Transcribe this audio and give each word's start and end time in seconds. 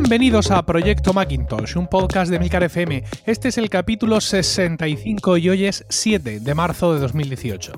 Bienvenidos 0.00 0.52
a 0.52 0.64
Proyecto 0.64 1.12
Macintosh, 1.12 1.76
un 1.76 1.88
podcast 1.88 2.30
de 2.30 2.38
Milcar 2.38 2.62
FM. 2.62 3.02
Este 3.26 3.48
es 3.48 3.58
el 3.58 3.68
capítulo 3.68 4.20
65 4.20 5.36
y 5.38 5.48
hoy 5.48 5.64
es 5.64 5.84
7 5.88 6.38
de 6.38 6.54
marzo 6.54 6.94
de 6.94 7.00
2018. 7.00 7.72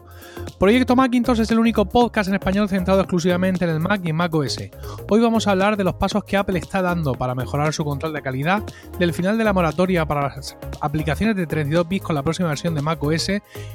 Proyecto 0.58 0.94
Macintosh 0.94 1.40
es 1.40 1.50
el 1.50 1.58
único 1.58 1.86
podcast 1.86 2.28
en 2.28 2.34
español 2.34 2.68
centrado 2.68 3.00
exclusivamente 3.00 3.64
en 3.64 3.70
el 3.70 3.80
Mac 3.80 4.02
y 4.04 4.10
en 4.10 4.16
Mac. 4.16 4.34
Hoy 4.34 5.20
vamos 5.20 5.46
a 5.46 5.52
hablar 5.52 5.78
de 5.78 5.84
los 5.84 5.94
pasos 5.94 6.22
que 6.24 6.36
Apple 6.36 6.58
está 6.58 6.82
dando 6.82 7.14
para 7.14 7.34
mejorar 7.34 7.72
su 7.72 7.84
control 7.84 8.12
de 8.12 8.20
calidad, 8.20 8.62
del 8.98 9.14
final 9.14 9.38
de 9.38 9.44
la 9.44 9.54
moratoria 9.54 10.04
para 10.04 10.28
las 10.28 10.58
aplicaciones 10.82 11.36
de 11.36 11.46
32 11.46 11.88
bits 11.88 12.04
con 12.04 12.14
la 12.14 12.22
próxima 12.22 12.50
versión 12.50 12.74
de 12.74 12.82
Mac 12.82 13.02
OS 13.02 13.30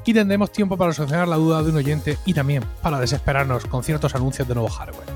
y 0.06 0.14
tendremos 0.14 0.52
tiempo 0.52 0.78
para 0.78 0.94
solucionar 0.94 1.28
la 1.28 1.38
duda 1.38 1.64
de 1.64 1.72
un 1.72 1.78
oyente 1.78 2.20
y 2.26 2.36
también 2.36 2.64
para 2.84 3.00
desesperarnos 3.00 3.66
con 3.66 3.84
ciertos 3.84 4.14
anuncios 4.14 4.48
de 4.48 4.54
nuevo 4.54 4.70
hardware. 4.70 5.10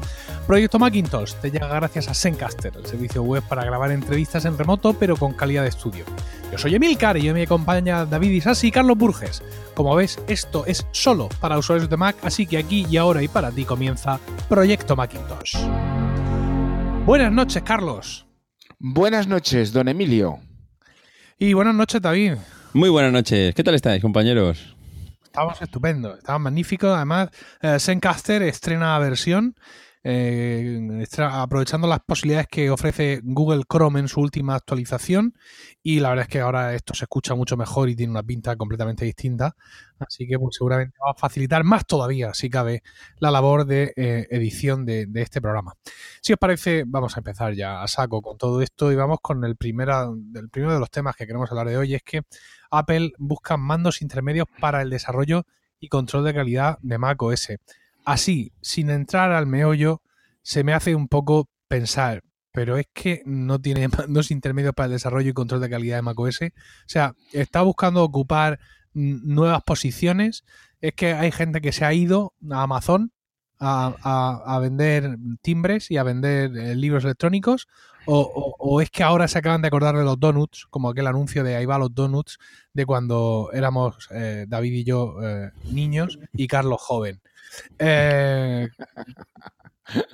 Proyecto 0.49 0.79
Macintosh 0.79 1.35
te 1.35 1.51
llega 1.51 1.67
gracias 1.67 2.07
a 2.07 2.15
Zencaster, 2.15 2.75
el 2.75 2.83
servicio 2.87 3.18
web 3.23 3.43
para 3.47 3.63
grabar 3.63 3.91
entrevistas 3.91 4.45
en 4.45 4.57
remoto 4.57 4.93
pero 4.93 5.15
con 5.15 5.33
calidad 5.33 5.63
de 5.63 5.69
estudio. 5.69 6.05
Yo 6.51 6.57
soy 6.57 6.75
Emilcar 6.75 7.17
y 7.17 7.23
yo 7.23 7.33
me 7.33 7.43
acompaña 7.43 8.05
David 8.05 8.31
Isasi 8.31 8.67
y 8.67 8.71
Carlos 8.71 8.97
Burges. 8.97 9.43
Como 9.75 9.95
ves, 9.95 10.19
esto 10.27 10.65
es 10.65 10.85
solo 10.91 11.29
para 11.39 11.57
usuarios 11.57 11.89
de 11.89 11.97
Mac, 11.97 12.15
así 12.23 12.47
que 12.47 12.57
aquí 12.57 12.85
y 12.89 12.97
ahora 12.97 13.21
y 13.21 13.27
para 13.27 13.51
ti 13.51 13.65
comienza 13.65 14.19
Proyecto 14.47 14.95
Macintosh. 14.95 15.57
Buenas 17.05 17.31
noches, 17.31 17.61
Carlos. 17.63 18.25
Buenas 18.79 19.27
noches, 19.27 19.73
don 19.73 19.87
Emilio. 19.87 20.39
Y 21.37 21.53
buenas 21.53 21.75
noches, 21.75 22.01
David. 22.01 22.33
Muy 22.73 22.89
buenas 22.89 23.11
noches. 23.11 23.53
¿Qué 23.55 23.63
tal 23.63 23.75
estáis, 23.75 24.01
compañeros? 24.01 24.75
Estamos 25.23 25.61
estupendos, 25.61 26.17
estamos 26.17 26.41
magníficos. 26.41 26.95
Además, 26.95 27.29
eh, 27.61 27.77
Zencaster 27.79 28.41
estrena 28.41 28.97
versión 28.99 29.55
eh, 30.03 31.05
aprovechando 31.19 31.87
las 31.87 31.99
posibilidades 31.99 32.47
que 32.47 32.69
ofrece 32.69 33.19
Google 33.23 33.63
Chrome 33.69 33.99
en 33.99 34.07
su 34.07 34.21
última 34.21 34.55
actualización. 34.55 35.33
Y 35.83 35.99
la 35.99 36.09
verdad 36.09 36.23
es 36.23 36.29
que 36.29 36.39
ahora 36.39 36.73
esto 36.73 36.93
se 36.93 37.05
escucha 37.05 37.35
mucho 37.35 37.57
mejor 37.57 37.89
y 37.89 37.95
tiene 37.95 38.11
una 38.11 38.23
pinta 38.23 38.55
completamente 38.55 39.05
distinta, 39.05 39.55
así 39.99 40.27
que 40.27 40.37
pues, 40.39 40.55
seguramente 40.55 40.97
va 41.05 41.11
a 41.11 41.15
facilitar 41.15 41.63
más 41.63 41.85
todavía, 41.85 42.33
si 42.33 42.49
cabe, 42.49 42.83
la 43.19 43.31
labor 43.31 43.65
de 43.65 43.93
eh, 43.95 44.27
edición 44.29 44.85
de, 44.85 45.07
este 45.15 45.41
programa. 45.41 45.73
Si 46.21 46.33
os 46.33 46.39
parece, 46.39 46.83
vamos 46.85 47.17
a 47.17 47.19
empezar 47.19 47.53
ya 47.53 47.81
a 47.81 47.87
saco 47.87 48.21
con 48.21 48.37
todo 48.37 48.61
esto 48.61 48.91
y 48.91 48.95
vamos 48.95 49.19
con 49.21 49.43
el, 49.43 49.55
primera, 49.55 50.07
el 50.35 50.49
primero 50.49 50.73
de 50.73 50.79
los 50.79 50.91
temas 50.91 51.15
que 51.15 51.25
queremos 51.25 51.49
hablar 51.51 51.67
de 51.67 51.77
hoy, 51.77 51.95
es 51.95 52.03
que 52.03 52.21
Apple 52.71 53.11
busca 53.17 53.57
mandos 53.57 54.01
intermedios 54.01 54.47
para 54.59 54.81
el 54.81 54.89
desarrollo 54.89 55.45
y 55.79 55.87
control 55.87 56.25
de 56.25 56.33
calidad 56.33 56.77
de 56.81 56.97
Mac 56.97 57.21
OS 57.21 57.49
así, 58.11 58.53
sin 58.61 58.89
entrar 58.89 59.31
al 59.31 59.47
meollo, 59.47 60.01
se 60.41 60.63
me 60.63 60.73
hace 60.73 60.95
un 60.95 61.07
poco 61.07 61.49
pensar, 61.67 62.23
pero 62.51 62.77
es 62.77 62.87
que 62.93 63.21
no 63.25 63.59
tiene 63.59 63.87
mandos 63.97 64.31
intermedios 64.31 64.73
para 64.73 64.87
el 64.87 64.93
desarrollo 64.93 65.29
y 65.29 65.33
control 65.33 65.61
de 65.61 65.69
calidad 65.69 65.97
de 65.97 66.01
macOS. 66.01 66.41
O 66.41 66.49
sea, 66.87 67.13
está 67.33 67.61
buscando 67.61 68.03
ocupar 68.03 68.59
nuevas 68.93 69.61
posiciones. 69.63 70.43
Es 70.81 70.93
que 70.93 71.13
hay 71.13 71.31
gente 71.31 71.61
que 71.61 71.71
se 71.71 71.85
ha 71.85 71.93
ido 71.93 72.33
a 72.51 72.63
Amazon 72.63 73.11
a, 73.59 74.59
vender 74.61 75.17
timbres 75.41 75.91
y 75.91 75.97
a 75.97 76.03
vender 76.03 76.55
eh, 76.57 76.75
libros 76.75 77.03
electrónicos. 77.03 77.67
O, 78.11 78.81
es 78.81 78.89
que 78.89 79.03
ahora 79.03 79.27
se 79.27 79.37
acaban 79.37 79.61
de 79.61 79.67
acordar 79.67 79.95
de 79.95 80.03
los 80.03 80.19
donuts, 80.19 80.65
como 80.71 80.89
aquel 80.89 81.05
anuncio 81.05 81.43
de 81.43 81.55
ahí 81.55 81.65
va 81.65 81.77
los 81.77 81.93
donuts, 81.93 82.39
de 82.73 82.85
cuando 82.87 83.51
éramos 83.53 84.07
eh, 84.11 84.45
David 84.47 84.73
y 84.73 84.83
yo 84.83 85.17
eh, 85.21 85.51
niños 85.65 86.17
y 86.33 86.47
Carlos 86.47 86.81
joven. 86.81 87.21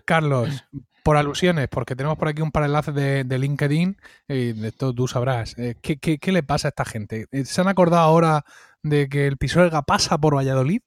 Carlos, 0.03 0.65
por 1.05 1.17
alusiones, 1.17 1.67
porque 1.67 1.95
tenemos 1.95 2.17
por 2.17 2.29
aquí 2.29 2.41
un 2.41 2.51
par 2.51 2.63
de 2.63 2.67
enlaces 2.67 2.95
de, 2.95 3.37
LinkedIn 3.37 3.95
y 4.27 4.53
de 4.53 4.67
esto 4.69 4.91
tú 4.91 5.07
sabrás. 5.07 5.55
Eh, 5.59 5.75
¿qué, 5.79 6.31
le 6.31 6.41
pasa 6.41 6.67
a 6.67 6.69
esta 6.69 6.83
gente? 6.83 7.27
¿Se 7.45 7.61
han 7.61 7.67
acordado 7.67 8.01
ahora 8.01 8.43
de 8.81 9.07
que 9.07 9.27
el 9.27 9.37
Pisuerga 9.37 9.83
pasa 9.83 10.17
por 10.17 10.35
Valladolid? 10.35 10.81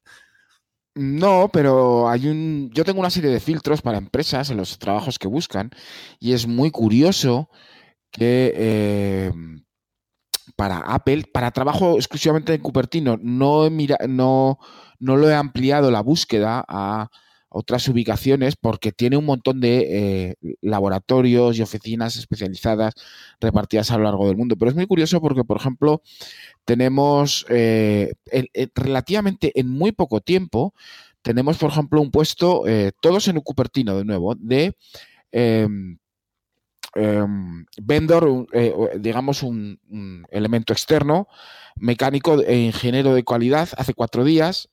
No, 0.99 1.49
pero 1.53 2.09
hay 2.09 2.27
un. 2.27 2.71
Yo 2.75 2.85
tengo 2.85 2.99
una 2.99 3.11
serie 3.11 3.31
de 3.31 3.39
filtros 3.39 3.83
para 3.83 3.99
empresas 3.99 4.51
en 4.51 4.57
los 4.57 4.79
trabajos 4.81 5.19
que 5.19 5.29
buscan 5.29 5.71
y 6.19 6.33
es 6.33 6.49
muy 6.49 6.73
curioso 6.73 7.49
que 8.11 9.31
para 10.57 10.79
Apple, 10.79 11.25
para 11.33 11.53
trabajo 11.53 11.95
exclusivamente 11.95 12.53
en 12.53 12.61
Cupertino, 12.61 13.17
no, 13.23 13.71
mira, 13.71 13.97
no, 14.09 14.59
no 14.99 15.17
lo 15.17 15.31
he 15.31 15.35
ampliado 15.35 15.93
la 15.93 16.01
búsqueda 16.01 16.65
a 16.67 17.09
otras 17.51 17.89
ubicaciones 17.89 18.57
porque 18.57 18.93
tiene 18.93 19.17
un 19.17 19.25
montón 19.25 19.61
de 19.61 19.79
eh, 20.31 20.35
laboratorios 20.61 21.59
y 21.59 21.63
oficinas 21.63 22.17
especializadas 22.17 22.95
repartidas 23.41 23.91
a 23.91 23.99
lo 23.99 24.05
largo 24.05 24.27
del 24.27 24.37
mundo. 24.37 24.57
Pero 24.57 24.71
es 24.71 24.77
muy 24.77 24.87
curioso 24.87 25.21
porque, 25.21 25.45
por 25.45 25.57
ejemplo, 25.57 26.03
tenemos 26.65 27.47
eh, 27.49 28.13
relativamente 28.75 29.59
en 29.59 29.69
muy 29.69 29.93
poco 29.93 30.21
tiempo, 30.21 30.75
tenemos, 31.23 31.59
por 31.59 31.71
ejemplo, 31.71 32.01
un 32.01 32.11
puesto, 32.11 32.67
eh, 32.67 32.93
todos 33.01 33.29
en 33.29 33.41
Cupertino 33.41 33.97
de 33.97 34.05
nuevo, 34.05 34.35
de 34.35 34.75
em, 35.33 35.99
em, 36.95 37.67
vendor, 37.83 38.47
digamos, 38.99 39.43
un, 39.43 39.79
un, 39.91 40.27
elemento 40.31 40.73
externo, 40.73 41.29
mecánico 41.77 42.41
e 42.43 42.59
ingeniero 42.59 43.15
de 43.15 43.25
calidad, 43.25 43.69
hace 43.77 43.95
cuatro 43.95 44.25
días, 44.25 44.69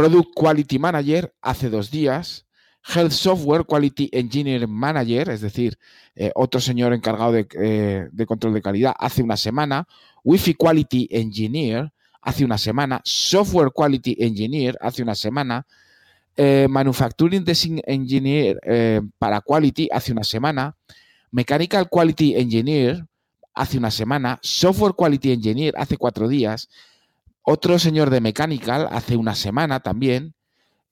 Product 0.00 0.30
Quality 0.34 0.78
Manager 0.78 1.34
hace 1.42 1.68
dos 1.68 1.90
días, 1.90 2.46
Health 2.82 3.12
Software 3.12 3.66
Quality 3.66 4.08
Engineer 4.12 4.66
Manager, 4.66 5.28
es 5.28 5.42
decir, 5.42 5.76
eh, 6.14 6.30
otro 6.36 6.58
señor 6.58 6.94
encargado 6.94 7.36
eh, 7.36 8.08
de, 8.10 8.26
control 8.26 8.54
de 8.54 8.62
calidad, 8.62 8.94
hace 8.98 9.22
una 9.22 9.36
semana, 9.36 9.86
Wi-Fi 10.24 10.54
Quality 10.54 11.08
Engineer 11.10 11.92
hace 12.22 12.46
una 12.46 12.56
semana, 12.56 13.02
Software 13.04 13.72
Quality 13.74 14.16
Engineer 14.20 14.78
hace 14.80 15.02
una 15.02 15.14
semana, 15.14 15.66
eh, 16.34 16.66
Manufacturing 16.70 17.44
Design 17.44 17.82
Engineer 17.84 18.58
para 19.18 19.42
Quality 19.42 19.90
hace 19.92 20.12
una 20.12 20.24
semana, 20.24 20.74
Mechanical 21.30 21.90
Quality 21.90 22.36
Engineer 22.36 23.04
hace 23.52 23.76
una 23.76 23.90
semana, 23.90 24.38
Software 24.42 24.94
Quality 24.94 25.32
Engineer 25.32 25.74
hace 25.76 25.98
cuatro 25.98 26.26
días, 26.26 26.70
otro 27.42 27.78
señor 27.78 28.10
de 28.10 28.20
Mechanical 28.20 28.88
hace 28.90 29.16
una 29.16 29.34
semana 29.34 29.80
también. 29.80 30.34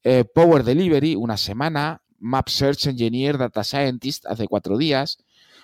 Eh, 0.03 0.23
Power 0.23 0.63
Delivery, 0.63 1.15
una 1.15 1.37
semana. 1.37 2.01
Map 2.19 2.49
Search 2.49 2.87
Engineer, 2.87 3.37
Data 3.37 3.63
Scientist, 3.63 4.25
hace 4.25 4.47
cuatro 4.47 4.77
días. 4.77 5.19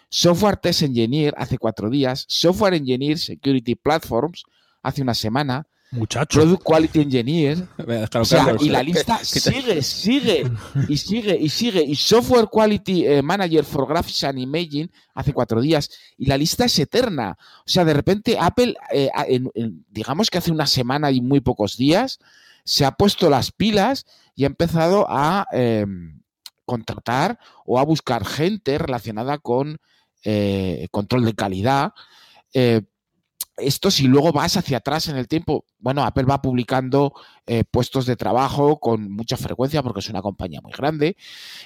Software 0.09 0.57
Test 0.57 0.84
Engineer, 0.84 1.34
hace 1.38 1.57
cuatro 1.57 1.90
días. 1.90 2.25
Software 2.29 2.73
Engineer 2.73 3.18
Security 3.18 3.75
Platforms, 3.75 4.44
hace 4.81 5.01
una 5.01 5.13
semana. 5.13 5.68
Muchacho. 5.95 6.39
Product 6.39 6.63
Quality 6.63 7.01
Engineer. 7.01 7.67
y 8.59 8.69
la 8.69 8.83
lista 8.83 9.19
sigue, 9.23 9.81
sigue, 9.81 10.51
y 10.88 10.97
sigue, 10.97 11.38
y 11.39 11.50
sigue. 11.50 11.81
Y 11.83 11.95
Software 11.95 12.47
Quality 12.47 13.07
eh, 13.07 13.22
Manager 13.22 13.63
for 13.63 13.88
Graphics 13.88 14.23
and 14.23 14.39
Imaging 14.39 14.91
hace 15.13 15.34
cuatro 15.34 15.61
días. 15.61 15.89
Y 16.17 16.25
la 16.25 16.38
lista 16.38 16.66
es 16.66 16.78
eterna. 16.79 17.38
O 17.59 17.69
sea, 17.69 17.85
de 17.85 17.94
repente 17.94 18.38
Apple, 18.39 18.75
eh, 18.91 19.09
digamos 19.89 20.29
que 20.29 20.38
hace 20.38 20.51
una 20.51 20.67
semana 20.67 21.11
y 21.11 21.22
muy 21.22 21.41
pocos 21.41 21.78
días, 21.78 22.19
se 22.63 22.85
ha 22.85 22.91
puesto 22.91 23.29
las 23.29 23.51
pilas 23.51 24.05
y 24.35 24.44
ha 24.44 24.47
empezado 24.47 25.05
a 25.09 25.47
em, 25.51 26.22
contratar 26.66 27.39
o 27.66 27.79
a 27.79 27.84
buscar 27.84 28.25
gente 28.25 28.78
relacionada 28.78 29.38
con 29.38 29.78
eh, 30.23 30.88
control 30.91 31.25
de 31.25 31.35
calidad 31.35 31.94
esto 33.57 33.89
si 33.89 34.07
luego 34.07 34.31
vas 34.33 34.57
hacia 34.57 34.77
atrás 34.77 35.07
en 35.07 35.17
el 35.17 35.27
tiempo, 35.27 35.66
bueno, 35.79 36.03
Apple 36.03 36.23
va 36.23 36.41
publicando 36.41 37.13
eh, 37.46 37.63
puestos 37.63 38.05
de 38.05 38.16
trabajo 38.16 38.79
con 38.79 39.11
mucha 39.11 39.37
frecuencia 39.37 39.81
porque 39.81 39.99
es 39.99 40.09
una 40.09 40.22
compañía 40.22 40.59
muy 40.61 40.73
grande 40.73 41.16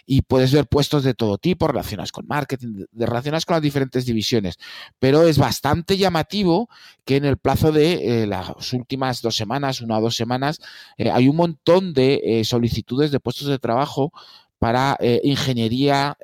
y 0.05 0.21
puedes 0.21 0.53
ver 0.53 0.67
puestos 0.67 1.03
de 1.03 1.13
todo 1.13 1.37
tipo 1.37 1.67
relacionados 1.67 2.11
con 2.11 2.27
marketing, 2.27 2.85
relacionados 2.93 3.45
con 3.45 3.55
las 3.55 3.63
diferentes 3.63 4.05
divisiones, 4.05 4.59
pero 4.99 5.23
es 5.23 5.37
bastante 5.37 5.97
llamativo 5.97 6.69
que 7.05 7.15
en 7.15 7.25
el 7.25 7.37
plazo 7.37 7.71
de 7.71 8.23
eh, 8.23 8.27
las 8.27 8.73
últimas 8.73 9.21
dos 9.21 9.35
semanas, 9.35 9.81
una 9.81 9.97
o 9.97 10.01
dos 10.01 10.15
semanas, 10.15 10.59
eh, 10.97 11.09
hay 11.09 11.27
un 11.27 11.37
montón 11.37 11.93
de 11.93 12.41
solicitudes 12.45 13.11
de 13.11 13.19
puestos 13.19 13.47
de 13.47 13.57
trabajo 13.57 14.11
para 14.59 14.97
ingeniería 15.23 16.17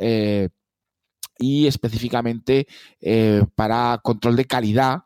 y 1.39 1.68
específicamente 1.68 2.68
para 3.56 4.00
control 4.03 4.35
de 4.35 4.45
calidad 4.45 5.03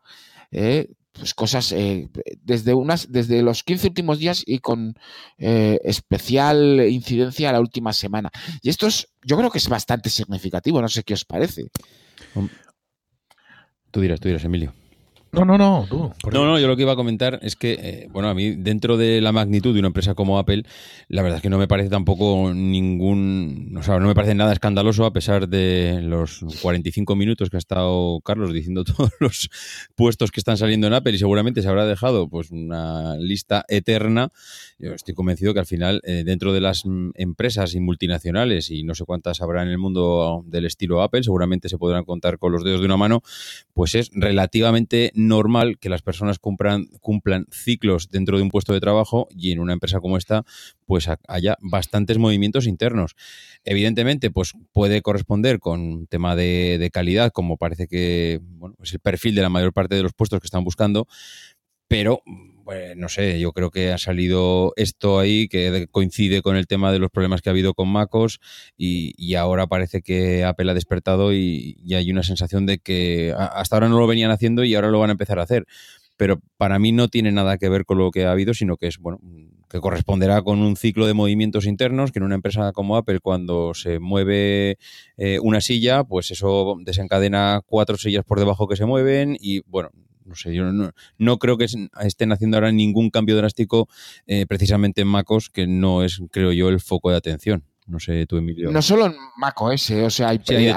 eh, 0.50 0.88
pues 1.12 1.34
cosas 1.34 1.72
eh, 1.72 2.08
desde 2.42 2.72
unas 2.72 3.10
desde 3.10 3.42
los 3.42 3.62
15 3.62 3.88
últimos 3.88 4.18
días 4.18 4.42
y 4.46 4.58
con 4.58 4.94
eh, 5.38 5.78
especial 5.84 6.80
incidencia 6.88 7.52
la 7.52 7.60
última 7.60 7.92
semana. 7.92 8.30
Y 8.62 8.70
esto 8.70 8.86
es, 8.86 9.08
yo 9.22 9.36
creo 9.36 9.50
que 9.50 9.58
es 9.58 9.68
bastante 9.68 10.08
significativo, 10.08 10.80
no 10.80 10.88
sé 10.88 11.02
qué 11.02 11.14
os 11.14 11.24
parece. 11.24 11.70
Tú 13.90 14.00
dirás, 14.00 14.20
tú 14.20 14.28
dirás, 14.28 14.44
Emilio. 14.44 14.72
No, 15.32 15.44
no, 15.44 15.56
no, 15.56 15.86
tú. 15.88 16.10
No, 16.32 16.44
no, 16.44 16.58
yo 16.58 16.66
lo 16.66 16.74
que 16.74 16.82
iba 16.82 16.92
a 16.92 16.96
comentar 16.96 17.38
es 17.42 17.54
que, 17.54 17.78
eh, 17.80 18.08
bueno, 18.10 18.28
a 18.28 18.34
mí, 18.34 18.50
dentro 18.56 18.96
de 18.96 19.20
la 19.20 19.30
magnitud 19.30 19.72
de 19.72 19.78
una 19.78 19.86
empresa 19.86 20.14
como 20.14 20.40
Apple, 20.40 20.64
la 21.06 21.22
verdad 21.22 21.36
es 21.36 21.42
que 21.42 21.50
no 21.50 21.56
me 21.56 21.68
parece 21.68 21.88
tampoco 21.88 22.52
ningún. 22.52 23.76
O 23.78 23.82
sea, 23.84 24.00
no 24.00 24.08
me 24.08 24.14
parece 24.14 24.34
nada 24.34 24.52
escandaloso, 24.52 25.04
a 25.04 25.12
pesar 25.12 25.48
de 25.48 26.00
los 26.02 26.44
45 26.60 27.14
minutos 27.14 27.48
que 27.48 27.56
ha 27.56 27.58
estado 27.58 28.20
Carlos 28.22 28.52
diciendo 28.52 28.82
todos 28.84 29.12
los 29.20 29.50
puestos 29.94 30.32
que 30.32 30.40
están 30.40 30.56
saliendo 30.56 30.88
en 30.88 30.94
Apple 30.94 31.12
y 31.12 31.18
seguramente 31.18 31.62
se 31.62 31.68
habrá 31.68 31.86
dejado 31.86 32.28
pues 32.28 32.50
una 32.50 33.14
lista 33.16 33.64
eterna. 33.68 34.32
Yo 34.80 34.94
estoy 34.94 35.14
convencido 35.14 35.54
que 35.54 35.60
al 35.60 35.66
final, 35.66 36.00
eh, 36.04 36.24
dentro 36.24 36.52
de 36.52 36.60
las 36.60 36.84
mm, 36.84 37.10
empresas 37.14 37.76
y 37.76 37.80
multinacionales, 37.80 38.70
y 38.70 38.82
no 38.82 38.96
sé 38.96 39.04
cuántas 39.04 39.40
habrá 39.42 39.62
en 39.62 39.68
el 39.68 39.78
mundo 39.78 40.42
del 40.46 40.64
estilo 40.64 41.02
Apple, 41.02 41.22
seguramente 41.22 41.68
se 41.68 41.78
podrán 41.78 42.04
contar 42.04 42.38
con 42.38 42.50
los 42.50 42.64
dedos 42.64 42.80
de 42.80 42.86
una 42.86 42.96
mano, 42.96 43.22
pues 43.74 43.94
es 43.94 44.10
relativamente 44.12 45.12
normal 45.26 45.78
que 45.78 45.88
las 45.88 46.02
personas 46.02 46.38
cumplan, 46.38 46.86
ciclos 47.50 48.08
dentro 48.08 48.36
de 48.36 48.42
un 48.42 48.50
puesto 48.50 48.72
de 48.72 48.80
trabajo 48.80 49.28
y 49.30 49.52
en 49.52 49.60
una 49.60 49.72
empresa 49.72 50.00
como 50.00 50.16
esta 50.16 50.44
pues 50.86 51.08
haya 51.28 51.56
bastantes 51.60 52.18
movimientos 52.18 52.66
internos. 52.66 53.14
Evidentemente, 53.64 54.30
pues 54.30 54.52
puede 54.72 55.02
corresponder 55.02 55.60
con 55.60 55.80
un 55.80 56.06
tema 56.06 56.34
de, 56.36 56.90
calidad, 56.92 57.32
como 57.32 57.56
parece 57.56 57.86
que 57.86 58.40
bueno, 58.42 58.76
es 58.82 58.92
el 58.92 59.00
perfil 59.00 59.34
de 59.34 59.42
la 59.42 59.48
mayor 59.48 59.72
parte 59.72 59.94
de 59.94 60.02
los 60.02 60.12
puestos 60.12 60.40
que 60.40 60.46
están 60.46 60.64
buscando, 60.64 61.06
pero 61.86 62.22
pues, 62.70 62.96
no 62.96 63.08
sé, 63.08 63.40
yo 63.40 63.50
creo 63.50 63.72
que 63.72 63.90
ha 63.90 63.98
salido 63.98 64.72
esto 64.76 65.18
ahí 65.18 65.48
que 65.48 65.88
coincide 65.90 66.40
con 66.40 66.54
el 66.54 66.68
tema 66.68 66.92
de 66.92 67.00
los 67.00 67.10
problemas 67.10 67.42
que 67.42 67.48
ha 67.48 67.50
habido 67.50 67.74
con 67.74 67.88
MacOS 67.88 68.38
y, 68.76 69.34
ahora 69.34 69.66
parece 69.66 70.02
que 70.02 70.44
Apple 70.44 70.70
ha 70.70 70.74
despertado 70.74 71.32
y, 71.32 71.74
y, 71.82 71.94
hay 71.94 72.12
una 72.12 72.22
sensación 72.22 72.66
de 72.66 72.78
que 72.78 73.34
hasta 73.36 73.74
ahora 73.74 73.88
no 73.88 73.98
lo 73.98 74.06
venían 74.06 74.30
haciendo 74.30 74.62
y 74.62 74.76
ahora 74.76 74.90
lo 74.92 75.00
van 75.00 75.10
a 75.10 75.14
empezar 75.14 75.40
a 75.40 75.42
hacer. 75.42 75.66
Pero 76.16 76.40
para 76.58 76.78
mí 76.78 76.92
no 76.92 77.08
tiene 77.08 77.32
nada 77.32 77.58
que 77.58 77.68
ver 77.68 77.84
con 77.84 77.98
lo 77.98 78.12
que 78.12 78.24
ha 78.24 78.30
habido, 78.30 78.54
sino 78.54 78.76
que 78.76 78.86
es, 78.86 78.98
bueno, 78.98 79.18
que 79.68 79.80
corresponderá 79.80 80.42
con 80.42 80.60
un 80.60 80.76
ciclo 80.76 81.08
de 81.08 81.14
movimientos 81.14 81.66
internos, 81.66 82.12
que 82.12 82.20
en 82.20 82.24
una 82.24 82.36
empresa 82.36 82.70
como 82.70 82.96
Apple, 82.96 83.18
cuando 83.18 83.74
se 83.74 83.98
mueve 83.98 84.78
eh, 85.16 85.40
una 85.42 85.60
silla, 85.60 86.04
pues 86.04 86.30
eso 86.30 86.76
desencadena 86.84 87.62
cuatro 87.66 87.96
sillas 87.96 88.24
por 88.24 88.38
debajo 88.38 88.68
que 88.68 88.76
se 88.76 88.86
mueven 88.86 89.36
y, 89.40 89.60
bueno, 89.66 89.90
no 90.24 90.34
sé, 90.34 90.54
yo 90.54 90.64
no, 91.18 91.38
creo 91.38 91.56
que 91.58 91.66
estén 92.00 92.32
haciendo 92.32 92.56
ahora 92.56 92.72
ningún 92.72 93.10
cambio 93.10 93.36
drástico 93.36 93.88
eh, 94.26 94.46
precisamente 94.46 95.00
en 95.00 95.08
MacOS, 95.08 95.50
que 95.50 95.66
no 95.66 96.02
es, 96.04 96.20
creo 96.30 96.52
yo, 96.52 96.68
el 96.68 96.80
foco 96.80 97.10
de 97.10 97.16
atención. 97.16 97.64
No 97.86 97.98
sé, 97.98 98.24
tú, 98.26 98.36
Emilio. 98.36 98.70
No 98.70 98.82
solo 98.82 99.06
en 99.06 99.16
macOS, 99.36 99.90
o 99.90 100.10
sea, 100.10 100.28
hay, 100.28 100.40
hay, 100.48 100.68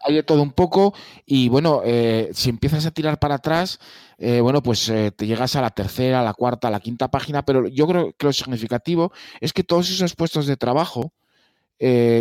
hay, 0.00 0.14
de 0.14 0.22
todo 0.22 0.42
un 0.42 0.52
poco 0.52 0.94
y 1.26 1.48
bueno, 1.48 1.82
eh, 1.84 2.30
si 2.32 2.50
empiezas 2.50 2.86
a 2.86 2.90
tirar 2.90 3.18
para 3.18 3.36
atrás, 3.36 3.78
eh, 4.18 4.40
bueno, 4.40 4.62
pues 4.62 4.88
eh, 4.88 5.12
te 5.12 5.26
llegas 5.26 5.54
a 5.56 5.62
la 5.62 5.70
tercera, 5.70 6.20
a 6.20 6.24
la 6.24 6.34
cuarta, 6.34 6.68
a 6.68 6.70
la 6.70 6.80
quinta 6.80 7.08
página, 7.08 7.44
pero 7.44 7.68
yo 7.68 7.86
creo 7.86 8.12
que 8.16 8.26
lo 8.26 8.32
significativo 8.32 9.12
es 9.40 9.52
que 9.52 9.62
todos 9.62 9.90
esos 9.90 10.16
puestos 10.16 10.46
de 10.46 10.56
trabajo 10.56 11.12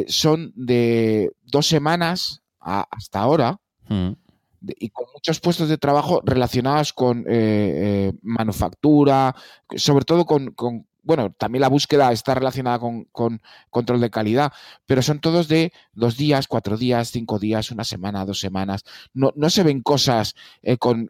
son 0.07 0.51
de 0.55 1.31
dos 1.43 1.67
semanas 1.67 2.43
hasta 2.59 3.19
ahora. 3.19 3.59
Mm. 3.87 4.11
Y 4.79 4.89
con 4.89 5.05
muchos 5.13 5.39
puestos 5.39 5.69
de 5.69 5.77
trabajo 5.77 6.21
relacionados 6.23 6.93
con 6.93 7.25
manufactura, 8.21 9.35
sobre 9.75 10.05
todo 10.05 10.25
con, 10.25 10.53
bueno, 11.03 11.33
también 11.37 11.61
la 11.61 11.67
búsqueda 11.67 12.11
está 12.11 12.33
relacionada 12.33 12.79
con, 12.79 13.41
control 13.69 13.99
de 13.99 14.09
calidad, 14.09 14.53
pero 14.85 15.01
son 15.01 15.19
todos 15.19 15.49
de 15.49 15.73
dos 15.93 16.15
días, 16.15 16.47
cuatro 16.47 16.77
días, 16.77 17.11
cinco 17.11 17.39
días, 17.39 17.71
una 17.71 17.83
semana, 17.83 18.25
dos 18.25 18.39
semanas. 18.39 18.85
No, 19.13 19.33
no 19.35 19.49
se 19.49 19.63
ven 19.63 19.81
cosas 19.81 20.33
eh, 20.61 20.77
con 20.77 21.09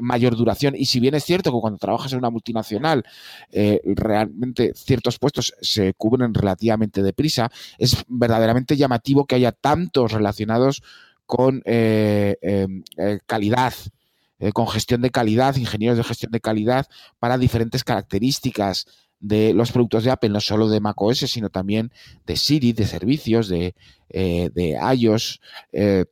mayor 0.00 0.36
duración. 0.36 0.74
Y 0.74 0.86
si 0.86 1.00
bien 1.00 1.14
es 1.14 1.24
cierto 1.24 1.52
que 1.52 1.60
cuando 1.60 1.78
trabajas 1.78 2.12
en 2.12 2.18
una 2.18 2.30
multinacional, 2.30 3.04
eh, 3.52 3.80
realmente 3.84 4.72
ciertos 4.74 5.18
puestos 5.18 5.54
se 5.60 5.92
cubren 5.94 6.32
relativamente 6.32 7.02
deprisa, 7.02 7.50
es 7.78 8.02
verdaderamente 8.08 8.76
llamativo 8.76 9.26
que 9.26 9.34
haya 9.34 9.52
tantos 9.52 10.12
relacionados 10.12 10.82
con 11.30 11.62
eh, 11.64 12.36
em, 12.42 12.82
calidad 13.24 13.72
con 14.54 14.66
gestión 14.68 15.02
de 15.02 15.10
calidad, 15.10 15.56
ingenieros 15.56 15.98
de 15.98 16.04
gestión 16.04 16.32
de 16.32 16.40
calidad 16.40 16.86
para 17.18 17.36
diferentes 17.36 17.84
características 17.84 18.86
de 19.20 19.52
los 19.52 19.70
productos 19.70 20.02
de 20.02 20.10
Apple, 20.10 20.30
no 20.30 20.40
solo 20.40 20.68
de 20.68 20.80
macOS, 20.80 21.18
sino 21.18 21.50
también 21.50 21.92
de 22.26 22.36
Siri, 22.36 22.72
de 22.72 22.86
servicios, 22.86 23.48
de, 23.48 23.74
eh, 24.08 24.50
de 24.54 24.78
iOS, 24.96 25.40
eh, 25.72 26.06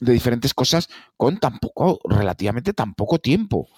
de 0.00 0.12
diferentes 0.12 0.52
cosas, 0.52 0.88
con 1.16 1.38
tan 1.38 1.58
poco, 1.58 1.98
relativamente 2.04 2.74
tan 2.74 2.94
poco 2.94 3.18
tiempo. 3.18 3.68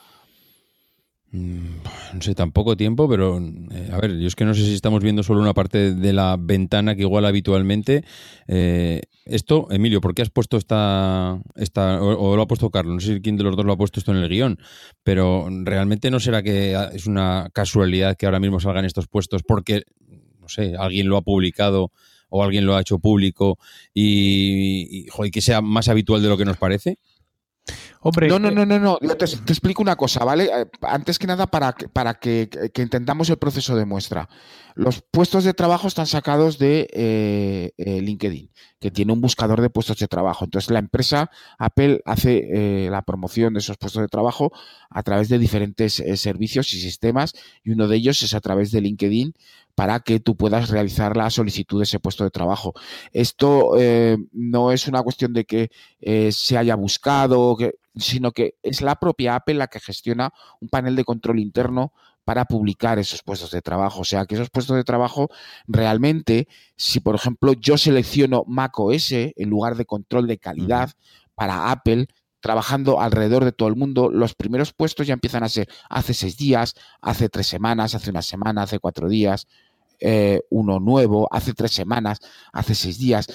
Mm, 1.30 1.82
no 2.14 2.22
sé, 2.22 2.34
tan 2.34 2.52
poco 2.52 2.74
tiempo, 2.74 3.06
pero 3.06 3.38
eh, 3.38 3.90
a 3.92 3.98
ver, 4.00 4.18
yo 4.18 4.26
es 4.26 4.34
que 4.34 4.46
no 4.46 4.54
sé 4.54 4.64
si 4.64 4.72
estamos 4.72 5.02
viendo 5.02 5.22
solo 5.22 5.42
una 5.42 5.52
parte 5.52 5.94
de 5.94 6.12
la 6.14 6.36
ventana 6.38 6.94
que 6.94 7.02
igual 7.02 7.26
habitualmente. 7.26 8.02
Eh, 8.46 9.02
esto, 9.26 9.68
Emilio, 9.70 10.00
¿por 10.00 10.14
qué 10.14 10.22
has 10.22 10.30
puesto 10.30 10.56
esta, 10.56 11.38
esta 11.54 12.02
o, 12.02 12.34
lo 12.34 12.42
ha 12.42 12.46
puesto 12.46 12.70
Carlos? 12.70 12.94
No 12.94 13.00
sé 13.00 13.20
quién 13.20 13.36
de 13.36 13.44
los 13.44 13.56
dos 13.56 13.66
lo 13.66 13.74
ha 13.74 13.76
puesto 13.76 14.00
esto 14.00 14.12
en 14.12 14.18
el 14.18 14.28
guion, 14.30 14.58
pero 15.02 15.48
realmente 15.64 16.10
no 16.10 16.18
será 16.18 16.42
que 16.42 16.74
es 16.94 17.06
una 17.06 17.50
casualidad 17.52 18.16
que 18.16 18.24
ahora 18.24 18.40
mismo 18.40 18.58
salgan 18.58 18.86
estos 18.86 19.06
puestos 19.06 19.42
porque, 19.42 19.82
no 20.40 20.48
sé, 20.48 20.76
alguien 20.78 21.08
lo 21.08 21.18
ha 21.18 21.22
publicado 21.22 21.92
o 22.30 22.42
alguien 22.42 22.64
lo 22.64 22.74
ha 22.74 22.80
hecho 22.80 23.00
público 23.00 23.58
y 23.92 25.06
que 25.30 25.40
sea 25.42 25.60
más 25.60 25.88
habitual 25.88 26.22
de 26.22 26.28
lo 26.28 26.38
que 26.38 26.46
nos 26.46 26.56
parece 26.56 26.98
no, 28.28 28.38
no, 28.38 28.50
no, 28.50 28.66
no, 28.66 28.78
no. 28.78 28.98
Te, 28.98 29.24
explico 29.24 29.82
una 29.82 29.96
cosa, 29.96 30.24
¿vale? 30.24 30.44
Eh, 30.44 30.66
antes 30.82 31.18
que 31.18 31.26
nada, 31.26 31.46
para, 31.46 31.72
que, 31.72 31.88
para 31.88 32.14
que, 32.14 32.48
entendamos 32.74 33.28
el 33.30 33.38
proceso 33.38 33.76
de 33.76 33.84
muestra. 33.84 34.28
Los 34.74 35.02
puestos 35.02 35.42
de 35.42 35.54
trabajo 35.54 35.88
están 35.88 36.06
sacados 36.06 36.58
de 36.58 36.88
eh, 36.92 37.72
eh, 37.78 38.00
LinkedIn, 38.00 38.50
que 38.78 38.92
tiene 38.92 39.12
un 39.12 39.20
buscador 39.20 39.60
de 39.60 39.70
puestos 39.70 39.98
de 39.98 40.06
trabajo. 40.06 40.44
Entonces, 40.44 40.70
la 40.70 40.78
empresa 40.78 41.30
Apple 41.58 42.00
hace 42.04 42.88
la 42.88 43.02
promoción 43.02 43.54
de 43.54 43.60
esos 43.60 43.76
puestos 43.76 44.02
de 44.02 44.08
trabajo 44.08 44.52
a 44.88 45.02
través 45.02 45.28
de 45.28 45.38
diferentes 45.38 46.02
servicios 46.14 46.72
y 46.74 46.80
sistemas, 46.80 47.34
y 47.64 47.72
uno 47.72 47.88
de 47.88 47.96
ellos 47.96 48.22
es 48.22 48.34
a 48.34 48.40
través 48.40 48.70
de 48.70 48.80
LinkedIn 48.80 49.34
para 49.78 50.00
que 50.00 50.18
tú 50.18 50.36
puedas 50.36 50.70
realizar 50.70 51.16
la 51.16 51.30
solicitud 51.30 51.78
de 51.78 51.84
ese 51.84 52.00
puesto 52.00 52.24
de 52.24 52.30
trabajo. 52.30 52.74
Esto 53.12 53.74
no 54.32 54.72
es 54.72 54.88
una 54.88 55.04
cuestión 55.04 55.32
de 55.32 55.44
que 55.44 55.70
se 56.32 56.58
haya 56.58 56.74
buscado, 56.74 57.56
que 57.56 57.76
sino 57.94 58.32
que 58.32 58.56
es 58.64 58.80
la 58.80 58.96
propia 58.96 59.36
Apple 59.36 59.54
la 59.54 59.68
que 59.68 59.78
gestiona 59.78 60.32
un 60.60 60.68
panel 60.68 60.96
de 60.96 61.04
control 61.04 61.38
interno 61.38 61.92
para 62.24 62.44
publicar 62.46 62.98
esos 62.98 63.22
puestos 63.22 63.52
de 63.52 63.62
trabajo. 63.62 64.00
O 64.00 64.04
sea, 64.04 64.26
que 64.26 64.34
esos 64.34 64.50
puestos 64.50 64.74
de 64.74 64.82
trabajo 64.82 65.28
realmente, 65.68 66.48
si 66.76 66.98
por 66.98 67.14
ejemplo 67.14 67.52
yo 67.52 67.78
selecciono 67.78 68.42
macOS 68.48 69.12
en 69.12 69.48
lugar 69.48 69.76
de 69.76 69.86
control 69.86 70.26
de 70.26 70.38
calidad 70.38 70.90
para 71.36 71.70
Apple, 71.70 72.08
trabajando 72.40 73.00
alrededor 73.00 73.44
de 73.44 73.50
todo 73.50 73.68
el 73.68 73.74
mundo, 73.74 74.10
los 74.10 74.34
primeros 74.34 74.72
puestos 74.72 75.06
ya 75.08 75.14
empiezan 75.14 75.42
a 75.42 75.48
ser 75.48 75.68
hace 75.88 76.14
seis 76.14 76.36
días, 76.36 76.74
hace 77.00 77.28
tres 77.28 77.48
semanas, 77.48 77.96
hace 77.96 78.10
una 78.10 78.22
semana, 78.22 78.62
hace 78.62 78.78
cuatro 78.78 79.08
días, 79.08 79.48
eh, 80.00 80.42
uno 80.50 80.80
nuevo, 80.80 81.28
hace 81.30 81.54
tres 81.54 81.72
semanas, 81.72 82.20
hace 82.52 82.74
seis 82.74 82.98
días. 82.98 83.26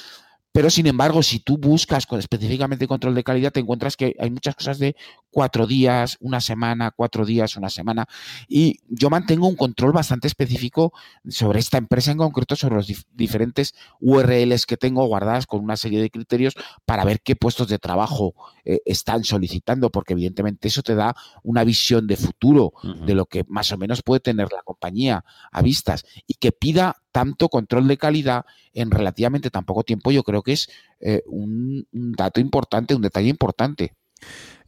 Pero 0.53 0.69
sin 0.69 0.85
embargo, 0.85 1.23
si 1.23 1.39
tú 1.39 1.57
buscas 1.57 2.05
con, 2.05 2.19
específicamente 2.19 2.87
control 2.87 3.15
de 3.15 3.23
calidad, 3.23 3.51
te 3.51 3.59
encuentras 3.59 3.97
que 3.97 4.15
hay 4.19 4.29
muchas 4.29 4.55
cosas 4.55 4.77
de 4.77 4.95
cuatro 5.31 5.65
días, 5.65 6.15
una 6.19 6.39
semana, 6.39 6.91
cuatro 6.91 7.25
días, 7.25 7.57
una 7.57 7.69
semana. 7.69 8.05
Y 8.47 8.79
yo 8.87 9.09
mantengo 9.09 9.47
un 9.47 9.55
control 9.55 9.93
bastante 9.93 10.27
específico 10.27 10.93
sobre 11.27 11.59
esta 11.59 11.79
empresa 11.79 12.11
en 12.11 12.19
concreto, 12.19 12.55
sobre 12.55 12.75
los 12.75 13.05
diferentes 13.13 13.73
URLs 13.99 14.67
que 14.67 14.77
tengo 14.77 15.03
guardadas 15.07 15.47
con 15.47 15.59
una 15.59 15.75
serie 15.75 15.99
de 15.99 16.11
criterios 16.11 16.53
para 16.85 17.03
ver 17.03 17.21
qué 17.21 17.35
puestos 17.35 17.67
de 17.67 17.79
trabajo 17.79 18.35
eh, 18.63 18.79
están 18.85 19.23
solicitando, 19.23 19.89
porque 19.89 20.13
evidentemente 20.13 20.67
eso 20.67 20.83
te 20.83 20.93
da 20.93 21.15
una 21.41 21.63
visión 21.63 22.05
de 22.05 22.15
futuro 22.15 22.73
de 22.83 23.15
lo 23.15 23.25
que 23.25 23.43
más 23.47 23.71
o 23.71 23.77
menos 23.79 24.03
puede 24.03 24.19
tener 24.19 24.49
la 24.51 24.61
compañía 24.61 25.25
a 25.51 25.61
vistas 25.63 26.05
y 26.27 26.35
que 26.35 26.51
pida 26.51 27.02
tanto 27.13 27.47
control 27.47 27.87
de 27.87 27.97
calidad 27.97 28.45
en 28.73 28.91
relativamente 28.91 29.49
tan 29.49 29.63
poco 29.63 29.83
tiempo, 29.83 30.11
yo 30.11 30.23
creo 30.23 30.41
que 30.41 30.53
es 30.53 30.69
eh, 30.99 31.21
un, 31.27 31.87
dato 31.91 32.41
importante, 32.41 32.95
un 32.95 33.01
detalle 33.01 33.29
importante. 33.29 33.93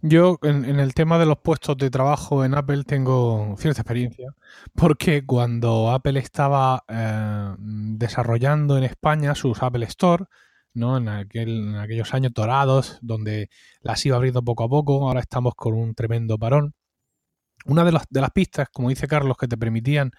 Yo 0.01 0.37
en, 0.43 0.65
el 0.79 0.93
tema 0.93 1.17
de 1.17 1.25
los 1.25 1.39
puestos 1.39 1.77
de 1.77 1.89
trabajo 1.89 2.45
en 2.45 2.53
Apple 2.53 2.83
tengo 2.83 3.55
cierta 3.57 3.81
experiencia, 3.81 4.29
porque 4.75 5.25
cuando 5.25 5.91
Apple 5.91 6.19
estaba 6.19 6.83
eh, 6.87 7.55
desarrollando 7.57 8.77
en 8.77 8.83
España 8.83 9.33
sus 9.33 9.63
Apple 9.63 9.85
Store, 9.85 10.25
¿no? 10.73 10.97
En, 10.97 11.07
aquel, 11.07 11.69
en 11.69 11.75
aquellos 11.77 12.13
años 12.13 12.33
dorados, 12.33 12.99
donde 13.01 13.49
las 13.81 14.05
iba 14.05 14.17
abriendo 14.17 14.43
poco 14.43 14.65
a 14.65 14.69
poco, 14.69 15.07
ahora 15.07 15.21
estamos 15.21 15.55
con 15.55 15.73
un 15.73 15.95
tremendo 15.95 16.37
parón. 16.37 16.75
Una 17.65 17.83
de 17.83 17.93
las, 17.93 18.03
de 18.09 18.21
las 18.21 18.31
pistas, 18.31 18.67
como 18.71 18.89
dice 18.89 19.07
Carlos, 19.07 19.37
que 19.37 19.47
te 19.47 19.57
permitían 19.57 20.11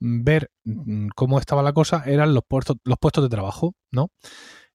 ver 0.00 0.50
mm, 0.64 1.08
cómo 1.14 1.38
estaba 1.38 1.62
la 1.62 1.72
cosa 1.72 2.02
eran 2.06 2.34
los 2.34 2.42
puestos, 2.46 2.76
los 2.84 2.98
puestos 2.98 3.24
de 3.24 3.30
trabajo, 3.30 3.74
¿no? 3.90 4.10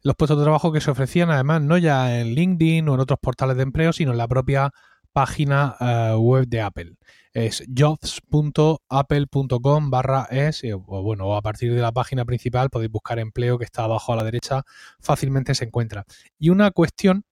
los 0.03 0.15
puestos 0.15 0.37
de 0.37 0.43
trabajo 0.43 0.71
que 0.71 0.81
se 0.81 0.91
ofrecían 0.91 1.29
además 1.29 1.61
no 1.61 1.77
ya 1.77 2.19
en 2.19 2.33
LinkedIn 2.33 2.89
o 2.89 2.95
en 2.95 2.99
otros 2.99 3.19
portales 3.21 3.57
de 3.57 3.63
empleo, 3.63 3.93
sino 3.93 4.11
en 4.11 4.17
la 4.17 4.27
propia 4.27 4.71
página 5.13 5.75
eh, 5.79 6.15
web 6.17 6.47
de 6.47 6.61
Apple. 6.61 6.95
Es 7.33 7.63
jobs.apple.com 7.73 9.89
barra 9.89 10.27
es, 10.31 10.63
o 10.73 11.01
bueno, 11.01 11.35
a 11.35 11.41
partir 11.41 11.73
de 11.73 11.81
la 11.81 11.91
página 11.91 12.23
principal 12.25 12.69
podéis 12.69 12.91
buscar 12.91 13.19
empleo 13.19 13.57
que 13.57 13.65
está 13.65 13.83
abajo 13.83 14.13
a 14.13 14.17
la 14.17 14.23
derecha, 14.23 14.63
fácilmente 14.99 15.55
se 15.55 15.65
encuentra. 15.65 16.05
Y 16.39 16.49
una 16.49 16.71
cuestión 16.71 17.23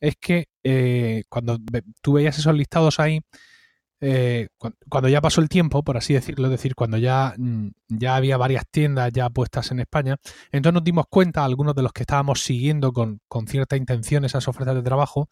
es 0.00 0.16
que 0.16 0.48
eh, 0.62 1.24
cuando 1.28 1.58
tú 2.02 2.14
veías 2.14 2.38
esos 2.38 2.54
listados 2.54 3.00
ahí, 3.00 3.20
eh, 4.00 4.48
cuando 4.88 5.08
ya 5.08 5.20
pasó 5.20 5.40
el 5.40 5.48
tiempo, 5.48 5.82
por 5.82 5.96
así 5.96 6.14
decirlo, 6.14 6.46
es 6.46 6.52
decir, 6.52 6.74
cuando 6.74 6.98
ya, 6.98 7.34
mm, 7.36 7.68
ya 7.88 8.16
había 8.16 8.36
varias 8.36 8.64
tiendas 8.70 9.12
ya 9.12 9.30
puestas 9.30 9.70
en 9.70 9.80
España, 9.80 10.16
entonces 10.52 10.74
nos 10.74 10.84
dimos 10.84 11.06
cuenta, 11.10 11.44
algunos 11.44 11.74
de 11.74 11.82
los 11.82 11.92
que 11.92 12.02
estábamos 12.02 12.42
siguiendo 12.42 12.92
con, 12.92 13.20
con 13.28 13.46
cierta 13.46 13.76
intención 13.76 14.24
esas 14.24 14.48
ofertas 14.48 14.74
de 14.74 14.82
trabajo, 14.82 15.28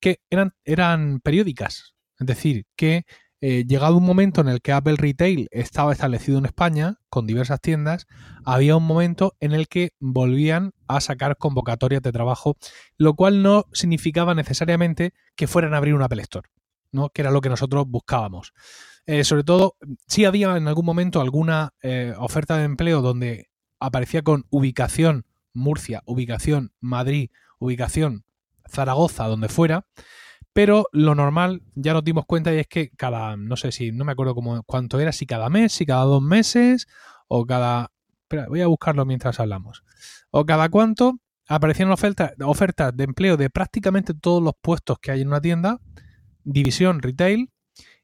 que 0.00 0.20
eran, 0.30 0.54
eran 0.64 1.20
periódicas. 1.20 1.94
Es 2.18 2.26
decir, 2.26 2.66
que 2.76 3.04
eh, 3.46 3.66
llegado 3.66 3.98
un 3.98 4.06
momento 4.06 4.40
en 4.40 4.48
el 4.48 4.62
que 4.62 4.72
Apple 4.72 4.96
Retail 4.96 5.48
estaba 5.50 5.92
establecido 5.92 6.38
en 6.38 6.46
España, 6.46 6.96
con 7.10 7.26
diversas 7.26 7.60
tiendas, 7.60 8.06
había 8.42 8.74
un 8.74 8.86
momento 8.86 9.36
en 9.38 9.52
el 9.52 9.68
que 9.68 9.90
volvían 10.00 10.72
a 10.88 11.02
sacar 11.02 11.36
convocatorias 11.36 12.00
de 12.00 12.10
trabajo, 12.10 12.56
lo 12.96 13.12
cual 13.12 13.42
no 13.42 13.66
significaba 13.74 14.34
necesariamente 14.34 15.12
que 15.36 15.46
fueran 15.46 15.74
a 15.74 15.76
abrir 15.76 15.94
un 15.94 16.02
Apple 16.02 16.22
Store, 16.22 16.48
¿no? 16.94 17.10
que 17.10 17.22
era 17.22 17.30
lo 17.30 17.40
que 17.40 17.48
nosotros 17.48 17.84
buscábamos. 17.86 18.54
Eh, 19.06 19.24
sobre 19.24 19.44
todo, 19.44 19.76
sí 20.06 20.24
había 20.24 20.56
en 20.56 20.66
algún 20.66 20.86
momento 20.86 21.20
alguna 21.20 21.74
eh, 21.82 22.14
oferta 22.16 22.56
de 22.56 22.64
empleo 22.64 23.02
donde 23.02 23.50
aparecía 23.78 24.22
con 24.22 24.46
ubicación 24.50 25.26
Murcia, 25.52 26.02
ubicación 26.06 26.72
Madrid, 26.80 27.30
ubicación 27.58 28.24
Zaragoza, 28.66 29.26
donde 29.26 29.48
fuera, 29.48 29.86
pero 30.52 30.86
lo 30.92 31.14
normal, 31.14 31.62
ya 31.74 31.92
nos 31.92 32.04
dimos 32.04 32.24
cuenta, 32.26 32.54
y 32.54 32.58
es 32.58 32.66
que 32.66 32.90
cada, 32.90 33.36
no 33.36 33.56
sé 33.56 33.72
si, 33.72 33.92
no 33.92 34.04
me 34.04 34.12
acuerdo 34.12 34.34
cómo, 34.34 34.62
cuánto 34.62 35.00
era, 35.00 35.12
si 35.12 35.26
cada 35.26 35.50
mes, 35.50 35.72
si 35.72 35.84
cada 35.84 36.04
dos 36.04 36.22
meses, 36.22 36.86
o 37.28 37.44
cada... 37.44 37.90
Voy 38.48 38.62
a 38.62 38.66
buscarlo 38.66 39.04
mientras 39.04 39.38
hablamos. 39.38 39.84
O 40.30 40.44
cada 40.44 40.68
cuánto 40.68 41.20
aparecían 41.46 41.90
ofertas 41.90 42.96
de 42.96 43.04
empleo 43.04 43.36
de 43.36 43.50
prácticamente 43.50 44.14
todos 44.14 44.42
los 44.42 44.54
puestos 44.60 44.98
que 44.98 45.10
hay 45.10 45.20
en 45.20 45.28
una 45.28 45.40
tienda, 45.40 45.80
división 46.44 47.02
retail, 47.02 47.50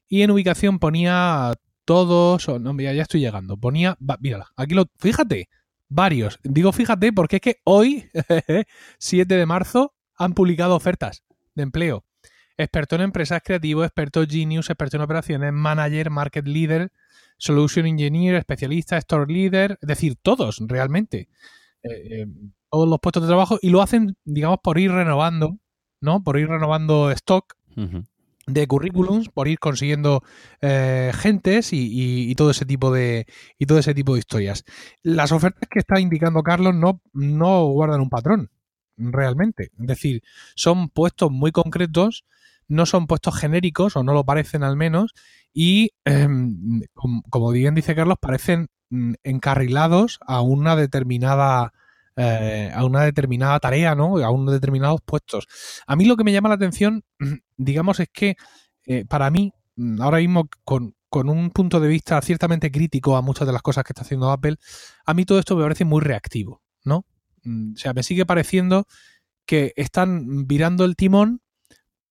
y 0.07 0.23
en 0.23 0.31
ubicación 0.31 0.79
ponía 0.79 1.53
todos, 1.85 2.47
o 2.49 2.59
no, 2.59 2.73
mira, 2.73 2.93
ya 2.93 3.03
estoy 3.03 3.21
llegando, 3.21 3.57
ponía, 3.57 3.97
mírala, 4.19 4.51
aquí 4.55 4.75
lo, 4.75 4.85
fíjate, 4.99 5.49
varios. 5.91 6.39
Digo 6.43 6.71
fíjate 6.71 7.13
porque 7.13 7.37
es 7.37 7.41
que 7.41 7.55
hoy, 7.63 8.09
7 8.97 9.35
de 9.35 9.45
marzo, 9.45 9.93
han 10.15 10.33
publicado 10.33 10.75
ofertas 10.75 11.23
de 11.55 11.63
empleo. 11.63 12.05
Experto 12.57 12.95
en 12.95 13.01
empresas 13.01 13.41
creativo, 13.43 13.83
experto 13.83 14.25
genius, 14.27 14.69
experto 14.69 14.97
en 14.97 15.03
operaciones, 15.03 15.53
manager, 15.53 16.09
market 16.09 16.47
leader, 16.47 16.91
solution 17.37 17.85
engineer, 17.85 18.35
especialista, 18.35 18.97
store 18.97 19.31
leader, 19.31 19.77
es 19.81 19.87
decir, 19.87 20.15
todos 20.21 20.61
realmente. 20.67 21.29
Eh, 21.83 22.21
eh, 22.21 22.27
todos 22.69 22.87
los 22.87 22.99
puestos 22.99 23.23
de 23.23 23.27
trabajo 23.27 23.57
y 23.61 23.69
lo 23.69 23.81
hacen, 23.81 24.15
digamos, 24.23 24.59
por 24.63 24.77
ir 24.77 24.91
renovando, 24.91 25.57
¿no? 25.99 26.23
Por 26.23 26.37
ir 26.37 26.47
renovando 26.47 27.11
stock 27.11 27.55
de 28.47 28.67
currículums, 28.67 29.29
por 29.29 29.47
ir 29.47 29.59
consiguiendo 29.59 30.23
eh, 30.61 31.11
gentes 31.13 31.69
y, 31.71 32.33
todo 32.35 32.51
ese 32.51 32.65
tipo 32.65 32.91
de 32.91 33.27
y 33.59 33.65
todo 33.65 33.79
ese 33.79 33.93
tipo 33.93 34.13
de 34.13 34.19
historias. 34.19 34.63
Las 35.03 35.31
ofertas 35.31 35.69
que 35.69 35.79
está 35.79 35.99
indicando 35.99 36.41
Carlos 36.43 36.73
no, 36.73 37.01
no 37.13 37.65
guardan 37.67 38.01
un 38.01 38.09
patrón 38.09 38.49
realmente. 38.97 39.71
Es 39.79 39.87
decir, 39.87 40.23
son 40.55 40.89
puestos 40.89 41.31
muy 41.31 41.51
concretos, 41.51 42.25
no 42.67 42.85
son 42.85 43.07
puestos 43.07 43.37
genéricos, 43.37 43.95
o 43.95 44.03
no 44.03 44.13
lo 44.13 44.23
parecen 44.23 44.63
al 44.63 44.75
menos, 44.75 45.13
y 45.53 45.91
em, 46.05 46.81
como, 47.29 47.51
bien 47.51 47.75
dice 47.75 47.95
Carlos, 47.95 48.17
parecen 48.19 48.67
mm, 48.89 49.13
encarrilados 49.23 50.19
a 50.25 50.41
una 50.41 50.75
determinada 50.75 51.73
eh, 52.23 52.71
a 52.71 52.85
una 52.85 53.03
determinada 53.03 53.59
tarea, 53.59 53.95
¿no? 53.95 54.17
A 54.17 54.29
unos 54.29 54.53
determinados 54.53 55.01
puestos. 55.03 55.47
A 55.87 55.95
mí 55.95 56.05
lo 56.05 56.15
que 56.15 56.23
me 56.23 56.31
llama 56.31 56.49
la 56.49 56.55
atención, 56.55 57.03
digamos, 57.57 57.99
es 57.99 58.09
que 58.13 58.35
eh, 58.85 59.05
para 59.05 59.31
mí, 59.31 59.51
mm, 59.75 59.99
ahora 60.01 60.19
mismo 60.19 60.47
con, 60.63 60.95
con, 61.09 61.29
un 61.29 61.49
punto 61.49 61.79
de 61.79 61.87
vista 61.87 62.21
ciertamente 62.21 62.71
crítico 62.71 63.17
a 63.17 63.23
muchas 63.23 63.47
de 63.47 63.53
las 63.53 63.63
cosas 63.63 63.83
que 63.83 63.93
está 63.93 64.03
haciendo 64.03 64.29
Apple, 64.29 64.57
a 65.03 65.13
mí 65.15 65.25
todo 65.25 65.39
esto 65.39 65.55
me 65.55 65.63
parece 65.63 65.83
muy 65.83 66.01
reactivo, 66.01 66.61
¿no? 66.83 67.05
Mm, 67.43 67.73
o 67.73 67.77
sea, 67.77 67.93
me 67.93 68.03
sigue 68.03 68.25
pareciendo 68.25 68.85
que 69.47 69.73
están 69.75 70.45
virando 70.45 70.85
el 70.85 70.95
timón 70.95 71.41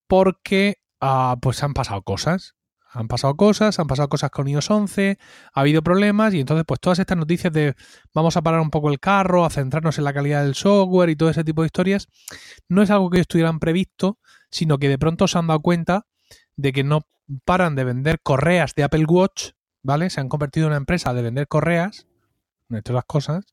porque 0.09 0.79
ah, 1.01 1.37
pues 1.41 1.63
han 1.63 1.73
pasado 1.73 2.03
cosas. 2.03 2.55
Han 2.93 3.09
pasado 3.09 3.37
cosas, 3.37 3.79
han 3.79 3.87
pasado 3.87 4.09
cosas 4.09 4.31
con 4.31 4.49
iOS 4.49 4.71
11, 4.71 5.19
ha 5.53 5.61
habido 5.61 5.83
problemas 5.83 6.35
y 6.35 6.41
entonces 6.41 6.65
pues 6.67 6.81
todas 6.81 6.99
estas 6.99 7.17
noticias 7.17 7.53
de 7.53 7.75
vamos 8.13 8.37
a 8.37 8.43
parar 8.43 8.61
un 8.61 8.71
poco 8.71 8.91
el 8.91 8.99
carro, 8.99 9.45
a 9.45 9.51
centrarnos 9.51 9.99
en 9.99 10.05
la 10.05 10.13
calidad 10.13 10.43
del 10.43 10.55
software 10.55 11.11
y 11.11 11.17
todo 11.17 11.31
ese 11.31 11.45
tipo 11.45 11.63
de 11.63 11.67
historias, 11.67 12.09
no 12.69 12.83
es 12.83 12.91
algo 12.91 13.09
que 13.11 13.21
estuvieran 13.21 13.61
previsto, 13.61 14.19
sino 14.51 14.79
que 14.79 14.89
de 14.89 14.99
pronto 14.99 15.29
se 15.29 15.39
han 15.39 15.47
dado 15.47 15.61
cuenta 15.61 16.07
de 16.57 16.73
que 16.73 16.83
no 16.83 17.07
paran 17.45 17.77
de 17.77 17.85
vender 17.85 18.21
correas 18.23 18.75
de 18.75 18.83
Apple 18.83 19.05
Watch, 19.07 19.51
¿vale? 19.83 20.11
Se 20.11 20.21
han 20.21 20.29
convertido 20.29 20.67
en 20.67 20.73
una 20.73 20.79
empresa 20.79 21.15
de 21.15 21.23
vender 21.23 21.47
correas, 21.47 22.07
entre 22.71 22.95
las 22.95 23.05
cosas, 23.05 23.45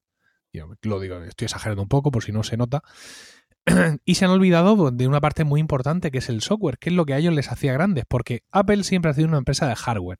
lo 0.81 0.99
digo, 0.99 1.21
estoy 1.23 1.45
exagerando 1.45 1.81
un 1.81 1.87
poco 1.87 2.11
por 2.11 2.23
si 2.23 2.31
no 2.31 2.43
se 2.43 2.57
nota, 2.57 2.81
y 4.05 4.15
se 4.15 4.25
han 4.25 4.31
olvidado 4.31 4.91
de 4.91 5.07
una 5.07 5.21
parte 5.21 5.43
muy 5.43 5.59
importante 5.59 6.11
que 6.11 6.19
es 6.19 6.29
el 6.29 6.41
software, 6.41 6.77
que 6.77 6.89
es 6.89 6.95
lo 6.95 7.05
que 7.05 7.13
a 7.13 7.17
ellos 7.17 7.33
les 7.33 7.51
hacía 7.51 7.73
grandes, 7.73 8.05
porque 8.07 8.43
Apple 8.51 8.83
siempre 8.83 9.11
ha 9.11 9.13
sido 9.13 9.27
una 9.27 9.37
empresa 9.37 9.67
de 9.67 9.75
hardware, 9.75 10.19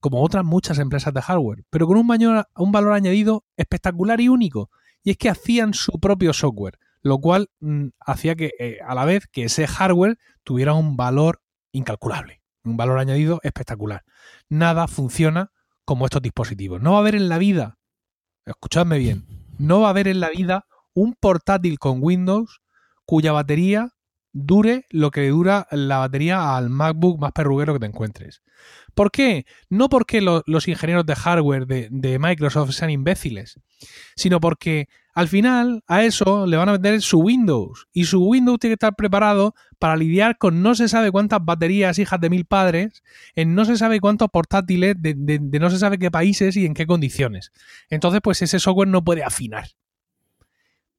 como 0.00 0.22
otras 0.22 0.44
muchas 0.44 0.78
empresas 0.78 1.12
de 1.12 1.22
hardware, 1.22 1.64
pero 1.70 1.86
con 1.86 1.96
un, 1.96 2.44
un 2.56 2.72
valor 2.72 2.92
añadido 2.92 3.44
espectacular 3.56 4.20
y 4.20 4.28
único, 4.28 4.70
y 5.02 5.10
es 5.10 5.16
que 5.16 5.28
hacían 5.28 5.74
su 5.74 5.98
propio 5.98 6.32
software, 6.32 6.78
lo 7.02 7.18
cual 7.18 7.50
mm, 7.60 7.88
hacía 8.00 8.34
que 8.34 8.52
eh, 8.58 8.78
a 8.86 8.94
la 8.94 9.04
vez 9.04 9.26
que 9.30 9.44
ese 9.44 9.66
hardware 9.66 10.18
tuviera 10.44 10.74
un 10.74 10.96
valor 10.96 11.42
incalculable, 11.72 12.42
un 12.62 12.76
valor 12.76 12.98
añadido 12.98 13.40
espectacular. 13.42 14.04
Nada 14.48 14.86
funciona 14.86 15.50
como 15.84 16.06
estos 16.06 16.22
dispositivos. 16.22 16.80
No 16.80 16.92
va 16.92 16.98
a 16.98 17.00
haber 17.00 17.14
en 17.14 17.28
la 17.28 17.38
vida 17.38 17.78
escuchadme 18.46 18.98
bien, 18.98 19.26
no 19.58 19.80
va 19.80 19.88
a 19.88 19.90
haber 19.90 20.08
en 20.08 20.20
la 20.20 20.30
vida 20.30 20.66
un 20.94 21.14
portátil 21.14 21.78
con 21.78 21.98
Windows 22.00 22.62
cuya 23.04 23.32
batería 23.32 23.90
dure 24.34 24.84
lo 24.90 25.10
que 25.10 25.28
dura 25.28 25.68
la 25.70 25.98
batería 25.98 26.56
al 26.56 26.68
MacBook 26.68 27.20
más 27.20 27.32
perruguero 27.32 27.72
que 27.72 27.80
te 27.80 27.86
encuentres. 27.86 28.42
¿Por 28.94 29.10
qué? 29.10 29.46
No 29.70 29.88
porque 29.88 30.20
los 30.20 30.68
ingenieros 30.68 31.06
de 31.06 31.14
hardware 31.14 31.66
de, 31.66 32.18
Microsoft 32.18 32.72
sean 32.72 32.90
imbéciles, 32.90 33.60
sino 34.16 34.40
porque 34.40 34.88
al 35.14 35.28
final 35.28 35.84
a 35.86 36.04
eso 36.04 36.46
le 36.46 36.56
van 36.56 36.68
a 36.68 36.72
vender 36.72 37.00
su 37.00 37.20
Windows 37.20 37.86
y 37.92 38.04
su 38.04 38.24
Windows 38.24 38.58
tiene 38.58 38.72
que 38.72 38.86
estar 38.86 38.96
preparado 38.96 39.54
para 39.78 39.96
lidiar 39.96 40.38
con 40.38 40.62
no 40.62 40.74
se 40.74 40.88
sabe 40.88 41.12
cuántas 41.12 41.44
baterías 41.44 41.98
hijas 41.98 42.20
de 42.20 42.30
mil 42.30 42.44
padres, 42.44 43.02
en 43.36 43.54
no 43.54 43.64
se 43.64 43.76
sabe 43.76 44.00
cuántos 44.00 44.28
portátiles 44.30 44.96
de, 44.98 45.14
de 45.14 45.58
no 45.60 45.70
se 45.70 45.78
sabe 45.78 45.98
qué 45.98 46.10
países 46.10 46.56
y 46.56 46.66
en 46.66 46.74
qué 46.74 46.86
condiciones. 46.86 47.52
Entonces, 47.90 48.20
pues 48.22 48.42
ese 48.42 48.58
software 48.58 48.88
no 48.88 49.04
puede 49.04 49.22
afinar. 49.22 49.68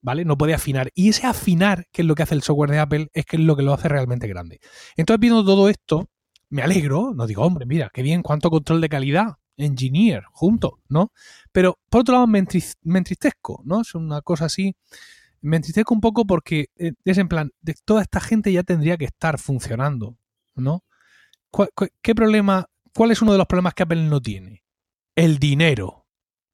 ¿Vale? 0.06 0.24
No 0.24 0.38
puede 0.38 0.54
afinar. 0.54 0.92
Y 0.94 1.10
ese 1.10 1.26
afinar, 1.26 1.88
que 1.92 2.04
es 2.04 2.08
lo 2.08 2.14
que 2.14 2.22
hace 2.22 2.36
el 2.36 2.44
software 2.44 2.70
de 2.70 2.78
Apple, 2.78 3.10
es 3.14 3.26
que 3.26 3.38
es 3.38 3.42
lo 3.42 3.56
que 3.56 3.64
lo 3.64 3.74
hace 3.74 3.90
realmente 3.90 4.28
grande. 4.28 4.60
Entonces, 4.96 5.20
viendo 5.20 5.44
todo 5.44 5.68
esto, 5.68 6.12
me 6.50 6.62
alegro, 6.62 7.14
no 7.16 7.26
digo, 7.26 7.42
hombre, 7.42 7.66
mira, 7.66 7.90
qué 7.92 8.04
bien, 8.04 8.22
cuánto 8.22 8.52
control 8.52 8.82
de 8.82 8.90
calidad, 8.90 9.38
engineer, 9.58 10.24
junto, 10.32 10.80
¿no? 10.90 11.12
Pero 11.52 11.80
por 11.90 12.02
otro 12.02 12.14
lado 12.14 12.28
me, 12.28 12.38
entristezco, 12.38 13.64
¿no? 13.66 13.82
Es 13.82 13.96
una 13.96 14.22
cosa 14.22 14.46
así. 14.46 14.76
Me 15.42 15.58
entristezco 15.58 15.96
un 15.96 16.02
poco 16.02 16.26
porque 16.26 16.68
eh, 16.78 16.92
es 17.04 17.18
en 17.18 17.28
plan, 17.28 17.52
de 17.62 17.74
toda 17.84 18.04
esta 18.04 18.20
gente 18.20 18.54
ya 18.54 18.62
tendría 18.62 18.98
que 18.98 19.06
estar 19.06 19.40
funcionando, 19.40 20.20
¿no? 20.54 20.84
¿Qué 22.04 22.14
problema, 22.14 22.68
cuál 22.94 23.10
es 23.10 23.24
uno 23.24 23.32
de 23.32 23.40
los 23.40 23.48
problemas 23.48 23.74
que 23.74 23.84
Apple 23.84 24.04
no 24.04 24.22
tiene? 24.22 24.64
El 25.16 25.40
dinero, 25.40 26.06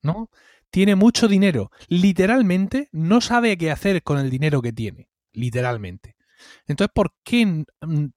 ¿no? 0.04 0.30
Tiene 0.72 0.96
mucho 0.96 1.28
dinero. 1.28 1.70
Literalmente 1.88 2.90
no 2.92 3.22
sabe 3.22 3.58
qué 3.58 3.72
hacer 3.72 4.04
con 4.04 4.18
el 4.18 4.30
dinero 4.30 4.62
que 4.62 4.74
tiene. 4.74 5.10
Literalmente. 5.34 6.16
Entonces, 6.66 6.92
¿por 6.94 7.14
qué 7.24 7.66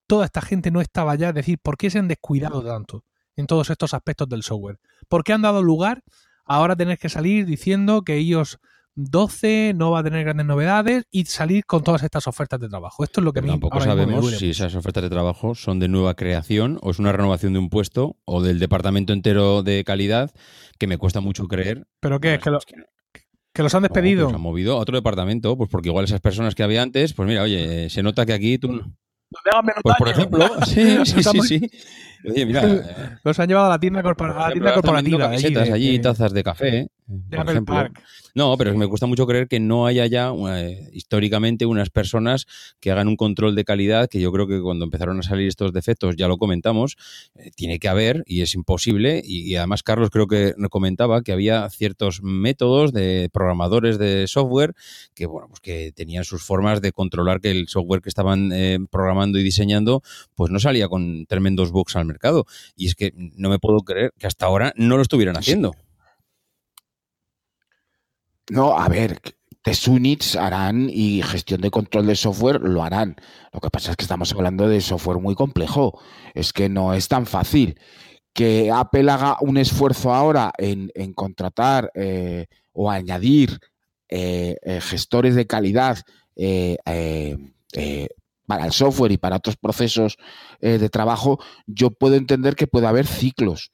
toda 0.06 0.24
esta 0.24 0.40
gente 0.40 0.70
no 0.70 0.80
estaba 0.80 1.14
ya? 1.16 1.30
Es 1.30 1.34
decir, 1.34 1.58
¿por 1.58 1.76
qué 1.76 1.90
se 1.90 1.98
han 1.98 2.08
descuidado 2.08 2.64
tanto 2.64 3.04
en 3.36 3.46
todos 3.46 3.70
estos 3.70 3.92
aspectos 3.92 4.28
del 4.28 4.42
software? 4.42 4.78
¿Por 5.08 5.24
qué 5.24 5.32
han 5.32 5.42
dado 5.42 5.62
lugar 5.62 6.02
a 6.46 6.56
ahora 6.56 6.76
tener 6.76 6.98
que 6.98 7.08
salir 7.08 7.46
diciendo 7.46 8.02
que 8.02 8.16
ellos 8.16 8.58
12 8.96 9.72
no 9.74 9.90
va 9.90 10.00
a 10.00 10.04
tener 10.04 10.24
grandes 10.24 10.46
novedades 10.46 11.04
y 11.10 11.24
salir 11.24 11.64
con 11.66 11.82
todas 11.82 12.02
estas 12.02 12.26
ofertas 12.26 12.60
de 12.60 12.68
trabajo. 12.68 13.02
Esto 13.02 13.20
es 13.20 13.24
lo 13.24 13.32
que 13.32 13.40
Pero 13.40 13.54
Tampoco 13.54 13.80
sabemos 13.80 14.30
si 14.38 14.50
esas 14.50 14.74
ofertas 14.74 15.02
de 15.02 15.10
trabajo 15.10 15.54
son 15.54 15.78
de 15.78 15.88
nueva 15.88 16.14
creación 16.14 16.78
o 16.82 16.90
es 16.90 16.98
una 16.98 17.12
renovación 17.12 17.52
de 17.52 17.58
un 17.58 17.70
puesto 17.70 18.16
o 18.24 18.42
del 18.42 18.58
departamento 18.58 19.12
entero 19.12 19.62
de 19.62 19.84
calidad 19.84 20.32
que 20.78 20.86
me 20.86 20.98
cuesta 20.98 21.20
mucho 21.20 21.46
creer. 21.48 21.86
¿Pero 22.00 22.20
qué? 22.20 22.34
¿Es 22.34 22.40
que, 22.40 22.74
Que 23.52 23.62
los 23.62 23.74
han 23.74 23.82
despedido. 23.82 24.30
No, 24.30 24.36
han 24.36 24.40
movido 24.40 24.76
a 24.76 24.80
otro 24.80 24.96
departamento, 24.96 25.56
pues 25.56 25.70
porque 25.70 25.88
igual 25.88 26.04
esas 26.04 26.20
personas 26.20 26.54
que 26.54 26.62
había 26.62 26.82
antes, 26.82 27.14
pues 27.14 27.28
mira, 27.28 27.42
oye, 27.42 27.90
se 27.90 28.02
nota 28.02 28.24
que 28.24 28.32
aquí 28.32 28.58
tú. 28.58 28.80
Pues 29.82 29.96
por 29.98 30.08
ejemplo, 30.08 30.48
sí, 30.66 30.98
sí, 31.04 31.22
sí, 31.22 31.40
sí. 31.40 31.70
Oye, 32.24 32.46
mira. 32.46 32.62
Los 33.24 33.38
han 33.38 33.48
llevado 33.48 33.66
a 33.66 33.70
la 33.70 33.78
tienda, 33.78 34.02
corporativa. 34.02 35.30
allí, 35.72 35.98
tazas 35.98 36.32
de 36.32 36.42
café. 36.42 36.88
por 37.30 37.50
ejemplo. 37.50 37.88
No, 38.34 38.56
pero 38.58 38.76
me 38.76 38.88
cuesta 38.88 39.06
mucho 39.06 39.28
creer 39.28 39.46
que 39.46 39.60
no 39.60 39.86
haya 39.86 40.06
ya 40.06 40.32
eh, 40.48 40.88
históricamente 40.92 41.66
unas 41.66 41.88
personas 41.90 42.46
que 42.80 42.90
hagan 42.90 43.06
un 43.06 43.16
control 43.16 43.54
de 43.54 43.64
calidad, 43.64 44.08
que 44.08 44.20
yo 44.20 44.32
creo 44.32 44.48
que 44.48 44.60
cuando 44.60 44.84
empezaron 44.84 45.20
a 45.20 45.22
salir 45.22 45.46
estos 45.46 45.72
defectos, 45.72 46.16
ya 46.16 46.26
lo 46.26 46.36
comentamos, 46.36 46.96
eh, 47.36 47.52
tiene 47.54 47.78
que 47.78 47.88
haber 47.88 48.24
y 48.26 48.42
es 48.42 48.54
imposible. 48.54 49.22
Y, 49.24 49.54
además 49.54 49.84
Carlos 49.84 50.10
creo 50.10 50.26
que 50.26 50.54
comentaba 50.68 51.22
que 51.22 51.32
había 51.32 51.68
ciertos 51.70 52.22
métodos 52.22 52.92
de 52.92 53.30
programadores 53.32 53.98
de 53.98 54.26
software 54.26 54.74
que, 55.14 55.26
bueno, 55.26 55.46
pues 55.48 55.60
que 55.60 55.92
tenían 55.92 56.24
sus 56.24 56.42
formas 56.42 56.80
de 56.80 56.90
controlar 56.90 57.40
que 57.40 57.52
el 57.52 57.68
software 57.68 58.00
que 58.00 58.08
estaban 58.08 58.50
eh, 58.52 58.78
programando 58.90 59.38
y 59.38 59.44
diseñando, 59.44 60.02
pues 60.34 60.50
no 60.50 60.58
salía 60.58 60.88
con 60.88 61.26
tremendos 61.26 61.70
bugs 61.70 61.94
al 61.94 62.06
mercado. 62.06 62.13
Y 62.76 62.86
es 62.86 62.94
que 62.94 63.12
no 63.14 63.48
me 63.48 63.58
puedo 63.58 63.80
creer 63.80 64.12
que 64.18 64.26
hasta 64.26 64.46
ahora 64.46 64.72
no 64.76 64.96
lo 64.96 65.02
estuvieran 65.02 65.36
haciendo. 65.36 65.72
No, 68.50 68.78
a 68.78 68.88
ver, 68.88 69.20
test 69.62 69.88
units 69.88 70.36
harán 70.36 70.90
y 70.90 71.22
gestión 71.22 71.62
de 71.62 71.70
control 71.70 72.06
de 72.06 72.16
software 72.16 72.60
lo 72.60 72.82
harán. 72.82 73.16
Lo 73.52 73.60
que 73.60 73.70
pasa 73.70 73.90
es 73.90 73.96
que 73.96 74.04
estamos 74.04 74.32
hablando 74.32 74.68
de 74.68 74.80
software 74.80 75.18
muy 75.18 75.34
complejo. 75.34 75.98
Es 76.34 76.52
que 76.52 76.68
no 76.68 76.92
es 76.92 77.08
tan 77.08 77.26
fácil. 77.26 77.80
Que 78.34 78.70
Apple 78.70 79.10
haga 79.10 79.38
un 79.40 79.56
esfuerzo 79.56 80.12
ahora 80.12 80.52
en, 80.58 80.90
contratar 81.14 81.90
eh, 81.94 82.46
o 82.72 82.90
añadir 82.90 83.58
eh, 84.08 84.56
eh, 84.62 84.80
gestores 84.82 85.34
de 85.34 85.46
calidad 85.46 85.98
para 88.46 88.66
el 88.66 88.72
software 88.72 89.12
y 89.12 89.16
para 89.16 89.36
otros 89.36 89.56
procesos 89.56 90.16
de 90.60 90.88
trabajo, 90.88 91.38
yo 91.66 91.90
puedo 91.90 92.14
entender 92.14 92.56
que 92.56 92.66
puede 92.66 92.86
haber 92.86 93.06
ciclos, 93.06 93.72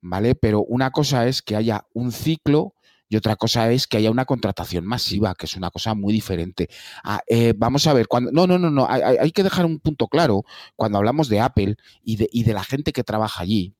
¿vale? 0.00 0.34
Pero 0.34 0.62
una 0.62 0.90
cosa 0.90 1.26
es 1.26 1.42
que 1.42 1.56
haya 1.56 1.86
un 1.94 2.12
ciclo 2.12 2.74
y 3.08 3.16
otra 3.16 3.36
cosa 3.36 3.70
es 3.72 3.86
que 3.86 3.96
haya 3.96 4.10
una 4.10 4.26
contratación 4.26 4.84
masiva, 4.84 5.34
que 5.34 5.46
es 5.46 5.56
una 5.56 5.70
cosa 5.70 5.94
muy 5.94 6.12
diferente. 6.12 6.68
Ah, 7.02 7.20
eh, 7.26 7.54
vamos 7.56 7.86
a 7.86 7.94
ver, 7.94 8.06
cuando, 8.06 8.30
no, 8.32 8.46
no, 8.46 8.58
no, 8.58 8.70
no, 8.70 8.86
hay, 8.88 9.32
que 9.32 9.42
dejar 9.42 9.64
un 9.64 9.80
punto 9.80 10.08
claro 10.08 10.44
cuando 10.76 10.98
hablamos 10.98 11.28
de 11.28 11.40
Apple 11.40 11.76
y 12.02 12.16
de, 12.16 12.28
y 12.30 12.44
de, 12.44 12.52
la 12.52 12.64
gente 12.64 12.92
que 12.92 13.04
trabaja 13.04 13.42
allí, 13.42 13.74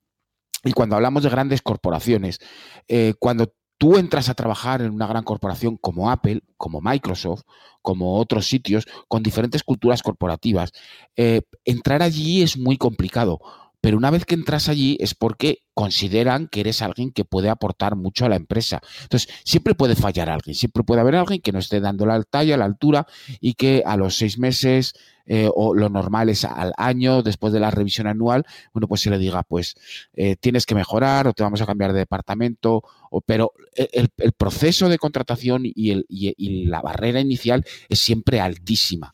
y 0.64 0.72
cuando 0.72 0.96
hablamos 0.96 1.22
de 1.22 1.28
grandes 1.28 1.62
corporaciones, 1.62 2.40
eh, 2.88 3.14
cuando 3.18 3.52
tú 3.78 3.96
entras 3.96 4.28
a 4.28 4.34
trabajar 4.34 4.82
en 4.82 4.90
una 4.92 5.06
gran 5.06 5.24
corporación 5.24 5.76
como 5.76 6.10
Apple, 6.10 6.42
como 6.56 6.80
Microsoft, 6.80 7.42
como 7.80 8.18
otros 8.18 8.46
sitios, 8.46 8.86
con 9.06 9.22
diferentes 9.22 9.62
culturas 9.62 10.02
corporativas, 10.02 10.72
eh, 11.16 11.42
entrar 11.64 12.02
allí 12.02 12.42
es 12.42 12.58
muy 12.58 12.76
complicado 12.76 13.40
pero 13.80 13.96
una 13.96 14.10
vez 14.10 14.24
que 14.24 14.34
entras 14.34 14.68
allí 14.68 14.96
es 15.00 15.14
porque 15.14 15.62
consideran 15.72 16.48
que 16.48 16.60
eres 16.60 16.82
alguien 16.82 17.12
que 17.12 17.24
puede 17.24 17.48
aportar 17.48 17.94
mucho 17.94 18.24
a 18.24 18.28
la 18.28 18.36
empresa. 18.36 18.80
Entonces, 19.02 19.32
siempre 19.44 19.74
puede 19.74 19.94
fallar 19.94 20.28
alguien, 20.28 20.54
siempre 20.54 20.82
puede 20.82 21.00
haber 21.00 21.14
alguien 21.14 21.40
que 21.40 21.52
no 21.52 21.60
esté 21.60 21.80
dando 21.80 22.04
la 22.04 22.20
talla, 22.24 22.56
la 22.56 22.64
altura 22.64 23.06
y 23.40 23.54
que 23.54 23.82
a 23.86 23.96
los 23.96 24.16
seis 24.16 24.38
meses 24.38 24.94
eh, 25.26 25.48
o 25.54 25.74
lo 25.74 25.90
normal 25.90 26.30
es 26.30 26.44
al 26.44 26.72
año, 26.76 27.22
después 27.22 27.52
de 27.52 27.60
la 27.60 27.70
revisión 27.70 28.06
anual, 28.06 28.46
bueno, 28.72 28.88
pues 28.88 29.02
se 29.02 29.10
le 29.10 29.18
diga, 29.18 29.42
pues 29.42 29.74
eh, 30.14 30.36
tienes 30.36 30.64
que 30.64 30.74
mejorar 30.74 31.28
o 31.28 31.34
te 31.34 31.42
vamos 31.42 31.60
a 31.60 31.66
cambiar 31.66 31.92
de 31.92 31.98
departamento, 32.00 32.82
pero 33.26 33.52
el, 33.74 34.10
proceso 34.36 34.88
de 34.88 34.98
contratación 34.98 35.62
y 35.64 36.64
la 36.64 36.80
barrera 36.80 37.20
inicial 37.20 37.64
es 37.88 38.00
siempre 38.00 38.40
altísima. 38.40 39.12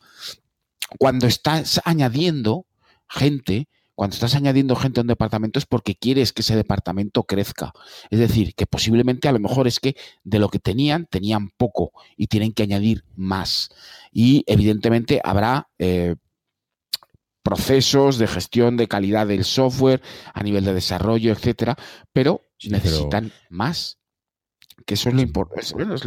Cuando 0.99 1.27
estás 1.27 1.81
añadiendo 1.85 2.67
gente, 3.09 3.69
cuando 3.95 4.15
estás 4.15 4.35
añadiendo 4.35 4.77
gente 4.77 5.01
a 5.01 5.03
un 5.03 5.07
departamento 5.07 5.59
es 5.59 5.67
porque 5.67 5.95
quieres 5.95 6.33
que 6.33 6.43
ese 6.43 6.57
departamento 6.57 7.25
crezca. 7.25 7.73
Es 8.11 8.19
decir, 8.19 8.55
que 8.55 8.67
posiblemente 8.67 9.29
a 9.29 9.33
lo 9.33 9.39
mejor 9.39 9.67
es 9.67 9.81
que 9.81 9.97
de 10.25 10.39
lo 10.39 10.49
que 10.49 10.59
tenían, 10.59 11.07
tenían 11.07 11.51
poco 11.51 11.93
y 12.17 12.27
tienen 12.27 12.53
que 12.53 12.65
añadir 12.65 13.05
más. 13.17 13.71
Y 14.13 14.45
evidentemente 14.47 15.21
habrá 15.23 15.69
eh, 15.79 16.17
procesos 17.43 18.19
de 18.19 18.27
gestión 18.27 18.77
de 18.77 18.89
calidad 18.89 19.27
del 19.27 19.45
software 19.45 20.03
a 20.33 20.43
nivel 20.43 20.65
de 20.65 20.75
desarrollo, 20.75 21.33
etcétera, 21.33 21.77
pero 22.13 22.43
necesitan 22.69 23.33
más 23.51 23.99
que 24.85 24.95
eso 24.95 25.09
es 25.09 25.15
lo, 25.15 25.23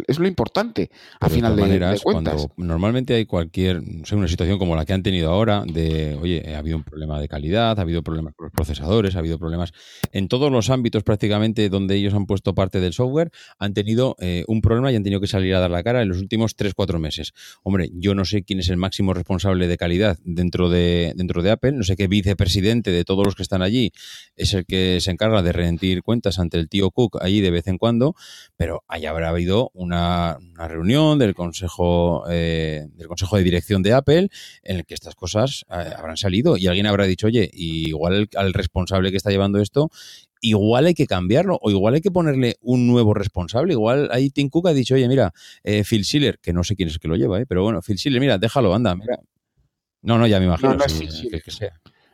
es, 0.07 0.19
lo 0.19 0.27
importante 0.27 0.89
a 1.19 1.29
final 1.29 1.55
de, 1.55 1.99
cuentas. 2.03 2.47
normalmente 2.57 3.15
hay 3.15 3.25
cualquier, 3.25 3.81
no 3.81 4.05
sé, 4.05 4.15
una 4.15 4.27
situación 4.27 4.59
como 4.59 4.75
la 4.75 4.85
que 4.85 4.93
han 4.93 5.03
tenido 5.03 5.31
ahora, 5.31 5.63
de, 5.65 6.17
oye, 6.21 6.53
ha 6.53 6.59
habido 6.59 6.77
un 6.77 6.83
problema 6.83 7.19
de 7.19 7.27
calidad, 7.27 7.79
ha 7.79 7.81
habido 7.81 8.03
problemas 8.03 8.33
con 8.35 8.45
los 8.45 8.53
procesadores, 8.53 9.15
ha 9.15 9.19
habido 9.19 9.39
problemas 9.39 9.73
en 10.11 10.27
todos 10.27 10.51
los 10.51 10.69
ámbitos 10.69 11.03
prácticamente 11.03 11.69
donde 11.69 11.95
ellos 11.95 12.13
han 12.13 12.25
puesto 12.25 12.53
parte 12.53 12.79
del 12.79 12.93
software, 12.93 13.31
han 13.57 13.73
tenido 13.73 14.15
eh, 14.19 14.43
un 14.47 14.61
problema 14.61 14.91
y 14.91 14.95
han 14.95 15.03
tenido 15.03 15.21
que 15.21 15.27
salir 15.27 15.55
a 15.55 15.59
dar 15.59 15.71
la 15.71 15.83
cara 15.83 16.01
en 16.01 16.09
los 16.09 16.19
últimos 16.19 16.55
3-4 16.55 16.99
meses. 16.99 17.33
Hombre, 17.63 17.89
yo 17.93 18.15
no 18.15 18.25
sé 18.25 18.43
quién 18.43 18.59
es 18.59 18.69
el 18.69 18.77
máximo 18.77 19.13
responsable 19.13 19.67
de 19.67 19.77
calidad 19.77 20.17
dentro 20.23 20.69
de, 20.69 21.13
dentro 21.15 21.41
de 21.41 21.51
Apple, 21.51 21.71
no 21.71 21.83
sé 21.83 21.95
qué 21.95 22.07
vicepresidente 22.07 22.91
de 22.91 23.03
todos 23.03 23.25
los 23.25 23.35
que 23.35 23.43
están 23.43 23.61
allí 23.61 23.91
es 24.35 24.53
el 24.53 24.65
que 24.65 24.99
se 25.01 25.11
encarga 25.11 25.41
de 25.41 25.51
rendir 25.51 26.03
cuentas 26.03 26.39
ante 26.39 26.57
el 26.57 26.69
tío 26.69 26.91
Cook 26.91 27.17
allí 27.21 27.41
de 27.41 27.51
vez 27.51 27.67
en 27.67 27.77
cuando, 27.77 28.15
pero 28.55 28.66
ahí 28.87 29.05
habrá 29.05 29.29
habido 29.29 29.71
una, 29.73 30.37
reunión 30.57 31.19
del 31.19 31.35
consejo 31.35 32.23
eh, 32.29 32.87
del 32.95 33.07
consejo 33.07 33.37
de 33.37 33.43
dirección 33.43 33.83
de 33.83 33.93
Apple 33.93 34.29
en 34.63 34.77
el 34.77 34.85
que 34.85 34.93
estas 34.93 35.15
cosas 35.15 35.65
eh, 35.69 35.93
habrán 35.97 36.17
salido 36.17 36.57
y 36.57 36.67
alguien 36.67 36.87
habrá 36.87 37.05
dicho, 37.05 37.27
oye, 37.27 37.49
igual 37.53 38.29
al 38.35 38.53
responsable 38.53 39.11
que 39.11 39.17
está 39.17 39.29
llevando 39.29 39.59
esto 39.59 39.89
igual 40.41 40.85
hay 40.85 40.93
que 40.93 41.07
cambiarlo 41.07 41.57
o 41.61 41.71
igual 41.71 41.95
hay 41.95 42.01
que 42.01 42.11
ponerle 42.11 42.57
un 42.61 42.87
nuevo 42.87 43.13
responsable. 43.13 43.73
Igual 43.73 44.09
ahí 44.11 44.29
Tim 44.29 44.49
Cook 44.49 44.67
ha 44.67 44.73
dicho, 44.73 44.95
oye, 44.95 45.07
mira, 45.07 45.33
eh, 45.63 45.83
Phil 45.83 46.03
Schiller, 46.03 46.39
que 46.39 46.53
no 46.53 46.63
sé 46.63 46.75
quién 46.75 46.89
es 46.89 46.95
el 46.95 46.99
que 46.99 47.07
lo 47.07 47.15
lleva, 47.15 47.43
pero 47.47 47.63
bueno, 47.63 47.81
Phil 47.81 47.97
Schiller, 47.97 48.19
mira, 48.19 48.37
déjalo, 48.37 48.73
anda, 48.73 48.95
mira. 48.95 49.19
No, 50.01 50.17
no, 50.17 50.27
ya 50.27 50.39
me 50.39 50.45
imagino. 50.45 50.75
No, 50.75 50.85
es 50.85 50.93
Phil 50.93 51.11
Schiller. 51.11 51.41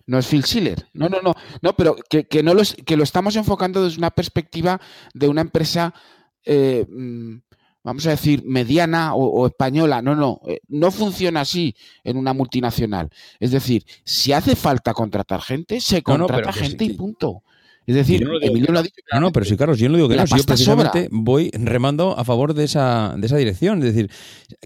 No 0.05 0.17
es 0.17 0.27
Phil 0.27 0.43
Schiller. 0.43 0.87
No, 0.93 1.09
no, 1.09 1.21
no. 1.21 1.33
No, 1.61 1.75
pero 1.75 1.95
que, 2.09 2.25
que, 2.25 2.43
no 2.43 2.53
los, 2.53 2.73
que 2.73 2.97
lo 2.97 3.03
estamos 3.03 3.35
enfocando 3.35 3.83
desde 3.83 3.97
una 3.97 4.11
perspectiva 4.11 4.81
de 5.13 5.27
una 5.27 5.41
empresa 5.41 5.93
eh, 6.45 6.85
mm, 6.89 7.37
vamos 7.83 8.07
a 8.07 8.11
decir, 8.11 8.43
mediana 8.45 9.13
o, 9.15 9.45
española. 9.45 10.01
No, 10.01 10.15
no, 10.15 10.41
eh, 10.47 10.59
no 10.69 10.91
funciona 10.91 11.41
así 11.41 11.75
en 12.03 12.17
una 12.17 12.33
multinacional. 12.33 13.09
Es 13.39 13.51
decir, 13.51 13.85
si 14.03 14.31
hace 14.31 14.55
falta 14.55 14.93
contratar 14.93 15.41
gente, 15.41 15.81
se 15.81 16.01
contrata 16.01 16.53
gente 16.53 16.85
y 16.85 16.93
punto. 16.93 17.43
Es 17.85 17.95
decir, 17.95 18.27
Emilio 18.41 18.71
lo 18.71 18.79
ha 18.79 18.83
dicho. 18.83 18.95
No, 19.11 19.19
no, 19.19 19.31
pero 19.31 19.45
sí, 19.45 19.57
Carlos, 19.57 19.77
yo 19.79 19.89
no 19.89 19.95
digo 19.95 20.09
que 20.09 20.15
no. 20.15 20.25
yo 20.25 20.43
precisamente 20.43 21.09
voy 21.11 21.51
remando 21.53 22.17
a 22.17 22.23
favor 22.23 22.53
de 22.53 22.63
esa, 22.63 23.15
de 23.17 23.25
esa 23.25 23.37
dirección. 23.37 23.79
Es 23.79 23.93
decir, 23.93 24.09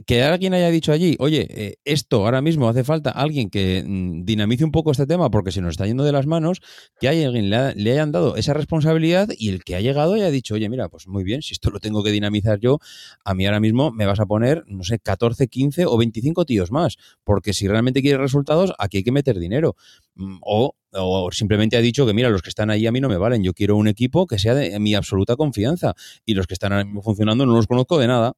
que 0.06 0.24
alguien 0.24 0.54
haya 0.54 0.70
dicho 0.70 0.92
allí, 0.92 1.16
oye, 1.20 1.48
eh, 1.50 1.76
esto 1.86 2.26
ahora 2.26 2.42
mismo 2.42 2.70
hace 2.70 2.84
falta 2.84 3.12
alguien 3.12 3.50
que 3.50 3.84
mm, 3.86 4.24
dinamice 4.26 4.64
un 4.64 4.72
poco 4.72 4.92
este 4.92 5.08
tema 5.08 5.30
porque 5.32 5.52
se 5.52 5.62
nos 5.62 5.72
está 5.72 5.86
yendo 5.88 6.04
de 6.04 6.12
las 6.12 6.28
manos, 6.28 6.62
que 7.00 7.08
hay 7.08 7.24
alguien 7.24 7.50
le, 7.50 7.76
le, 7.76 7.92
hayan 7.92 8.12
dado 8.12 8.36
esa 8.36 8.54
responsabilidad 8.54 9.30
y 9.38 9.50
el 9.50 9.64
que 9.64 9.76
ha 9.76 9.82
llegado 9.82 10.14
haya 10.14 10.30
dicho, 10.30 10.56
oye, 10.56 10.70
mira, 10.70 10.90
pues 10.90 11.08
muy 11.08 11.24
bien, 11.24 11.42
si 11.42 11.54
esto 11.54 11.70
lo 11.72 11.80
tengo 11.80 12.04
que 12.04 12.12
dinamizar 12.12 12.60
yo, 12.60 12.80
a 13.24 13.34
mí 13.34 13.46
ahora 13.46 13.60
mismo 13.60 13.92
me 13.92 14.06
vas 14.06 14.20
a 14.20 14.26
poner, 14.26 14.64
no 14.68 14.84
sé, 14.84 15.00
14, 15.00 15.48
15 15.48 15.86
o 15.86 15.98
25 15.98 16.46
tíos 16.46 16.72
más. 16.72 16.98
Porque 17.24 17.54
si 17.54 17.68
realmente 17.68 18.02
quieres 18.02 18.22
resultados, 18.22 18.74
aquí 18.78 18.98
hay 18.98 19.04
que 19.04 19.12
meter 19.12 19.40
dinero. 19.40 19.76
Mm, 20.16 20.38
o 20.42 20.76
o 21.00 21.32
simplemente 21.32 21.78
ha 21.78 21.82
dicho 21.82 22.06
que, 22.06 22.14
mira, 22.14 22.30
los 22.30 22.42
que 22.42 22.50
están 22.50 22.70
ahí 22.70 22.88
a 22.88 22.92
mí 22.92 23.00
no 23.00 23.10
me 23.10 23.18
valen, 23.18 23.44
yo 23.44 23.54
quiero 23.54 23.76
un 23.76 23.88
equipo 23.88 24.28
que 24.28 24.40
sea 24.40 24.54
de 24.54 24.80
mi 24.80 24.96
absoluta 24.96 25.36
confianza 25.36 25.94
y 26.26 26.34
los 26.34 26.48
que 26.48 26.54
están 26.54 26.74
ahora 26.74 26.86
mismo 26.86 27.02
funcionando 27.02 27.46
no 27.46 27.54
los 27.54 27.68
conozco 27.68 27.98
de 27.98 28.08
nada. 28.08 28.34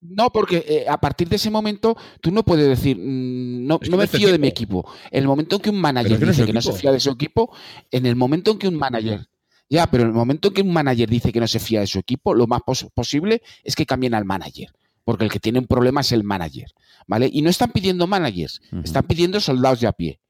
No, 0.00 0.30
porque 0.30 0.64
eh, 0.68 0.84
a 0.86 0.98
partir 0.98 1.28
de 1.28 1.36
ese 1.36 1.50
momento 1.50 1.96
tú 2.20 2.30
no 2.30 2.42
puedes 2.42 2.68
decir, 2.68 2.98
mm, 2.98 3.66
no, 3.66 3.80
no 3.88 3.96
me 3.96 4.06
fío 4.06 4.30
de 4.30 4.38
mi 4.38 4.48
equipo. 4.48 4.86
En 5.10 5.22
el 5.22 5.26
momento 5.26 5.56
en 5.56 5.62
que 5.62 5.70
un 5.70 5.80
manager 5.80 6.18
dice 6.18 6.44
que 6.44 6.52
no 6.52 6.60
se 6.60 6.72
fía 6.72 6.92
de 6.92 7.00
su 7.00 7.10
equipo, 7.10 7.54
en 7.90 8.04
el 8.04 8.14
momento 8.14 8.50
en 8.50 8.58
que 8.58 8.68
un 8.68 8.76
manager, 8.76 9.26
ya, 9.70 9.86
pero 9.86 10.02
en 10.02 10.10
el 10.10 10.14
momento 10.14 10.48
en 10.48 10.54
que 10.54 10.62
un 10.62 10.72
manager 10.72 11.08
dice 11.08 11.32
que 11.32 11.40
no 11.40 11.46
se 11.46 11.58
fía 11.58 11.80
de 11.80 11.86
su 11.86 11.98
equipo, 11.98 12.34
lo 12.34 12.46
más 12.46 12.60
posible 12.94 13.40
es 13.62 13.74
que 13.74 13.86
cambien 13.86 14.14
al 14.14 14.26
manager 14.26 14.68
porque 15.04 15.24
el 15.24 15.30
que 15.30 15.40
tiene 15.40 15.58
un 15.58 15.66
problema 15.66 16.00
es 16.00 16.12
el 16.12 16.24
manager, 16.24 16.72
¿vale? 17.06 17.28
Y 17.32 17.42
no 17.42 17.50
están 17.50 17.70
pidiendo 17.70 18.06
managers, 18.06 18.60
están 18.82 19.04
pidiendo 19.04 19.40
soldados 19.40 19.80
de 19.80 19.86
a 19.86 19.92
pie. 19.92 20.20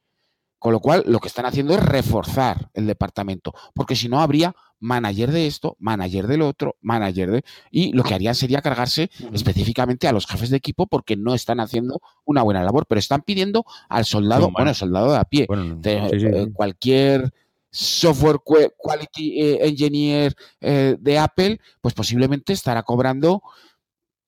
Con 0.58 0.72
lo 0.72 0.80
cual, 0.80 1.04
lo 1.06 1.18
que 1.18 1.28
están 1.28 1.44
haciendo 1.44 1.74
es 1.74 1.82
reforzar 1.82 2.70
el 2.72 2.87
departamento, 2.87 3.52
porque 3.74 3.94
si 3.94 4.08
no 4.08 4.22
habría 4.22 4.56
manager 4.80 5.30
de 5.30 5.46
esto, 5.46 5.76
manager 5.78 6.26
del 6.26 6.40
otro, 6.40 6.76
manager 6.80 7.30
de... 7.32 7.44
Y 7.70 7.92
lo 7.92 8.02
que 8.02 8.14
harían 8.14 8.34
sería 8.34 8.62
cargarse 8.62 9.10
específicamente 9.34 10.08
a 10.08 10.12
los 10.12 10.26
jefes 10.26 10.48
de 10.48 10.56
equipo 10.56 10.87
porque 10.87 11.16
no 11.16 11.34
están 11.34 11.60
haciendo 11.60 12.00
una 12.24 12.42
buena 12.42 12.62
labor, 12.62 12.87
pero 12.88 12.98
están 12.98 13.20
pidiendo 13.20 13.66
al 13.90 14.06
soldado, 14.06 14.50
bueno, 14.50 14.72
soldado 14.72 15.12
de 15.12 15.18
a 15.18 15.24
pie, 15.24 15.46
de, 15.80 15.96
eh, 16.12 16.48
cualquier 16.54 17.30
software 17.70 18.38
quality 18.76 19.42
eh, 19.42 19.66
engineer 19.66 20.34
eh, 20.60 20.96
de 20.98 21.18
Apple, 21.18 21.60
pues 21.80 21.92
posiblemente 21.92 22.52
estará 22.52 22.82
cobrando 22.84 23.42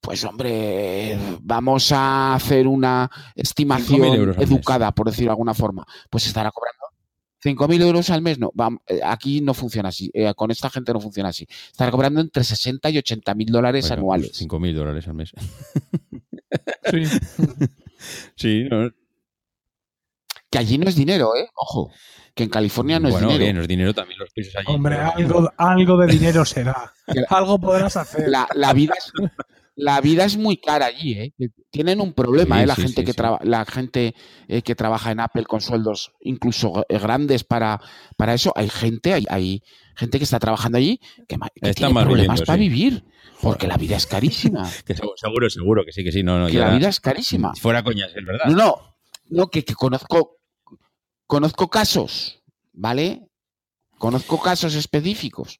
pues 0.06 0.22
hombre, 0.22 1.18
vamos 1.40 1.90
a 1.90 2.36
hacer 2.36 2.68
una 2.68 3.10
estimación 3.34 4.36
educada, 4.38 4.92
por 4.92 5.08
decirlo 5.08 5.30
de 5.30 5.32
alguna 5.32 5.52
forma. 5.52 5.84
Pues 6.08 6.28
estará 6.28 6.52
cobrando 6.52 6.84
5.000 7.42 7.82
euros 7.82 8.10
al 8.10 8.22
mes. 8.22 8.38
No, 8.38 8.52
eh, 8.86 9.00
aquí 9.02 9.40
no 9.40 9.52
funciona 9.52 9.88
así. 9.88 10.12
con 10.36 10.52
esta 10.52 10.70
gente 10.70 10.92
no 10.92 11.00
funciona 11.00 11.30
así. 11.30 11.44
Estará 11.72 11.90
cobrando 11.90 12.20
entre 12.20 12.44
60 12.44 12.88
y 12.90 12.98
80 12.98 13.34
mil 13.34 13.48
dólares 13.48 13.86
pues 13.86 13.98
anuales. 13.98 14.40
5.000 14.40 14.74
dólares 14.74 15.08
al 15.08 15.14
mes. 15.14 15.32
sí. 16.92 17.02
sí, 18.36 18.64
no, 18.70 18.88
que 20.48 20.58
allí 20.58 20.78
no 20.78 20.88
es 20.88 20.94
dinero, 20.94 21.34
¿eh? 21.34 21.48
Ojo, 21.56 21.90
que 22.32 22.44
en 22.44 22.50
California 22.50 23.00
no 23.00 23.08
es 23.08 23.18
dinero. 23.18 23.38
Bien, 23.38 23.56
no 23.56 23.62
es 23.62 23.68
dinero 23.68 23.92
también 23.92 24.20
los 24.20 24.30
pisos 24.30 24.54
allí. 24.54 24.66
Hombre, 24.68 24.98
algo, 25.56 25.96
de 25.96 26.06
dinero 26.06 26.44
será. 26.44 26.92
algo 27.30 27.58
podrás 27.58 27.96
hacer. 27.96 28.28
La, 28.28 28.72
vida 28.72 28.94
es, 28.96 29.12
la 29.76 30.00
vida 30.00 30.24
es 30.24 30.38
muy 30.38 30.56
cara 30.56 30.86
allí, 30.86 31.12
¿eh? 31.12 31.34
Tienen 31.70 32.00
un 32.00 32.14
problema, 32.14 32.62
¿eh? 32.62 32.66
La 32.66 32.74
gente, 32.74 33.04
que, 33.04 33.12
la 33.42 33.64
gente 33.66 34.14
eh, 34.48 34.62
que 34.62 34.74
trabaja 34.74 35.12
en 35.12 35.20
Apple 35.20 35.44
con 35.44 35.60
sueldos 35.60 36.12
incluso 36.20 36.86
eh, 36.88 36.98
grandes 36.98 37.44
para, 37.44 37.80
para 38.16 38.32
eso. 38.32 38.52
Hay 38.56 38.70
gente, 38.70 39.12
hay, 39.12 39.26
hay 39.28 39.62
gente 39.94 40.16
que 40.16 40.24
está 40.24 40.38
trabajando 40.38 40.78
allí 40.78 40.98
que, 41.28 41.36
tiene 41.74 41.92
problemas 41.92 42.42
para 42.42 42.58
vivir. 42.58 43.04
Porque 43.42 43.66
la 43.66 43.76
vida 43.76 43.96
es 43.96 44.06
carísima. 44.06 44.64
seguro, 45.16 45.50
seguro 45.50 45.84
que 45.84 45.92
sí, 45.92 46.02
que 46.02 46.10
sí. 46.10 46.22
No, 46.22 46.38
no, 46.38 46.46
que 46.46 46.58
la 46.58 46.74
vida 46.74 46.88
es 46.88 47.00
carísima. 47.00 47.54
Fuera 47.54 47.84
coñas, 47.84 48.10
es 48.16 48.24
verdad. 48.24 48.46
No, 48.46 48.54
no, 48.54 48.96
no 49.28 49.50
que, 49.50 49.62
que 49.62 49.74
conozco 49.74 50.38
conozco 51.26 51.68
casos, 51.68 52.42
¿vale? 52.72 53.28
Conozco 53.98 54.40
casos 54.40 54.74
específicos. 54.74 55.58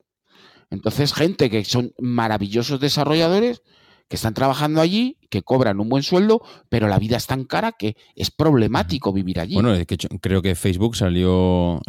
Entonces, 0.70 1.12
gente 1.12 1.50
que 1.50 1.64
son 1.66 1.92
maravillosos 1.98 2.80
desarrolladores 2.80 3.62
que 4.08 4.16
están 4.16 4.34
trabajando 4.34 4.80
allí, 4.80 5.18
que 5.30 5.42
cobran 5.42 5.80
un 5.80 5.88
buen 5.88 6.02
sueldo, 6.02 6.42
pero 6.68 6.86
la 6.86 6.98
vida 6.98 7.16
es 7.16 7.26
tan 7.26 7.44
cara 7.44 7.72
que 7.72 7.96
es 8.14 8.30
problemático 8.30 9.12
vivir 9.12 9.40
allí. 9.40 9.54
Bueno, 9.54 9.74
creo 10.20 10.42
que 10.42 10.54
Facebook 10.54 10.96
salió 10.96 11.80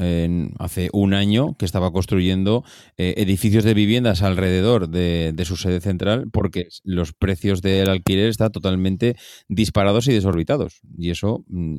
hace 0.60 0.90
un 0.94 1.14
año 1.14 1.56
que 1.58 1.66
estaba 1.66 1.92
construyendo 1.92 2.64
eh, 2.98 3.14
edificios 3.18 3.64
de 3.64 3.74
viviendas 3.74 4.22
alrededor 4.22 4.90
de, 4.90 5.34
su 5.46 5.56
sede 5.56 5.80
central 5.80 6.30
porque 6.32 6.68
los 6.84 7.14
precios 7.14 7.62
del 7.62 7.90
alquiler 7.90 8.30
están 8.30 8.52
totalmente 8.52 9.16
disparados 9.48 10.08
y 10.08 10.14
desorbitados. 10.14 10.82
Y 10.98 11.12
eso, 11.12 11.46
mm, 11.48 11.78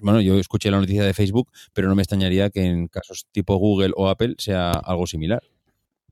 bueno, 0.00 0.20
yo 0.20 0.38
escuché 0.38 0.70
la 0.70 0.78
noticia 0.78 1.02
de 1.02 1.14
Facebook, 1.14 1.50
pero 1.72 1.88
no 1.88 1.96
me 1.96 2.02
extrañaría 2.02 2.50
que 2.50 2.64
en 2.64 2.86
casos 2.86 3.26
tipo 3.32 3.56
Google 3.56 3.92
o 3.96 4.08
Apple 4.08 4.34
sea 4.38 4.72
algo 4.72 5.06
similar. 5.06 5.42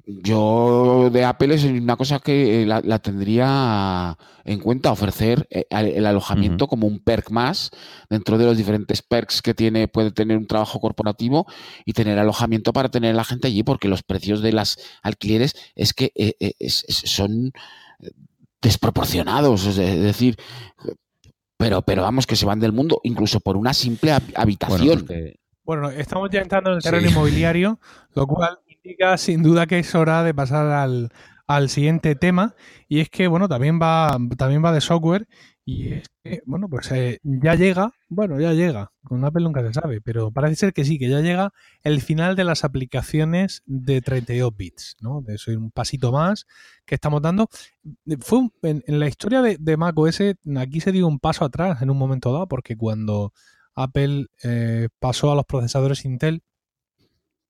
Yo 0.05 1.11
de 1.13 1.25
Apple 1.25 1.55
es 1.55 1.65
una 1.65 1.97
cosa 1.97 2.19
que 2.19 2.63
eh, 2.63 2.67
la, 2.67 2.99
tendría 2.99 4.19
en 4.45 4.59
cuenta, 4.59 4.91
ofrecer 4.91 5.47
eh, 5.49 5.65
el 5.71 6.07
alojamiento 6.07 6.67
como 6.67 6.89
un 6.89 6.99
perk 6.99 7.31
más 7.31 7.71
dentro 8.11 8.37
de 8.37 8.47
los 8.47 8.57
diferentes 8.57 9.01
perks 9.03 9.43
que 9.43 9.55
tiene, 9.55 9.87
puede 9.87 10.11
tener 10.11 10.37
un 10.37 10.49
trabajo 10.49 10.81
corporativo 10.81 11.47
y 11.85 11.93
tener 11.93 12.19
alojamiento 12.19 12.73
para 12.73 12.91
tener 12.91 13.13
a 13.13 13.17
la 13.17 13.25
gente 13.25 13.47
allí, 13.47 13.63
porque 13.63 13.87
los 13.87 14.03
precios 14.03 14.43
de 14.43 14.53
las 14.53 14.79
alquileres 15.03 15.55
es 15.77 15.93
que 15.93 16.13
eh, 16.17 16.53
son 16.59 17.53
desproporcionados, 18.61 19.67
es 19.67 19.77
decir, 19.77 20.37
pero, 21.57 21.83
pero 21.83 22.03
vamos, 22.03 22.27
que 22.27 22.35
se 22.35 22.45
van 22.47 22.59
del 22.59 22.73
mundo, 22.73 23.01
incluso 23.05 23.39
por 23.39 23.57
una 23.57 23.73
simple 23.73 24.13
habitación. 24.35 25.07
Bueno, 25.65 25.91
estamos 25.91 26.29
ya 26.31 26.41
entrando 26.41 26.71
en 26.71 26.77
el 26.77 26.83
terreno 26.83 27.09
inmobiliario, 27.11 27.79
lo 28.15 28.27
cual 28.27 28.59
sin 29.17 29.43
duda 29.43 29.67
que 29.67 29.79
es 29.79 29.95
hora 29.95 30.23
de 30.23 30.35
pasar 30.35 30.67
al, 31.47 31.69
siguiente 31.69 32.15
tema. 32.15 32.55
Y 32.89 33.01
es 33.01 33.11
que, 33.11 33.29
bueno, 33.29 33.49
también 33.49 33.79
va, 33.81 34.19
también 34.37 34.65
va 34.65 34.73
de 34.73 34.81
software. 34.81 35.29
Y 35.65 35.93
es 35.93 36.09
que, 36.25 36.43
bueno, 36.45 36.69
pues 36.69 36.91
eh, 36.91 37.21
ya 37.23 37.55
llega, 37.55 37.93
bueno, 38.09 38.41
ya 38.41 38.53
llega, 38.53 38.91
con 39.05 39.25
Apple 39.25 39.45
nunca 39.45 39.63
se 39.63 39.73
sabe, 39.73 40.01
pero 40.01 40.33
parece 40.33 40.57
ser 40.57 40.73
que 40.73 40.85
sí, 40.85 40.99
que 40.99 41.09
ya 41.09 41.21
llega 41.21 41.53
el 41.83 42.01
final 42.01 42.35
de 42.35 42.43
las 42.43 42.65
aplicaciones 42.65 43.63
de 43.67 44.01
32 44.01 44.57
bits, 44.57 44.97
¿no? 45.01 45.23
Eso 45.29 45.53
un 45.53 45.71
pasito 45.71 46.11
más 46.11 46.47
que 46.85 46.97
estamos 46.97 47.23
dando. 47.23 47.49
Fue 48.21 48.49
en, 48.63 48.83
la 48.87 49.07
historia 49.07 49.41
de, 49.41 49.57
de 49.61 49.77
Mac 49.77 49.97
OS, 49.97 50.21
aquí 50.57 50.81
se 50.81 50.91
dio 50.91 51.07
un 51.07 51.21
paso 51.21 51.45
atrás 51.45 51.81
en 51.81 51.91
un 51.91 51.99
momento 51.99 52.33
dado, 52.33 52.49
porque 52.49 52.77
cuando 52.77 53.33
Apple 53.75 54.27
eh, 54.43 54.89
pasó 54.99 55.33
a 55.33 55.37
los 55.37 55.45
procesadores 55.45 56.05
Intel, 56.05 56.43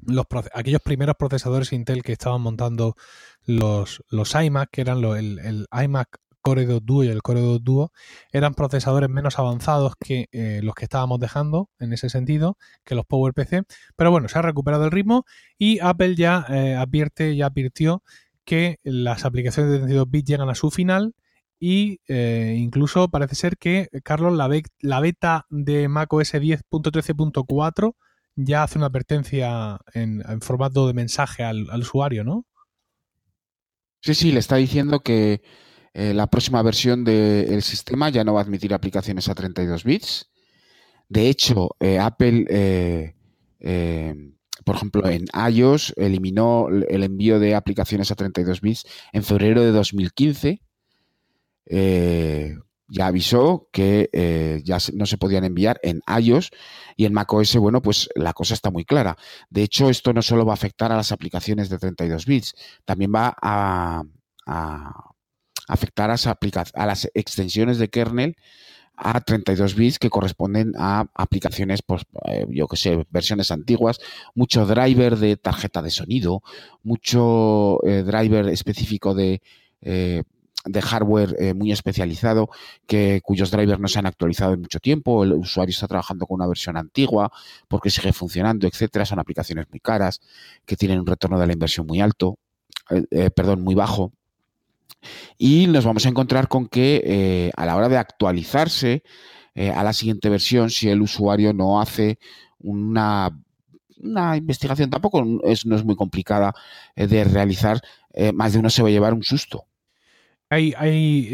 los, 0.06 0.26
aquellos 0.54 0.82
primeros 0.82 1.16
procesadores 1.16 1.72
Intel 1.72 2.02
que 2.02 2.12
estaban 2.12 2.40
montando 2.40 2.96
los, 3.44 4.02
los 4.08 4.34
iMac, 4.34 4.70
que 4.70 4.80
eran 4.80 5.02
el, 5.04 5.66
iMac 5.72 6.18
Core 6.40 6.66
2 6.66 6.84
Duo 6.84 7.04
y 7.04 7.08
el 7.08 7.22
Core 7.22 7.40
2 7.40 7.62
Duo, 7.62 7.92
eran 8.32 8.54
procesadores 8.54 9.08
menos 9.08 9.38
avanzados 9.38 9.94
que 9.98 10.28
eh, 10.32 10.60
los 10.62 10.74
que 10.74 10.84
estábamos 10.84 11.20
dejando 11.20 11.70
en 11.78 11.92
ese 11.92 12.10
sentido, 12.10 12.58
que 12.84 12.94
los 12.94 13.06
PowerPC. 13.06 13.64
Pero 13.96 14.10
bueno, 14.10 14.28
se 14.28 14.38
ha 14.38 14.42
recuperado 14.42 14.84
el 14.84 14.90
ritmo 14.90 15.24
y 15.56 15.78
Apple 15.80 16.16
ya 16.16 16.44
eh, 16.48 16.74
advierte, 16.74 17.36
ya 17.36 17.46
advirtió 17.46 18.02
que 18.44 18.80
las 18.82 19.24
aplicaciones 19.24 19.70
de 19.70 19.78
32 19.78 20.10
bits 20.10 20.28
llegan 20.28 20.50
a 20.50 20.56
su 20.56 20.70
final 20.70 21.14
y 21.60 22.00
eh, 22.08 22.56
incluso 22.58 23.08
parece 23.08 23.36
ser 23.36 23.56
que, 23.56 23.88
Carlos, 24.02 24.32
la, 24.36 24.50
la 24.80 25.00
beta 25.00 25.46
de 25.48 25.86
macOS 25.86 26.34
10.13.4 26.34 27.94
ya 28.36 28.62
hace 28.62 28.78
una 28.78 28.86
advertencia 28.86 29.78
en, 29.94 30.22
formato 30.40 30.86
de 30.86 30.94
mensaje 30.94 31.44
al, 31.44 31.68
usuario, 31.80 32.24
¿no? 32.24 32.46
Sí, 34.00 34.14
sí, 34.14 34.32
le 34.32 34.40
está 34.40 34.56
diciendo 34.56 35.00
que 35.00 35.42
eh, 35.94 36.14
la 36.14 36.26
próxima 36.26 36.62
versión 36.62 37.04
del 37.04 37.62
sistema 37.62 38.08
ya 38.08 38.24
no 38.24 38.34
va 38.34 38.40
a 38.40 38.44
admitir 38.44 38.74
aplicaciones 38.74 39.28
a 39.28 39.34
32 39.34 39.84
bits. 39.84 40.30
De 41.08 41.28
hecho, 41.28 41.76
eh, 41.78 41.98
Apple, 41.98 42.46
eh, 42.48 43.14
por 44.64 44.76
ejemplo, 44.76 45.06
en 45.08 45.26
iOS 45.50 45.92
eliminó 45.96 46.68
el 46.68 47.02
envío 47.04 47.38
de 47.38 47.54
aplicaciones 47.54 48.10
a 48.10 48.16
32 48.16 48.60
bits 48.60 48.86
en 49.12 49.22
febrero 49.22 49.62
de 49.62 49.70
2015 49.70 50.62
ya 52.92 53.06
avisó 53.06 53.68
que 53.72 54.10
eh, 54.12 54.60
ya 54.64 54.76
no 54.92 55.06
se 55.06 55.16
podían 55.16 55.44
enviar 55.44 55.80
en 55.82 56.02
iOS 56.20 56.50
y 56.94 57.06
en 57.06 57.14
macOS, 57.14 57.56
bueno, 57.56 57.80
pues 57.80 58.10
la 58.14 58.34
cosa 58.34 58.52
está 58.52 58.70
muy 58.70 58.84
clara. 58.84 59.16
De 59.48 59.62
hecho, 59.62 59.88
esto 59.88 60.12
no 60.12 60.20
solo 60.20 60.44
va 60.44 60.52
a 60.52 60.54
afectar 60.54 60.92
a 60.92 60.96
las 60.96 61.10
aplicaciones 61.10 61.70
de 61.70 61.78
32 61.78 62.26
bits, 62.26 62.54
también 62.84 63.10
va 63.14 63.34
a, 63.40 64.02
afectar 65.68 66.10
a, 66.10 66.16
a, 66.74 66.86
las 66.86 67.10
extensiones 67.14 67.78
de 67.78 67.88
kernel 67.88 68.36
a 68.94 69.22
32 69.22 69.74
bits 69.74 69.98
que 69.98 70.10
corresponden 70.10 70.74
a 70.76 71.06
aplicaciones, 71.14 71.80
pues, 71.80 72.02
eh, 72.26 72.44
yo 72.50 72.68
que 72.68 72.76
sé, 72.76 73.06
versiones 73.08 73.50
antiguas, 73.50 74.00
mucho 74.34 74.66
driver 74.66 75.16
de 75.16 75.38
tarjeta 75.38 75.80
de 75.80 75.90
sonido, 75.90 76.42
mucho 76.82 77.82
eh, 77.86 78.02
driver 78.02 78.48
específico 78.48 79.14
de 79.14 79.40
de 80.64 80.82
hardware 80.82 81.36
eh, 81.38 81.54
muy 81.54 81.72
especializado 81.72 82.48
que 82.86 83.20
cuyos 83.22 83.50
drivers 83.50 83.80
no 83.80 83.88
se 83.88 83.98
han 83.98 84.06
actualizado 84.06 84.54
en 84.54 84.60
mucho 84.60 84.78
tiempo, 84.78 85.24
el 85.24 85.32
usuario 85.32 85.72
está 85.72 85.88
trabajando 85.88 86.26
con 86.26 86.36
una 86.36 86.46
versión 86.46 86.76
antigua 86.76 87.32
porque 87.68 87.90
sigue 87.90 88.12
funcionando, 88.12 88.66
etcétera, 88.66 89.04
son 89.04 89.18
aplicaciones 89.18 89.66
muy 89.70 89.80
caras 89.80 90.20
que 90.64 90.76
tienen 90.76 91.00
un 91.00 91.06
retorno 91.06 91.38
de 91.38 91.46
la 91.46 91.52
inversión 91.52 91.86
muy 91.86 92.00
alto, 92.00 92.38
eh, 92.90 93.04
eh, 93.10 93.30
perdón, 93.30 93.62
muy 93.62 93.74
bajo. 93.74 94.12
Y 95.36 95.66
nos 95.66 95.84
vamos 95.84 96.06
a 96.06 96.10
encontrar 96.10 96.46
con 96.46 96.68
que 96.68 97.50
a 97.56 97.66
la 97.66 97.76
hora 97.76 97.88
de 97.88 97.96
actualizarse 97.96 99.02
a 99.56 99.82
la 99.82 99.92
siguiente 99.92 100.28
versión, 100.28 100.70
si 100.70 100.88
el 100.88 101.02
usuario 101.02 101.52
no 101.52 101.80
hace 101.80 102.18
una 102.60 103.36
una 104.00 104.36
investigación 104.36 104.90
tampoco 104.90 105.24
es, 105.44 105.66
no 105.66 105.76
es 105.76 105.84
muy 105.84 105.96
complicada 105.96 106.54
de 106.94 107.24
realizar, 107.24 107.80
más 108.32 108.52
de 108.52 108.60
uno 108.60 108.70
se 108.70 108.82
va 108.82 108.88
a 108.88 108.92
llevar 108.92 109.12
un 109.12 109.24
susto. 109.24 109.66
Hay, 110.52 110.74
hay 110.76 111.28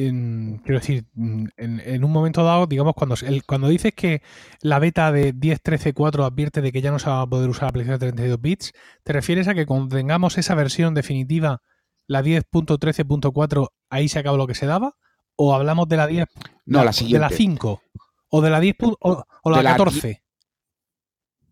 quiero 0.62 0.78
decir, 0.78 1.04
en, 1.16 2.04
un 2.04 2.12
momento 2.12 2.44
dado, 2.44 2.68
digamos, 2.68 2.94
cuando, 2.94 3.16
cuando 3.48 3.66
dices 3.66 3.92
que 3.92 4.22
la 4.60 4.78
beta 4.78 5.10
de 5.10 5.34
10.13.4 5.34 6.24
advierte 6.24 6.62
de 6.62 6.70
que 6.70 6.80
ya 6.80 6.92
no 6.92 7.00
se 7.00 7.10
va 7.10 7.22
a 7.22 7.26
poder 7.26 7.50
usar 7.50 7.64
la 7.64 7.68
aplicación 7.70 7.98
de 7.98 8.06
32 8.12 8.40
bits, 8.40 8.72
¿te 9.02 9.12
refieres 9.12 9.48
a 9.48 9.56
que 9.56 9.66
cuando 9.66 9.96
tengamos 9.96 10.38
esa 10.38 10.54
versión 10.54 10.94
definitiva, 10.94 11.62
la 12.06 12.22
10.13.4, 12.22 13.70
ahí 13.90 14.08
se 14.08 14.20
acabó 14.20 14.36
lo 14.36 14.46
que 14.46 14.54
se 14.54 14.66
daba? 14.66 14.94
¿O 15.34 15.52
hablamos 15.52 15.88
de 15.88 15.96
la 15.96 16.06
10? 16.06 16.28
No, 16.66 16.84
la, 16.84 16.92
siguiente. 16.92 17.16
¿De 17.16 17.30
la 17.30 17.36
5? 17.36 17.82
¿O 18.28 18.40
de 18.40 18.50
la 18.50 18.60
10 18.60 18.76
o, 19.00 19.24
la, 19.46 19.62
14? 19.64 20.22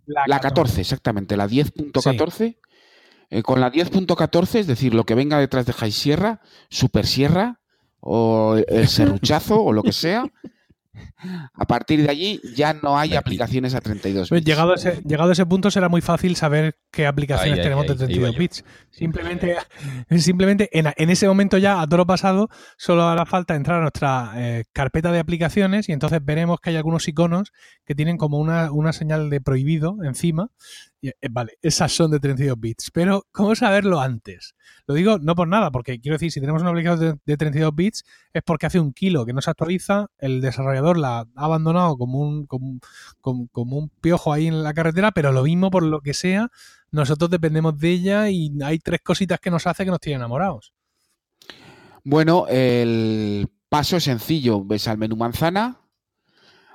La, 0.07 0.39
14, 0.39 0.83
exactamente, 0.83 1.37
la 1.37 1.49
10.14. 1.49 2.59
Eh, 3.31 3.43
con 3.43 3.61
la 3.61 3.71
10.14, 3.73 4.61
es 4.61 4.67
decir, 4.67 4.95
lo 4.95 5.05
que 5.05 5.15
venga 5.15 5.39
detrás 5.39 5.67
de 5.67 5.73
High 5.73 5.93
Sierra, 5.93 6.41
Super 6.71 7.07
Sierra 7.07 7.61
o 8.01 8.57
el 8.69 8.89
serruchazo 8.89 9.61
o 9.63 9.73
lo 9.73 9.83
que 9.83 9.93
sea, 9.93 10.25
A 11.55 11.67
partir 11.67 12.03
de 12.03 12.11
allí 12.11 12.41
ya 12.55 12.75
no 12.75 12.99
hay 12.99 13.15
aplicaciones 13.17 13.75
a 13.75 13.81
32 13.81 14.29
Pues 14.29 14.41
bits. 14.41 14.47
llegado, 14.47 14.73
a 14.73 14.75
ese, 14.77 15.03
llegado 15.05 15.31
a 15.31 15.33
ese 15.33 15.47
punto 15.47 15.71
será 15.71 15.89
muy 15.89 16.01
fácil 16.01 16.37
saber 16.37 16.77
qué 16.91 17.07
aplicaciones 17.07 17.59
Ahí, 17.59 17.63
tenemos 17.63 17.83
ahí, 17.83 17.89
de 17.89 18.05
ahí 18.07 18.19
32 18.19 18.25
va 18.25 18.31
yo. 18.33 18.39
bits. 18.39 18.65
Simplemente, 18.91 19.57
simplemente 20.19 20.69
en, 20.73 20.87
en 20.97 21.11
ese 21.11 21.27
momento 21.29 21.59
ya, 21.59 21.81
a 21.81 21.87
todo 21.87 21.99
lo 21.99 22.07
pasado, 22.07 22.49
solo 22.77 23.05
hará 23.05 23.27
falta 23.27 23.55
entrar 23.57 23.79
a 23.79 23.81
nuestra 23.83 24.33
eh, 24.37 24.65
carpeta 24.73 25.13
de 25.13 25.19
aplicaciones 25.19 25.89
y 25.89 25.93
entonces 25.93 26.21
veremos 26.25 26.61
que 26.61 26.71
hay 26.71 26.77
algunos 26.77 27.07
iconos 27.09 27.53
que 27.85 27.95
tienen 27.95 28.17
como 28.17 28.39
una, 28.39 28.71
una 28.73 28.93
señal 28.93 29.31
de 29.31 29.41
prohibido 29.41 29.97
encima. 30.05 30.51
Eh, 31.03 31.13
vale, 31.31 31.59
esas 31.63 31.93
son 31.93 32.11
de 32.11 32.19
32 32.19 32.59
bits. 32.59 32.91
Pero, 32.91 33.27
¿cómo 33.31 33.55
saberlo 33.55 34.01
antes? 34.01 34.55
Lo 34.87 34.95
digo 34.95 35.19
no 35.19 35.35
por 35.35 35.47
nada, 35.47 35.71
porque 35.71 36.01
quiero 36.01 36.15
decir, 36.17 36.33
si 36.33 36.41
tenemos 36.41 36.63
una 36.63 36.71
aplicación 36.71 37.17
de, 37.17 37.21
de 37.33 37.37
32 37.37 37.75
bits 37.75 38.05
es 38.33 38.43
porque 38.43 38.67
hace 38.67 38.81
un 38.81 38.93
kilo 38.93 39.25
que 39.27 39.33
no 39.33 39.41
se 39.43 39.51
actualiza, 39.51 40.07
el 40.19 40.41
desarrollador 40.41 40.97
la 40.99 41.21
ha 41.21 41.27
abandonado 41.37 41.97
como 41.97 42.21
un, 42.21 42.47
como, 42.47 42.67
un- 42.69 42.81
como, 43.21 43.47
como 43.49 43.77
un 43.77 43.89
piojo 44.01 44.33
ahí 44.33 44.47
en 44.47 44.63
la 44.63 44.75
carretera, 44.75 45.13
pero 45.13 45.33
lo 45.33 45.43
mismo 45.45 45.71
por 45.71 45.83
lo 45.83 46.01
que 46.01 46.15
sea, 46.15 46.51
nosotros 46.91 47.31
dependemos 47.31 47.79
de 47.79 47.91
ella 47.91 48.31
y 48.31 48.51
hay 48.65 48.79
tres 48.79 49.01
cositas 49.03 49.39
que 49.39 49.51
nos 49.51 49.67
hace 49.67 49.85
que 49.85 49.91
nos 49.91 50.01
tienen 50.01 50.21
enamorados. 50.21 50.73
Bueno, 52.05 52.47
el 52.49 53.49
paso 53.69 53.97
es 53.97 54.05
sencillo. 54.05 54.65
Ves 54.65 54.87
al 54.89 54.99
menú 54.99 55.17
manzana, 55.17 55.81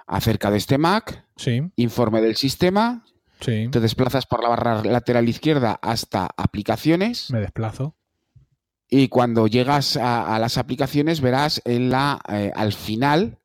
acerca 0.08 0.52
de 0.52 0.58
este 0.58 0.78
Mac, 0.78 1.26
Sí, 1.38 1.62
informe 1.78 2.22
del 2.22 2.36
sistema, 2.36 3.04
sí, 3.42 3.68
te 3.70 3.80
desplazas 3.80 4.26
por 4.26 4.42
la 4.42 4.50
barra 4.50 4.84
lateral 4.84 5.28
izquierda 5.28 5.78
hasta 5.82 6.30
aplicaciones 6.38 7.30
me 7.32 7.40
desplazo. 7.40 7.96
y 8.90 9.08
cuando 9.10 9.48
llegas 9.48 9.98
a, 9.98 10.36
a 10.36 10.40
las 10.40 10.58
aplicaciones 10.58 11.20
verás 11.22 11.62
en 11.66 11.90
la, 11.90 12.22
eh, 12.30 12.52
al 12.56 12.72
final, 12.74 13.40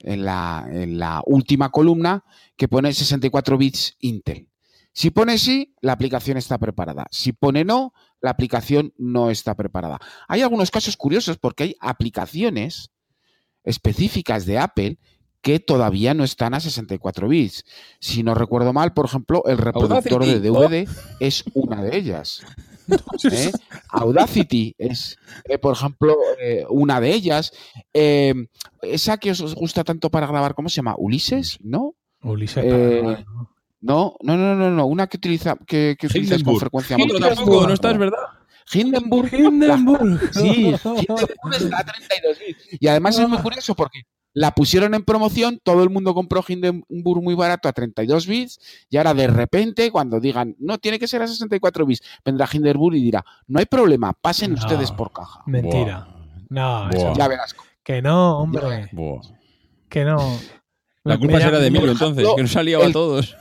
en 0.00 0.24
la, 0.24 0.66
en 0.70 0.98
la 0.98 1.22
última 1.26 1.70
columna, 1.70 2.24
que 2.56 2.68
pone 2.68 2.92
64 2.92 3.56
bits 3.58 3.96
Intel. 4.00 4.48
Si 4.92 5.10
pone 5.10 5.38
sí, 5.38 5.74
la 5.80 5.92
aplicación 5.92 6.36
está 6.36 6.58
preparada. 6.58 7.06
Si 7.10 7.32
pone 7.32 7.64
no, 7.64 7.94
la 8.20 8.30
aplicación 8.30 8.92
no 8.98 9.30
está 9.30 9.54
preparada. 9.54 9.98
Hay 10.26 10.42
algunos 10.42 10.70
casos 10.70 10.96
curiosos 10.96 11.38
porque 11.38 11.62
hay 11.64 11.76
aplicaciones 11.80 12.90
específicas 13.62 14.46
de 14.46 14.58
Apple 14.58 14.98
que 15.42 15.58
todavía 15.60 16.14
no 16.14 16.24
están 16.24 16.54
a 16.54 16.60
64 16.60 17.28
bits. 17.28 17.64
Si 17.98 18.22
no 18.22 18.34
recuerdo 18.34 18.72
mal, 18.72 18.92
por 18.92 19.06
ejemplo, 19.06 19.42
el 19.46 19.58
reproductor 19.58 20.24
de. 20.24 20.40
DVD 20.40 20.88
es 21.18 21.44
una 21.54 21.82
de 21.82 21.96
ellas. 21.96 22.42
¿eh? 23.32 23.52
Audacity 23.88 24.74
es, 24.78 25.16
eh, 25.44 25.58
por 25.58 25.74
ejemplo, 25.74 26.16
eh, 26.40 26.64
una 26.68 27.00
de 27.00 27.12
ellas. 27.12 27.52
Eh, 27.94 28.34
esa 28.82 29.18
que 29.18 29.30
os, 29.30 29.54
gusta 29.54 29.84
tanto 29.84 30.10
para 30.10 30.26
grabar, 30.26 30.54
¿cómo 30.54 30.68
se 30.68 30.76
llama? 30.76 30.94
¿Ulises? 30.98 31.58
¿No? 31.62 31.94
Ulises, 32.22 32.64
Eh, 32.66 33.00
para- 33.02 33.24
¿no? 33.80 34.16
No, 34.22 34.36
no, 34.36 34.54
no, 34.54 34.70
no. 34.70 34.86
Una 34.86 35.06
que 35.06 35.16
utiliza 35.16 35.56
que, 35.66 35.96
que 35.98 36.06
utilizas 36.06 36.42
con 36.42 36.58
frecuencia. 36.58 36.98
Muchas 36.98 37.34
tampoco, 37.36 37.66
no 37.66 37.72
estás, 37.72 37.96
¿verdad? 37.96 38.18
Hindenburg. 38.72 39.32
Hindenburg. 39.32 40.20
Sí, 40.32 40.74
Hindenburg 40.74 41.54
está 41.56 41.78
a 41.78 41.84
32 41.84 42.38
bits. 42.38 42.82
Y 42.82 42.86
además 42.88 43.18
es 43.18 43.28
muy 43.28 43.38
curioso 43.38 43.74
porque 43.74 44.02
la 44.32 44.52
pusieron 44.52 44.94
en 44.94 45.04
promoción, 45.04 45.58
todo 45.62 45.82
el 45.82 45.90
mundo 45.90 46.14
compró 46.14 46.44
Hindenburg 46.46 47.22
muy 47.22 47.34
barato 47.34 47.68
a 47.68 47.72
32 47.72 48.26
bits 48.26 48.60
y 48.88 48.96
ahora 48.96 49.12
de 49.14 49.26
repente 49.26 49.90
cuando 49.90 50.20
digan, 50.20 50.54
no, 50.58 50.78
tiene 50.78 50.98
que 50.98 51.08
ser 51.08 51.20
a 51.22 51.26
64 51.26 51.84
bits, 51.84 52.02
vendrá 52.24 52.48
Hindenburg 52.52 52.94
y 52.96 53.02
dirá, 53.02 53.24
no 53.48 53.58
hay 53.58 53.66
problema, 53.66 54.12
pasen 54.12 54.52
No. 54.52 54.58
ustedes 54.58 54.92
por 54.92 55.12
caja. 55.12 55.42
Mentira. 55.46 56.06
No, 56.48 56.88
Buah. 56.88 56.90
eso- 56.96 57.12
Ya 57.16 57.28
verás. 57.28 57.54
que 57.82 58.02
no, 58.02 58.38
hombre, 58.38 58.88
Buah. 58.92 59.20
que 59.88 60.04
no. 60.04 60.18
La 61.02 61.18
culpa 61.18 61.38
será 61.40 61.58
de 61.58 61.66
Emilio 61.68 61.90
entonces, 61.92 62.26
que 62.36 62.42
nos 62.42 62.54
ha 62.56 62.62
liado 62.62 62.84
a 62.84 62.86
el- 62.86 62.92
todos. 62.92 63.36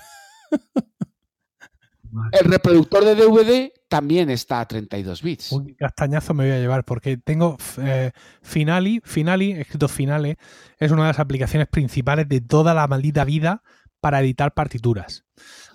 El 2.32 2.49
reproductor 2.49 3.06
de 3.06 3.15
DVD 3.15 3.71
también 3.89 4.30
está 4.30 4.62
a 4.62 4.67
32 4.67 5.21
bits. 5.21 5.52
Un 5.52 5.73
castañazo 5.73 6.34
me 6.34 6.45
voy 6.45 6.54
a 6.54 6.60
llevar 6.60 6.86
porque 6.86 7.17
tengo 7.17 7.58
eh, 7.82 8.12
Finali, 8.41 9.02
Finali, 9.04 9.52
escrito 9.52 9.88
Finale, 9.88 10.38
es 10.78 10.91
una 10.91 11.04
de 11.04 11.10
las 11.10 11.19
aplicaciones 11.19 11.67
principales 11.67 12.30
de 12.30 12.39
toda 12.39 12.73
la 12.73 12.88
maldita 12.88 13.25
vida 13.25 13.63
para 13.99 14.21
editar 14.21 14.54
partituras. 14.54 15.25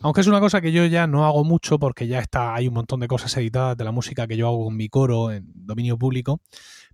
Aunque 0.00 0.20
es 0.20 0.26
una 0.26 0.40
cosa 0.40 0.60
que 0.60 0.72
yo 0.72 0.86
ya 0.86 1.06
no 1.06 1.26
hago 1.26 1.44
mucho 1.44 1.78
porque 1.78 2.06
ya 2.06 2.20
está, 2.20 2.54
hay 2.54 2.68
un 2.68 2.74
montón 2.74 3.00
de 3.00 3.08
cosas 3.08 3.36
editadas 3.36 3.76
de 3.76 3.84
la 3.84 3.92
música 3.92 4.26
que 4.26 4.36
yo 4.36 4.46
hago 4.46 4.64
con 4.64 4.76
mi 4.76 4.88
coro 4.88 5.32
en 5.32 5.44
dominio 5.54 5.98
público. 5.98 6.40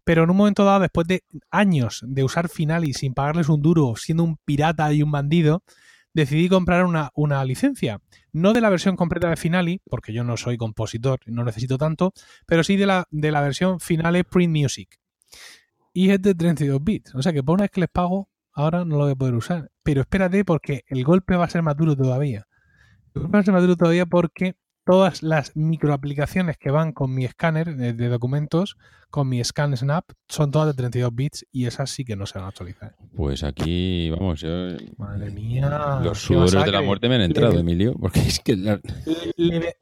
Pero 0.02 0.24
en 0.24 0.30
un 0.30 0.36
momento 0.36 0.64
dado, 0.64 0.80
después 0.80 1.06
de 1.06 1.24
años 1.50 2.02
de 2.06 2.24
usar 2.24 2.48
Finali 2.48 2.94
sin 2.94 3.12
pagarles 3.12 3.48
un 3.48 3.60
duro, 3.60 3.94
siendo 3.96 4.24
un 4.24 4.38
pirata 4.44 4.92
y 4.92 5.02
un 5.02 5.12
bandido, 5.12 5.62
decidí 6.12 6.48
comprar 6.48 6.84
una, 6.84 7.10
una 7.14 7.44
licencia. 7.44 8.00
No 8.32 8.52
de 8.52 8.60
la 8.60 8.70
versión 8.70 8.96
completa 8.96 9.28
de 9.28 9.36
Finali, 9.36 9.80
porque 9.88 10.12
yo 10.12 10.24
no 10.24 10.36
soy 10.36 10.56
compositor 10.56 11.20
y 11.26 11.32
no 11.32 11.44
necesito 11.44 11.78
tanto, 11.78 12.12
pero 12.46 12.64
sí 12.64 12.76
de 12.76 12.86
la, 12.86 13.06
de 13.10 13.32
la 13.32 13.40
versión 13.40 13.80
Finale 13.80 14.24
Print 14.24 14.56
Music. 14.56 15.00
Y 15.92 16.10
es 16.10 16.22
de 16.22 16.34
32 16.34 16.82
bits. 16.82 17.14
O 17.14 17.22
sea 17.22 17.32
que 17.32 17.42
por 17.42 17.54
una 17.54 17.64
vez 17.64 17.70
que 17.70 17.80
les 17.80 17.90
pago, 17.90 18.28
ahora 18.52 18.84
no 18.84 18.96
lo 18.96 19.04
voy 19.04 19.12
a 19.12 19.16
poder 19.16 19.34
usar. 19.34 19.70
Pero 19.82 20.02
espérate 20.02 20.44
porque 20.44 20.84
el 20.88 21.04
golpe 21.04 21.36
va 21.36 21.44
a 21.44 21.50
ser 21.50 21.62
más 21.62 21.76
duro 21.76 21.96
todavía. 21.96 22.46
El 23.14 23.22
golpe 23.22 23.36
va 23.36 23.40
a 23.40 23.44
ser 23.44 23.54
más 23.54 23.62
duro 23.62 23.76
todavía 23.76 24.06
porque 24.06 24.56
todas 24.90 25.22
las 25.22 25.54
microaplicaciones 25.56 26.58
que 26.58 26.70
van 26.70 26.92
con 26.92 27.14
mi 27.14 27.24
escáner 27.24 27.76
de, 27.76 27.92
de 27.92 28.08
documentos, 28.08 28.76
con 29.10 29.28
mi 29.28 29.42
Scan 29.42 29.76
Snap, 29.76 30.04
son 30.28 30.50
todas 30.50 30.68
de 30.68 30.74
32 30.74 31.14
bits 31.14 31.46
y 31.52 31.66
esas 31.66 31.90
sí 31.90 32.04
que 32.04 32.14
no 32.16 32.26
se 32.26 32.38
van 32.38 32.44
a 32.46 32.48
actualizar. 32.48 32.94
Pues 33.16 33.42
aquí, 33.42 34.10
vamos, 34.10 34.40
yo- 34.40 34.76
Madre 34.98 35.30
mía. 35.30 36.00
los 36.02 36.18
sudores 36.18 36.64
de 36.64 36.70
la 36.72 36.82
muerte 36.82 37.08
me 37.08 37.16
han 37.16 37.22
entrado, 37.22 37.54
Le- 37.54 37.60
Emilio, 37.60 37.94
porque 38.00 38.20
es 38.20 38.38
que 38.40 38.56
la- 38.56 38.80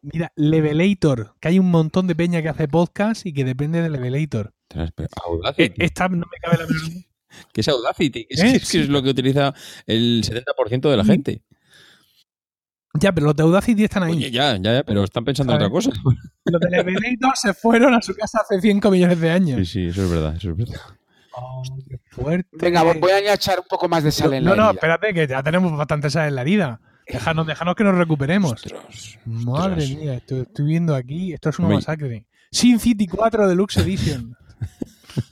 mira, 0.02 0.32
Levelator, 0.36 1.34
que 1.40 1.48
hay 1.48 1.58
un 1.58 1.70
montón 1.70 2.06
de 2.06 2.14
peña 2.14 2.42
que 2.42 2.48
hace 2.48 2.68
podcast 2.68 3.26
y 3.26 3.32
que 3.32 3.44
depende 3.44 3.82
de 3.82 3.90
Levelator. 3.90 4.52
Eh, 4.74 4.88
Audacity, 5.26 5.82
Esta 5.82 6.08
no 6.08 6.18
me 6.30 6.38
cabe 6.42 6.58
la 6.58 6.66
menor- 6.66 7.04
¿qué 7.52 7.60
es 7.60 7.68
Audacity? 7.68 8.26
Es, 8.30 8.40
Eh, 8.42 8.50
que, 8.52 8.56
es, 8.56 8.70
que 8.70 8.84
lo 8.84 9.02
que 9.02 9.10
utiliza 9.10 9.54
el 9.86 10.22
70% 10.24 10.90
de 10.90 10.96
la 10.96 11.04
gente. 11.04 11.42
Ya, 13.00 13.12
pero 13.12 13.26
los 13.26 13.37
de 13.37 13.42
Audacity 13.42 13.84
están 13.84 14.02
ahí. 14.02 14.12
Oye, 14.12 14.30
ya, 14.30 14.56
ya, 14.56 14.74
ya, 14.74 14.82
pero 14.82 15.04
están 15.04 15.24
pensando 15.24 15.52
en 15.52 15.58
otra 15.58 15.70
cosa. 15.70 15.90
Los 16.44 16.61
de 16.61 16.70
Levelator 16.70 17.37
se 17.37 17.52
fueron 17.54 17.94
a 17.94 18.00
su 18.00 18.14
casa 18.14 18.40
hace 18.40 18.61
5 18.61 18.90
millones 18.90 19.20
de 19.20 19.30
años. 19.30 19.58
Sí, 19.58 19.64
sí, 19.66 19.87
eso 19.88 20.04
es 20.04 20.11
verdad, 20.11 20.34
eso 20.37 20.50
es 20.50 20.56
verdad. 20.56 20.80
Oh, 21.32 21.62
qué 21.88 21.98
fuerte. 22.11 22.48
Venga, 22.52 22.82
voy 22.82 23.11
a 23.11 23.34
echar 23.34 23.58
un 23.61 23.66
poco 23.68 23.88
más 23.88 24.02
de 24.02 24.11
sal 24.11 24.32
en 24.32 24.44
no, 24.44 24.50
la 24.50 24.56
no, 24.56 24.62
herida. 24.62 24.72
espérate, 24.74 25.14
que 25.14 25.26
ya 25.26 25.42
tenemos 25.42 25.76
bastante 25.76 26.11
sal 26.11 26.28
en 26.28 26.34
la 26.34 26.40
herida. 26.42 26.80
Déjanos, 27.06 27.46
déjanos 27.46 27.74
que 27.74 27.84
nos 27.84 27.94
recuperemos. 27.96 28.52
Ostras, 28.52 29.18
Madre 29.24 29.82
ostras. 29.82 29.98
mía, 29.98 30.14
estoy, 30.14 30.40
estoy 30.40 30.64
viendo 30.64 30.94
aquí. 30.94 31.32
Esto 31.32 31.50
es 31.50 31.58
una 31.58 31.68
masacre. 31.68 32.26
Sin 32.50 32.80
City 32.80 33.06
4 33.06 33.46
Deluxe 33.46 33.76
Edition. 33.78 34.34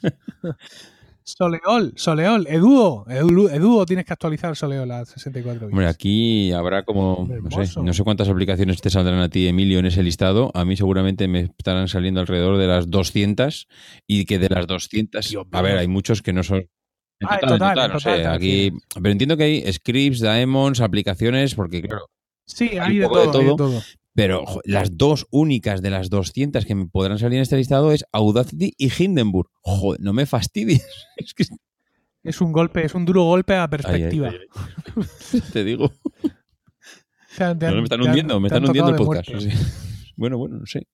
Soleol, 1.26 1.92
Soleol, 1.96 2.46
Eduo, 2.48 3.04
Edu- 3.06 3.50
Eduo, 3.50 3.84
tienes 3.84 4.04
que 4.06 4.12
actualizar 4.12 4.54
Soleol 4.54 4.88
a 4.92 5.04
64 5.04 5.66
bits. 5.66 5.72
Hombre, 5.72 5.88
aquí 5.88 6.52
habrá 6.52 6.84
como, 6.84 7.26
no 7.28 7.50
sé, 7.50 7.56
Hermoso. 7.56 7.82
no 7.82 7.92
sé 7.92 8.04
cuántas 8.04 8.28
aplicaciones 8.28 8.80
te 8.80 8.90
saldrán 8.90 9.18
a 9.18 9.28
ti, 9.28 9.48
Emilio, 9.48 9.80
en 9.80 9.86
ese 9.86 10.04
listado. 10.04 10.52
A 10.54 10.64
mí 10.64 10.76
seguramente 10.76 11.26
me 11.26 11.40
estarán 11.58 11.88
saliendo 11.88 12.20
alrededor 12.20 12.58
de 12.58 12.68
las 12.68 12.88
200 12.90 13.66
y 14.06 14.24
que 14.24 14.38
de 14.38 14.48
las 14.48 14.68
200, 14.68 15.28
Dios 15.28 15.46
a 15.50 15.62
ver, 15.62 15.78
hay 15.78 15.88
muchos 15.88 16.22
que 16.22 16.32
no 16.32 16.42
son... 16.44 16.58
En 17.18 17.28
Ah, 17.28 17.38
en 17.42 17.48
total, 17.48 17.52
en 17.52 17.58
total, 17.58 17.74
total, 17.74 17.86
en 17.90 17.92
no 17.92 18.00
sé, 18.00 18.26
aquí, 18.26 18.72
pero 18.94 19.10
entiendo 19.10 19.36
que 19.36 19.42
hay 19.44 19.72
scripts, 19.72 20.20
daemons, 20.20 20.80
aplicaciones, 20.80 21.54
porque 21.54 21.82
claro, 21.82 22.06
sí, 22.46 22.70
hay 22.78 22.98
de 22.98 23.08
todo, 23.08 23.38
hay 23.40 23.46
de 23.46 23.56
todo. 23.56 23.82
Pero 24.16 24.44
jo, 24.44 24.60
las 24.64 24.96
dos 24.98 25.28
únicas 25.30 25.80
de 25.82 25.90
las 25.90 26.10
200 26.10 26.64
que 26.66 26.74
me 26.74 26.86
podrán 26.88 27.18
salir 27.20 27.36
en 27.36 27.42
este 27.42 27.56
listado 27.56 27.92
es 27.92 28.04
Audacity 28.10 28.72
y 28.76 28.90
Hindenburg. 28.92 29.48
Joder, 29.60 30.00
no 30.00 30.12
me 30.12 30.26
fastidies. 30.26 30.84
Es 31.16 31.32
que 31.34 31.44
Es 32.24 32.40
un 32.40 32.50
golpe, 32.50 32.84
es 32.84 32.94
un 32.96 33.04
duro 33.04 33.22
golpe 33.22 33.54
a 33.54 33.58
Ay, 33.58 33.62
ay, 33.62 33.68
perspectiva. 33.68 34.28
ay, 34.30 34.38
ay. 35.34 35.40
te 35.52 35.62
digo. 35.62 35.92
Te 37.36 37.44
han- 37.44 37.58
te 37.58 37.66
No, 37.70 37.76
me 37.76 37.82
están 37.84 38.00
han- 38.00 38.06
hundiendo, 38.08 38.40
me 38.40 38.48
están 38.48 38.64
hundiendo 38.66 38.90
el 38.90 38.96
podcast. 38.96 39.28
Bueno, 40.18 40.38
bueno, 40.38 40.56
no 40.56 40.64
sé. 40.66 40.86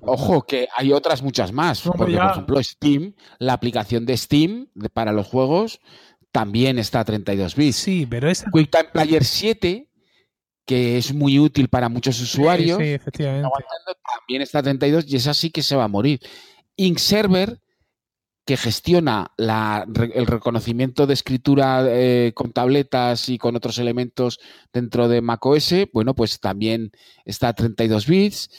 Ojo, 0.00 0.40
que 0.46 0.68
hay 0.74 0.90
otras 0.92 1.22
muchas 1.22 1.52
más. 1.52 1.82
Porque, 1.82 2.12
ya. 2.12 2.22
por 2.22 2.30
ejemplo, 2.30 2.62
Steam, 2.62 3.14
la 3.38 3.52
aplicación 3.52 4.06
de 4.06 4.16
Steam 4.16 4.68
para 4.94 5.12
los 5.12 5.26
juegos, 5.26 5.80
también 6.32 6.78
está 6.78 7.00
a 7.00 7.04
32 7.04 7.54
bits. 7.56 7.76
Sí, 7.76 8.06
pero 8.08 8.30
esa. 8.30 8.50
QuickTime 8.50 8.84
Player 8.92 9.22
7, 9.22 9.87
que 10.68 10.98
es 10.98 11.14
muy 11.14 11.38
útil 11.38 11.68
para 11.68 11.88
muchos 11.88 12.20
usuarios, 12.20 12.76
Sí, 12.78 12.84
sí, 12.84 12.90
efectivamente. 12.92 13.48
también 14.18 14.42
está 14.42 14.58
a 14.58 14.62
32 14.62 15.06
y 15.08 15.16
esa 15.16 15.32
sí 15.32 15.48
que 15.50 15.62
se 15.62 15.74
va 15.74 15.84
a 15.84 15.88
morir. 15.88 16.20
Ink 16.76 16.98
Server, 16.98 17.58
que 18.44 18.56
gestiona 18.58 19.32
la- 19.38 19.86
el 20.14 20.26
reconocimiento 20.26 21.06
de 21.06 21.14
escritura 21.14 21.84
eh, 21.88 22.32
con 22.34 22.52
tabletas 22.52 23.28
y 23.30 23.38
con 23.38 23.56
otros 23.56 23.78
elementos 23.78 24.40
dentro 24.72 25.08
de 25.08 25.22
macOS, 25.22 25.74
bueno, 25.92 26.14
pues 26.14 26.38
también 26.38 26.90
está 27.24 27.48
a 27.48 27.52
32 27.54 28.06
bits. 28.06 28.50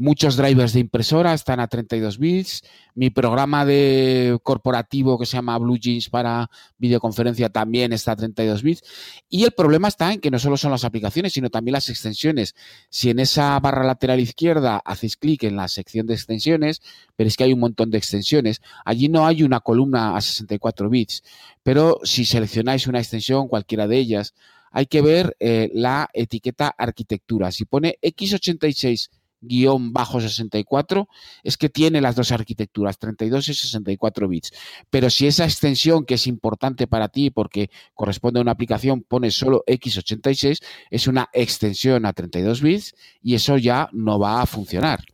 Muchos 0.00 0.36
drivers 0.36 0.74
de 0.74 0.78
impresora 0.78 1.34
están 1.34 1.58
a 1.58 1.66
32 1.66 2.18
bits. 2.18 2.62
Mi 2.94 3.10
programa 3.10 3.64
de 3.64 4.38
corporativo 4.44 5.18
que 5.18 5.26
se 5.26 5.36
llama 5.36 5.58
Blue 5.58 5.76
Jeans 5.76 6.08
para 6.08 6.48
videoconferencia 6.78 7.48
también 7.48 7.92
está 7.92 8.12
a 8.12 8.16
32 8.16 8.62
bits. 8.62 8.82
Y 9.28 9.42
el 9.42 9.50
problema 9.50 9.88
está 9.88 10.12
en 10.12 10.20
que 10.20 10.30
no 10.30 10.38
solo 10.38 10.56
son 10.56 10.70
las 10.70 10.84
aplicaciones, 10.84 11.32
sino 11.32 11.50
también 11.50 11.72
las 11.72 11.88
extensiones. 11.88 12.54
Si 12.88 13.10
en 13.10 13.18
esa 13.18 13.58
barra 13.58 13.82
lateral 13.82 14.20
izquierda 14.20 14.80
hacéis 14.84 15.16
clic 15.16 15.42
en 15.42 15.56
la 15.56 15.66
sección 15.66 16.06
de 16.06 16.14
extensiones, 16.14 16.80
veréis 17.16 17.36
que 17.36 17.42
hay 17.42 17.52
un 17.52 17.58
montón 17.58 17.90
de 17.90 17.98
extensiones. 17.98 18.62
Allí 18.84 19.08
no 19.08 19.26
hay 19.26 19.42
una 19.42 19.58
columna 19.58 20.16
a 20.16 20.20
64 20.20 20.88
bits, 20.90 21.24
pero 21.64 21.98
si 22.04 22.24
seleccionáis 22.24 22.86
una 22.86 23.00
extensión, 23.00 23.48
cualquiera 23.48 23.88
de 23.88 23.98
ellas, 23.98 24.32
hay 24.70 24.86
que 24.86 25.02
ver 25.02 25.36
eh, 25.40 25.72
la 25.74 26.08
etiqueta 26.12 26.72
arquitectura. 26.78 27.50
Si 27.50 27.64
pone 27.64 27.98
x86 28.00 28.38
guion 28.76 29.08
bajo 29.08 29.17
64 29.40 31.08
es 31.42 31.56
que 31.56 31.68
tiene 31.68 32.00
las 32.00 32.16
dos 32.16 32.32
arquitecturas, 32.32 32.98
32 32.98 33.48
y 33.48 33.54
64 33.54 34.28
bits. 34.28 34.52
Pero 34.90 35.10
si 35.10 35.26
esa 35.26 35.44
extensión 35.44 36.04
que 36.04 36.14
es 36.14 36.26
importante 36.26 36.86
para 36.86 37.08
ti 37.08 37.30
porque 37.30 37.70
corresponde 37.94 38.40
a 38.40 38.42
una 38.42 38.52
aplicación 38.52 39.02
pone 39.02 39.30
solo 39.30 39.64
x86, 39.66 40.58
es 40.90 41.06
una 41.06 41.28
extensión 41.32 42.06
a 42.06 42.12
32 42.12 42.62
bits 42.62 42.94
y 43.22 43.34
eso 43.34 43.56
ya 43.58 43.88
no 43.92 44.18
va 44.18 44.42
a 44.42 44.46
funcionar. 44.46 45.04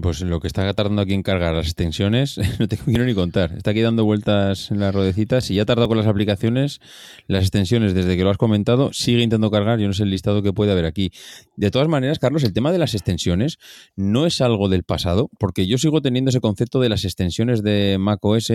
Pues 0.00 0.20
lo 0.22 0.40
que 0.40 0.46
está 0.46 0.72
tardando 0.72 1.02
aquí 1.02 1.12
en 1.12 1.22
cargar 1.22 1.54
las 1.54 1.66
extensiones, 1.66 2.38
no 2.58 2.68
te 2.68 2.76
quiero 2.76 3.04
ni 3.04 3.14
contar. 3.14 3.52
Está 3.56 3.72
aquí 3.72 3.80
dando 3.80 4.04
vueltas 4.04 4.70
en 4.70 4.80
las 4.80 4.94
rodecitas 4.94 5.50
y 5.50 5.56
ya 5.56 5.62
ha 5.62 5.66
tardado 5.66 5.88
con 5.88 5.98
las 5.98 6.06
aplicaciones, 6.06 6.80
las 7.26 7.42
extensiones, 7.42 7.94
desde 7.94 8.16
que 8.16 8.24
lo 8.24 8.30
has 8.30 8.36
comentado, 8.36 8.92
sigue 8.92 9.22
intentando 9.22 9.50
cargar. 9.50 9.78
Yo 9.78 9.86
no 9.86 9.92
sé 9.92 10.04
el 10.04 10.10
listado 10.10 10.42
que 10.42 10.52
puede 10.52 10.72
haber 10.72 10.86
aquí. 10.86 11.10
De 11.56 11.70
todas 11.70 11.88
maneras, 11.88 12.18
Carlos, 12.18 12.44
el 12.44 12.52
tema 12.52 12.72
de 12.72 12.78
las 12.78 12.94
extensiones 12.94 13.58
no 13.96 14.26
es 14.26 14.40
algo 14.40 14.68
del 14.68 14.84
pasado, 14.84 15.30
porque 15.38 15.66
yo 15.66 15.78
sigo 15.78 16.02
teniendo 16.02 16.30
ese 16.30 16.40
concepto 16.40 16.80
de 16.80 16.88
las 16.88 17.04
extensiones 17.04 17.62
de 17.62 17.96
macOS 17.98 18.52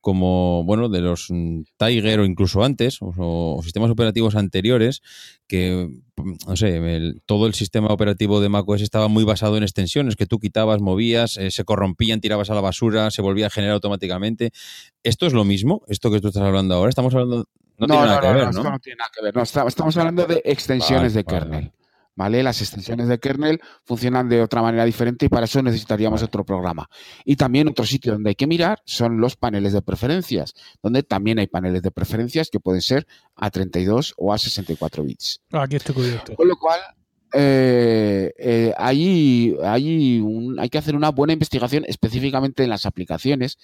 como, 0.00 0.64
bueno, 0.64 0.88
de 0.88 1.00
los 1.00 1.28
Tiger 1.76 2.20
o 2.20 2.24
incluso 2.24 2.62
antes, 2.62 2.98
o, 3.00 3.60
sistemas 3.62 3.90
operativos 3.90 4.36
anteriores, 4.36 5.02
que, 5.46 5.90
no 6.46 6.56
sé, 6.56 6.80
todo 7.26 7.46
el 7.46 7.54
sistema 7.54 7.88
operativo 7.88 8.40
de 8.40 8.48
macOS 8.48 8.82
estaba 8.82 9.08
muy 9.08 9.24
basado 9.24 9.56
en 9.56 9.64
extensiones, 9.64 10.16
que 10.16 10.26
tú 10.26 10.38
quitabas, 10.38 10.80
movías, 10.80 11.36
eh, 11.36 11.50
se 11.50 11.64
corrompían, 11.64 12.20
tirabas 12.20 12.50
a 12.50 12.54
la 12.54 12.60
basura, 12.60 13.10
se 13.10 13.22
volvía 13.22 13.48
a 13.48 13.50
generar 13.50 13.74
automáticamente. 13.74 14.52
¿Esto 15.02 15.26
es 15.26 15.32
lo 15.32 15.44
mismo? 15.44 15.82
¿Esto 15.88 16.10
que 16.10 16.20
tú 16.20 16.28
estás 16.28 16.42
hablando 16.42 16.74
ahora? 16.74 16.90
Estamos 16.90 17.14
hablando... 17.14 17.48
No, 17.78 17.86
tiene 17.86 18.06
nada 18.06 18.20
que 18.20 18.32
ver, 18.32 18.54
¿no? 18.54 18.62
No, 18.64 18.78
tiene 18.80 18.96
nada 18.96 19.10
que 19.14 19.22
ver. 19.22 19.66
estamos 19.68 19.96
hablando 19.96 20.26
de 20.26 20.42
extensiones 20.44 21.14
de 21.14 21.24
kernel. 21.24 21.64
¿vale? 21.64 21.77
Las 22.18 22.60
extensiones 22.60 23.06
de 23.08 23.18
kernel 23.20 23.60
funcionan 23.84 24.28
de 24.28 24.42
otra 24.42 24.60
manera 24.60 24.84
diferente 24.84 25.26
y 25.26 25.28
para 25.28 25.44
eso 25.44 25.62
necesitaríamos 25.62 26.22
otro 26.22 26.44
programa. 26.44 26.90
Y 27.24 27.36
también 27.36 27.68
otro 27.68 27.86
sitio 27.86 28.12
donde 28.12 28.30
hay 28.30 28.34
que 28.34 28.48
mirar 28.48 28.80
son 28.84 29.20
los 29.20 29.36
paneles 29.36 29.72
de 29.72 29.82
preferencias, 29.82 30.54
donde 30.82 31.04
también 31.04 31.38
hay 31.38 31.46
paneles 31.46 31.82
de 31.82 31.92
preferencias 31.92 32.50
que 32.50 32.58
pueden 32.58 32.82
ser 32.82 33.06
a 33.36 33.50
32 33.50 34.14
o 34.16 34.32
a 34.32 34.38
64 34.38 35.04
bits. 35.04 35.40
Ah, 35.52 35.62
aquí 35.62 35.76
estoy 35.76 35.94
cubierto. 35.94 36.34
Con 36.34 36.48
lo 36.48 36.56
cual, 36.56 36.80
eh, 37.32 38.32
eh, 38.38 38.72
hay, 38.78 39.54
hay, 39.62 40.22
hay 40.58 40.68
que 40.70 40.78
hacer 40.78 40.96
una 40.96 41.10
buena 41.10 41.34
investigación 41.34 41.84
específicamente 41.86 42.64
en 42.64 42.70
las 42.70 42.86
aplicaciones 42.86 43.58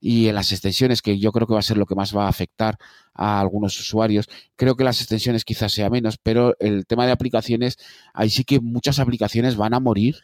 y 0.00 0.28
en 0.28 0.34
las 0.34 0.52
extensiones, 0.52 1.02
que 1.02 1.18
yo 1.18 1.30
creo 1.32 1.46
que 1.46 1.52
va 1.52 1.60
a 1.60 1.62
ser 1.62 1.76
lo 1.76 1.86
que 1.86 1.94
más 1.94 2.16
va 2.16 2.24
a 2.26 2.28
afectar 2.28 2.78
a 3.14 3.40
algunos 3.40 3.78
usuarios. 3.78 4.28
Creo 4.56 4.76
que 4.76 4.84
las 4.84 5.00
extensiones 5.00 5.44
quizás 5.44 5.72
sea 5.72 5.90
menos, 5.90 6.16
pero 6.22 6.56
el 6.60 6.86
tema 6.86 7.04
de 7.04 7.12
aplicaciones, 7.12 7.76
ahí 8.14 8.30
sí 8.30 8.44
que 8.44 8.60
muchas 8.60 8.98
aplicaciones 8.98 9.56
van 9.56 9.74
a 9.74 9.80
morir. 9.80 10.16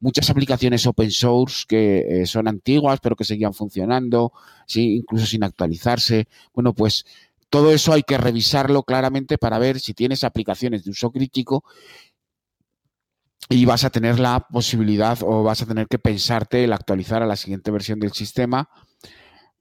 Muchas 0.00 0.30
aplicaciones 0.30 0.86
open 0.86 1.10
source 1.10 1.64
que 1.68 2.22
eh, 2.22 2.26
son 2.26 2.48
antiguas, 2.48 3.00
pero 3.02 3.16
que 3.16 3.24
seguían 3.24 3.52
funcionando, 3.52 4.32
¿sí? 4.66 4.96
incluso 4.96 5.26
sin 5.26 5.42
actualizarse. 5.44 6.28
Bueno, 6.54 6.72
pues 6.72 7.04
todo 7.50 7.72
eso 7.72 7.92
hay 7.92 8.02
que 8.02 8.18
revisarlo 8.18 8.82
claramente 8.82 9.38
para 9.38 9.58
ver 9.58 9.80
si 9.80 9.94
tienes 9.94 10.22
aplicaciones 10.24 10.84
de 10.84 10.90
uso 10.90 11.10
crítico 11.10 11.64
y 13.48 13.64
vas 13.64 13.84
a 13.84 13.90
tener 13.90 14.20
la 14.20 14.40
posibilidad 14.40 15.18
o 15.22 15.42
vas 15.42 15.62
a 15.62 15.66
tener 15.66 15.86
que 15.86 15.98
pensarte 15.98 16.64
el 16.64 16.72
actualizar 16.72 17.22
a 17.22 17.26
la 17.26 17.36
siguiente 17.36 17.70
versión 17.70 17.98
del 17.98 18.12
sistema 18.12 18.68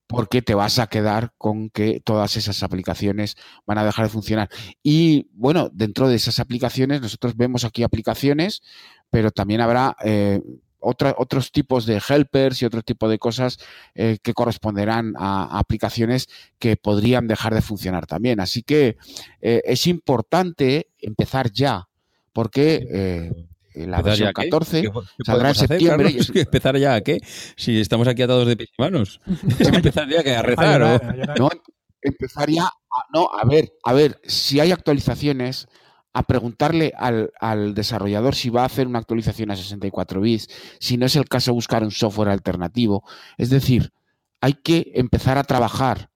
porque 0.07 0.41
te 0.41 0.55
vas 0.55 0.79
a 0.79 0.87
quedar 0.87 1.33
con 1.37 1.69
que 1.69 1.99
todas 1.99 2.37
esas 2.37 2.63
aplicaciones 2.63 3.35
van 3.65 3.77
a 3.77 3.83
dejar 3.83 4.05
de 4.05 4.09
funcionar. 4.09 4.49
Y 4.81 5.29
bueno, 5.33 5.69
dentro 5.73 6.07
de 6.07 6.15
esas 6.15 6.39
aplicaciones, 6.39 7.01
nosotros 7.01 7.35
vemos 7.35 7.65
aquí 7.65 7.83
aplicaciones, 7.83 8.61
pero 9.09 9.31
también 9.31 9.59
habrá 9.59 9.97
eh, 10.03 10.41
otros 10.79 11.51
tipos 11.51 11.85
de 11.85 12.01
helpers 12.07 12.61
y 12.61 12.65
otro 12.65 12.81
tipo 12.83 13.09
de 13.09 13.19
cosas 13.19 13.57
eh, 13.95 14.17
que 14.23 14.33
corresponderán 14.33 15.13
a, 15.17 15.59
aplicaciones 15.59 16.29
que 16.57 16.77
podrían 16.77 17.27
dejar 17.27 17.53
de 17.53 17.61
funcionar 17.61 18.05
también. 18.05 18.39
Así 18.39 18.63
que 18.63 18.95
eh, 19.41 19.61
es 19.65 19.87
importante 19.87 20.87
empezar 20.99 21.51
ya, 21.51 21.89
porque 22.31 23.33
la 23.85 24.01
versión 24.01 24.31
14 24.33 24.89
saldrá 25.25 25.49
en 25.49 25.55
septiembre. 25.55 26.11
y 26.11 26.17
¿Empezar 26.39 26.77
ya 26.77 26.95
a 26.95 27.01
qué? 27.01 27.19
Si 27.55 27.79
estamos 27.79 28.07
aquí 28.07 28.21
atados 28.21 28.47
de 28.47 28.57
pies 28.57 28.69
y 28.77 28.81
manos. 28.81 29.21
empezar 29.59 30.07
ya 30.09 30.39
a 30.39 30.41
rezar. 30.41 30.81
¿o? 30.81 30.99
No, 31.37 31.49
empezar 32.01 32.49
ya. 32.49 32.63
A, 32.63 33.05
no, 33.13 33.29
a 33.31 33.45
ver, 33.45 33.73
a 33.83 33.93
ver, 33.93 34.19
si 34.23 34.59
hay 34.59 34.71
actualizaciones, 34.71 35.67
a 36.13 36.23
preguntarle 36.23 36.93
al, 36.97 37.31
al, 37.39 37.75
desarrollador 37.75 38.33
si 38.33 38.49
va 38.49 38.63
a 38.63 38.65
hacer 38.65 38.87
una 38.87 38.99
actualización 38.99 39.51
a 39.51 39.55
64 39.55 40.19
bits, 40.19 40.47
si 40.79 40.97
no 40.97 41.05
es 41.05 41.15
el 41.15 41.29
caso 41.29 41.53
buscar 41.53 41.83
un 41.83 41.91
software 41.91 42.29
alternativo. 42.29 43.03
Es 43.37 43.51
decir, 43.51 43.91
hay 44.41 44.53
que 44.53 44.91
empezar 44.95 45.37
a 45.37 45.43
trabajar 45.43 46.09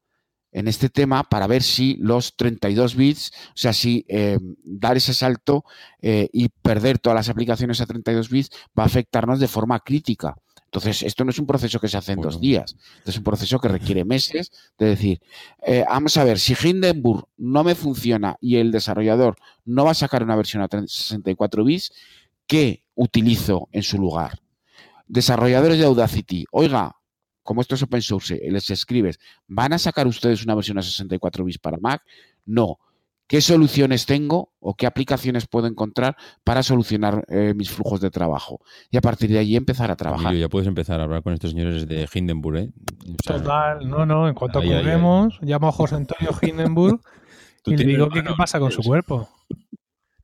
en 0.51 0.67
este 0.67 0.89
tema 0.89 1.23
para 1.23 1.47
ver 1.47 1.63
si 1.63 1.95
los 1.95 2.35
32 2.35 2.95
bits, 2.95 3.31
o 3.49 3.57
sea, 3.57 3.73
si 3.73 4.05
eh, 4.07 4.37
dar 4.63 4.97
ese 4.97 5.13
salto 5.13 5.63
eh, 6.01 6.29
y 6.33 6.49
perder 6.49 6.99
todas 6.99 7.15
las 7.15 7.29
aplicaciones 7.29 7.81
a 7.81 7.85
32 7.85 8.29
bits 8.29 8.49
va 8.77 8.83
a 8.83 8.87
afectarnos 8.87 9.39
de 9.39 9.47
forma 9.47 9.79
crítica. 9.79 10.35
Entonces, 10.65 11.03
esto 11.03 11.25
no 11.25 11.31
es 11.31 11.39
un 11.39 11.45
proceso 11.45 11.81
que 11.81 11.89
se 11.89 11.97
hace 11.97 12.13
en 12.13 12.21
dos 12.21 12.39
días, 12.39 12.77
es 13.05 13.17
un 13.17 13.25
proceso 13.25 13.59
que 13.59 13.67
requiere 13.67 14.05
meses 14.05 14.51
de 14.79 14.85
decir, 14.85 15.21
eh, 15.65 15.83
vamos 15.85 16.15
a 16.15 16.23
ver, 16.23 16.39
si 16.39 16.55
Hindenburg 16.55 17.27
no 17.35 17.65
me 17.65 17.75
funciona 17.75 18.37
y 18.39 18.55
el 18.55 18.71
desarrollador 18.71 19.35
no 19.65 19.83
va 19.83 19.91
a 19.91 19.95
sacar 19.95 20.23
una 20.23 20.37
versión 20.37 20.63
a 20.63 20.69
64 20.69 21.65
bits, 21.65 21.91
¿qué 22.47 22.85
utilizo 22.95 23.67
en 23.73 23.83
su 23.83 23.97
lugar? 23.97 24.39
Desarrolladores 25.07 25.77
de 25.77 25.83
Audacity, 25.83 26.45
oiga, 26.51 26.95
como 27.43 27.61
esto 27.61 27.75
es 27.75 27.83
open 27.83 28.01
source, 28.01 28.39
les 28.49 28.69
escribes, 28.69 29.19
¿van 29.47 29.73
a 29.73 29.77
sacar 29.77 30.07
ustedes 30.07 30.43
una 30.43 30.55
versión 30.55 30.77
a 30.77 30.81
64 30.81 31.43
bits 31.43 31.57
para 31.57 31.77
Mac? 31.77 32.03
No. 32.45 32.77
¿Qué 33.27 33.39
soluciones 33.39 34.05
tengo 34.05 34.51
o 34.59 34.75
qué 34.75 34.85
aplicaciones 34.85 35.47
puedo 35.47 35.65
encontrar 35.65 36.17
para 36.43 36.63
solucionar 36.63 37.23
eh, 37.29 37.53
mis 37.55 37.71
flujos 37.71 38.01
de 38.01 38.11
trabajo? 38.11 38.59
Y 38.89 38.97
a 38.97 39.01
partir 39.01 39.29
de 39.29 39.39
ahí 39.39 39.55
empezar 39.55 39.89
a 39.89 39.95
trabajar. 39.95 40.35
ya 40.35 40.49
puedes 40.49 40.67
empezar 40.67 40.99
a 40.99 41.05
hablar 41.05 41.23
con 41.23 41.31
estos 41.33 41.51
señores 41.51 41.87
de 41.87 42.09
Hindenburg. 42.13 42.57
¿eh? 42.57 42.69
Total, 43.25 43.89
no, 43.89 44.05
no, 44.05 44.27
en 44.27 44.33
cuanto 44.33 44.59
colguemos, 44.59 45.39
llamo 45.41 45.69
a 45.69 45.71
José 45.71 45.95
Antonio 45.95 46.31
Hindenburg 46.41 46.99
y 47.65 47.77
le 47.77 47.85
digo 47.85 48.09
qué 48.09 48.21
pasa 48.37 48.59
con 48.59 48.71
su 48.71 48.81
cuerpo. 48.81 49.29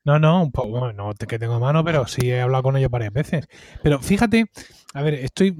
No, 0.08 0.20
no, 0.20 0.41
un 0.41 0.54
poco, 0.54 0.70
bueno, 0.80 0.93
no 0.93 1.13
que 1.13 1.38
tengo 1.38 1.60
mano, 1.60 1.84
pero 1.84 2.08
sí 2.08 2.32
he 2.32 2.39
hablado 2.39 2.63
con 2.63 2.78
ellos 2.78 2.89
varias 2.89 3.12
veces. 3.12 3.46
Pero 3.84 4.00
fíjate, 4.00 4.46
a 4.93 5.02
ver, 5.02 5.15
estoy 5.15 5.54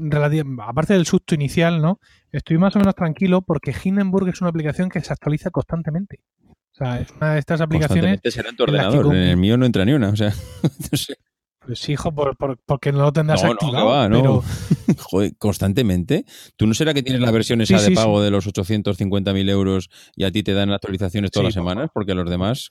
aparte 0.66 0.94
del 0.94 1.06
susto 1.06 1.36
inicial, 1.36 1.82
¿no? 1.82 2.00
Estoy 2.32 2.58
más 2.58 2.74
o 2.78 2.80
menos 2.80 2.96
tranquilo 2.96 3.42
porque 3.42 3.76
Hindenburg 3.84 4.30
es 4.30 4.40
una 4.40 4.50
aplicación 4.50 4.88
que 4.88 5.02
se 5.02 5.12
actualiza 5.12 5.50
constantemente. 5.50 6.22
O 6.48 6.78
sea, 6.78 7.02
es 7.02 7.12
una 7.12 7.34
de 7.34 7.40
estas 7.40 7.60
aplicaciones. 7.60 8.22
será 8.24 8.50
en 8.50 8.56
tu 8.56 8.64
ordenador, 8.64 9.14
en 9.14 9.22
el 9.22 9.36
mío 9.36 9.58
no 9.58 9.66
entra 9.66 9.84
ni 9.84 9.92
una, 9.92 10.12
o 10.12 10.16
sea, 10.16 10.32
no 10.92 10.98
sé. 10.98 11.18
Pues 11.66 11.90
hijo, 11.90 12.16
por, 12.16 12.38
porque 12.66 12.94
no 12.94 13.00
lo 13.00 13.12
tendrás 13.12 13.44
activado. 13.44 14.08
No, 14.08 14.24
no. 14.24 14.44
Joder, 14.98 15.36
constantemente. 15.38 16.24
¿Tú 16.56 16.68
no 16.68 16.74
será 16.74 16.94
que 16.94 17.04
tienes 17.04 17.22
la 17.22 17.32
versión 17.32 17.60
esa 17.60 17.82
de 17.82 17.92
pago 17.92 18.22
de 18.22 18.32
los 18.32 18.48
850.000 18.48 19.50
euros 19.50 19.90
y 20.16 20.24
a 20.24 20.32
ti 20.32 20.42
te 20.42 20.54
dan 20.54 20.72
actualizaciones 20.72 21.32
todas 21.32 21.48
las 21.48 21.54
semanas? 21.54 21.90
Porque 21.94 22.14
a 22.14 22.16
los 22.16 22.30
demás... 22.30 22.70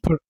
Por 0.00 0.22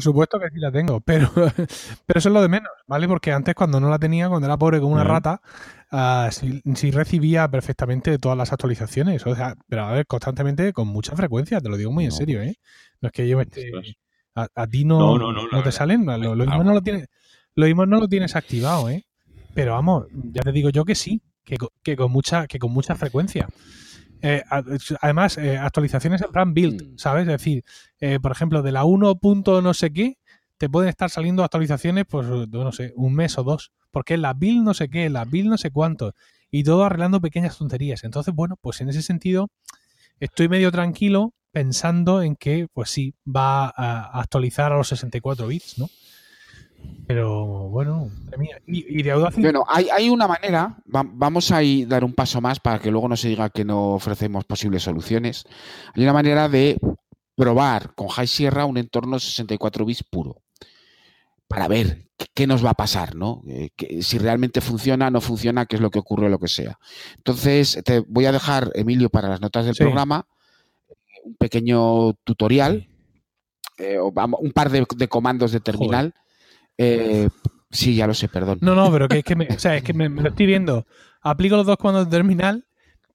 supuesto 0.00 0.38
que 0.38 0.48
sí 0.50 0.58
la 0.58 0.72
tengo, 0.72 1.00
pero, 1.04 1.30
pero 1.34 2.18
eso 2.18 2.28
es 2.28 2.32
lo 2.32 2.42
de 2.42 2.48
menos, 2.48 2.70
¿vale? 2.86 3.08
Porque 3.08 3.32
antes 3.32 3.54
cuando 3.54 3.80
no 3.80 3.90
la 3.90 3.98
tenía, 3.98 4.28
cuando 4.28 4.46
era 4.46 4.56
pobre 4.56 4.80
como 4.80 4.94
una 4.94 5.04
rata, 5.04 5.40
uh, 5.92 6.30
sí, 6.30 6.90
recibía 6.90 7.48
perfectamente 7.48 8.18
todas 8.18 8.38
las 8.38 8.52
actualizaciones. 8.52 9.26
O 9.26 9.34
sea, 9.34 9.54
pero 9.68 9.84
a 9.84 9.92
ver, 9.92 10.06
constantemente, 10.06 10.72
con 10.72 10.88
mucha 10.88 11.14
frecuencia, 11.16 11.60
te 11.60 11.68
lo 11.68 11.76
digo 11.76 11.92
muy 11.92 12.04
en 12.04 12.12
serio, 12.12 12.42
¿eh? 12.42 12.56
No 13.00 13.08
es 13.08 13.12
que 13.12 13.28
yo 13.28 13.36
me 13.36 13.44
esté... 13.44 13.70
A, 14.36 14.66
ti 14.66 14.84
no, 14.84 15.16
no, 15.16 15.62
te 15.62 15.70
salen, 15.70 16.04
lo, 16.06 16.34
mismo 16.34 16.64
no 16.64 16.74
lo 16.74 16.82
tienes, 16.82 17.06
lo 17.54 17.66
mismo 17.66 17.86
no 17.86 18.00
lo 18.00 18.08
tienes 18.08 18.34
activado, 18.34 18.88
¿eh? 18.88 19.04
Pero 19.54 19.74
vamos, 19.74 20.06
ya 20.32 20.42
te 20.42 20.50
digo 20.50 20.70
yo 20.70 20.84
que 20.84 20.96
sí, 20.96 21.22
que, 21.44 21.56
que 21.84 21.94
con 21.94 22.10
mucha, 22.10 22.48
que 22.48 22.58
con 22.58 22.72
mucha 22.72 22.96
frecuencia. 22.96 23.46
Eh, 24.26 24.42
además, 25.02 25.36
eh, 25.36 25.58
actualizaciones 25.58 26.22
en 26.22 26.32
plan 26.32 26.54
build, 26.54 26.94
mm. 26.94 26.98
¿sabes? 26.98 27.22
Es 27.22 27.28
decir, 27.28 27.62
eh, 28.00 28.18
por 28.18 28.32
ejemplo, 28.32 28.62
de 28.62 28.72
la 28.72 28.84
1. 28.84 29.20
no 29.62 29.74
sé 29.74 29.92
qué, 29.92 30.16
te 30.56 30.70
pueden 30.70 30.88
estar 30.88 31.10
saliendo 31.10 31.44
actualizaciones, 31.44 32.06
pues, 32.08 32.26
no 32.26 32.72
sé, 32.72 32.94
un 32.96 33.14
mes 33.14 33.36
o 33.36 33.42
dos. 33.42 33.72
Porque 33.90 34.16
la 34.16 34.32
build 34.32 34.62
no 34.64 34.72
sé 34.72 34.88
qué, 34.88 35.10
la 35.10 35.26
build 35.26 35.50
no 35.50 35.58
sé 35.58 35.70
cuánto. 35.70 36.14
Y 36.50 36.64
todo 36.64 36.84
arreglando 36.84 37.20
pequeñas 37.20 37.58
tonterías. 37.58 38.02
Entonces, 38.02 38.32
bueno, 38.34 38.56
pues 38.58 38.80
en 38.80 38.88
ese 38.88 39.02
sentido, 39.02 39.50
estoy 40.20 40.48
medio 40.48 40.72
tranquilo 40.72 41.34
pensando 41.52 42.22
en 42.22 42.34
que, 42.34 42.66
pues 42.72 42.88
sí, 42.88 43.14
va 43.26 43.66
a 43.76 44.20
actualizar 44.20 44.72
a 44.72 44.76
los 44.78 44.88
64 44.88 45.46
bits, 45.48 45.78
¿no? 45.78 45.90
Pero 47.06 47.68
bueno, 47.68 48.08
y, 48.66 49.02
de 49.02 49.10
Audacity. 49.10 49.42
Bueno, 49.42 49.64
hay, 49.68 49.88
hay 49.90 50.08
una 50.08 50.26
manera, 50.26 50.76
vamos 50.86 51.50
a 51.50 51.60
dar 51.86 52.02
un 52.02 52.14
paso 52.14 52.40
más 52.40 52.60
para 52.60 52.78
que 52.78 52.90
luego 52.90 53.08
no 53.08 53.16
se 53.16 53.28
diga 53.28 53.50
que 53.50 53.64
no 53.64 53.94
ofrecemos 53.94 54.44
posibles 54.44 54.82
soluciones. 54.82 55.44
Hay 55.94 56.02
una 56.02 56.14
manera 56.14 56.48
de 56.48 56.78
probar 57.36 57.94
con 57.94 58.08
High 58.08 58.26
Sierra 58.26 58.64
un 58.64 58.78
entorno 58.78 59.18
64 59.18 59.84
bits 59.84 60.04
puro 60.04 60.42
para 61.48 61.68
ver 61.68 62.08
qué 62.32 62.46
nos 62.46 62.64
va 62.64 62.70
a 62.70 62.74
pasar, 62.74 63.14
¿no? 63.14 63.42
Eh, 63.46 63.70
si 64.02 64.18
realmente 64.18 64.60
funciona, 64.60 65.10
no 65.10 65.20
funciona, 65.20 65.66
qué 65.66 65.76
es 65.76 65.82
lo 65.82 65.90
que 65.90 65.98
ocurre, 65.98 66.30
lo 66.30 66.38
que 66.38 66.48
sea. 66.48 66.78
Entonces, 67.16 67.80
te 67.84 68.00
voy 68.00 68.26
a 68.26 68.32
dejar, 68.32 68.70
Emilio, 68.74 69.10
para 69.10 69.28
las 69.28 69.40
notas 69.40 69.66
del 69.66 69.74
programa, 69.74 70.26
un 71.24 71.34
pequeño 71.36 72.14
tutorial, 72.24 72.88
eh, 73.78 73.98
un 74.00 74.52
par 74.52 74.70
de, 74.70 75.08
comandos 75.08 75.52
de 75.52 75.60
terminal. 75.60 76.14
Eh, 76.78 77.28
sí, 77.70 77.94
ya 77.94 78.06
lo 78.06 78.14
sé, 78.14 78.28
perdón. 78.28 78.58
No, 78.60 78.74
no, 78.74 78.90
pero 78.90 79.08
que 79.08 79.18
es 79.18 79.24
que 79.24 79.36
me, 79.36 79.46
o 79.46 79.58
sea, 79.58 79.76
es 79.76 79.82
que 79.82 79.92
me, 79.92 80.08
lo 80.08 80.28
estoy 80.28 80.46
viendo. 80.46 80.86
Aplico 81.22 81.56
los 81.56 81.66
dos 81.66 81.76
comandos 81.76 82.06
de 82.06 82.10
terminal, 82.10 82.66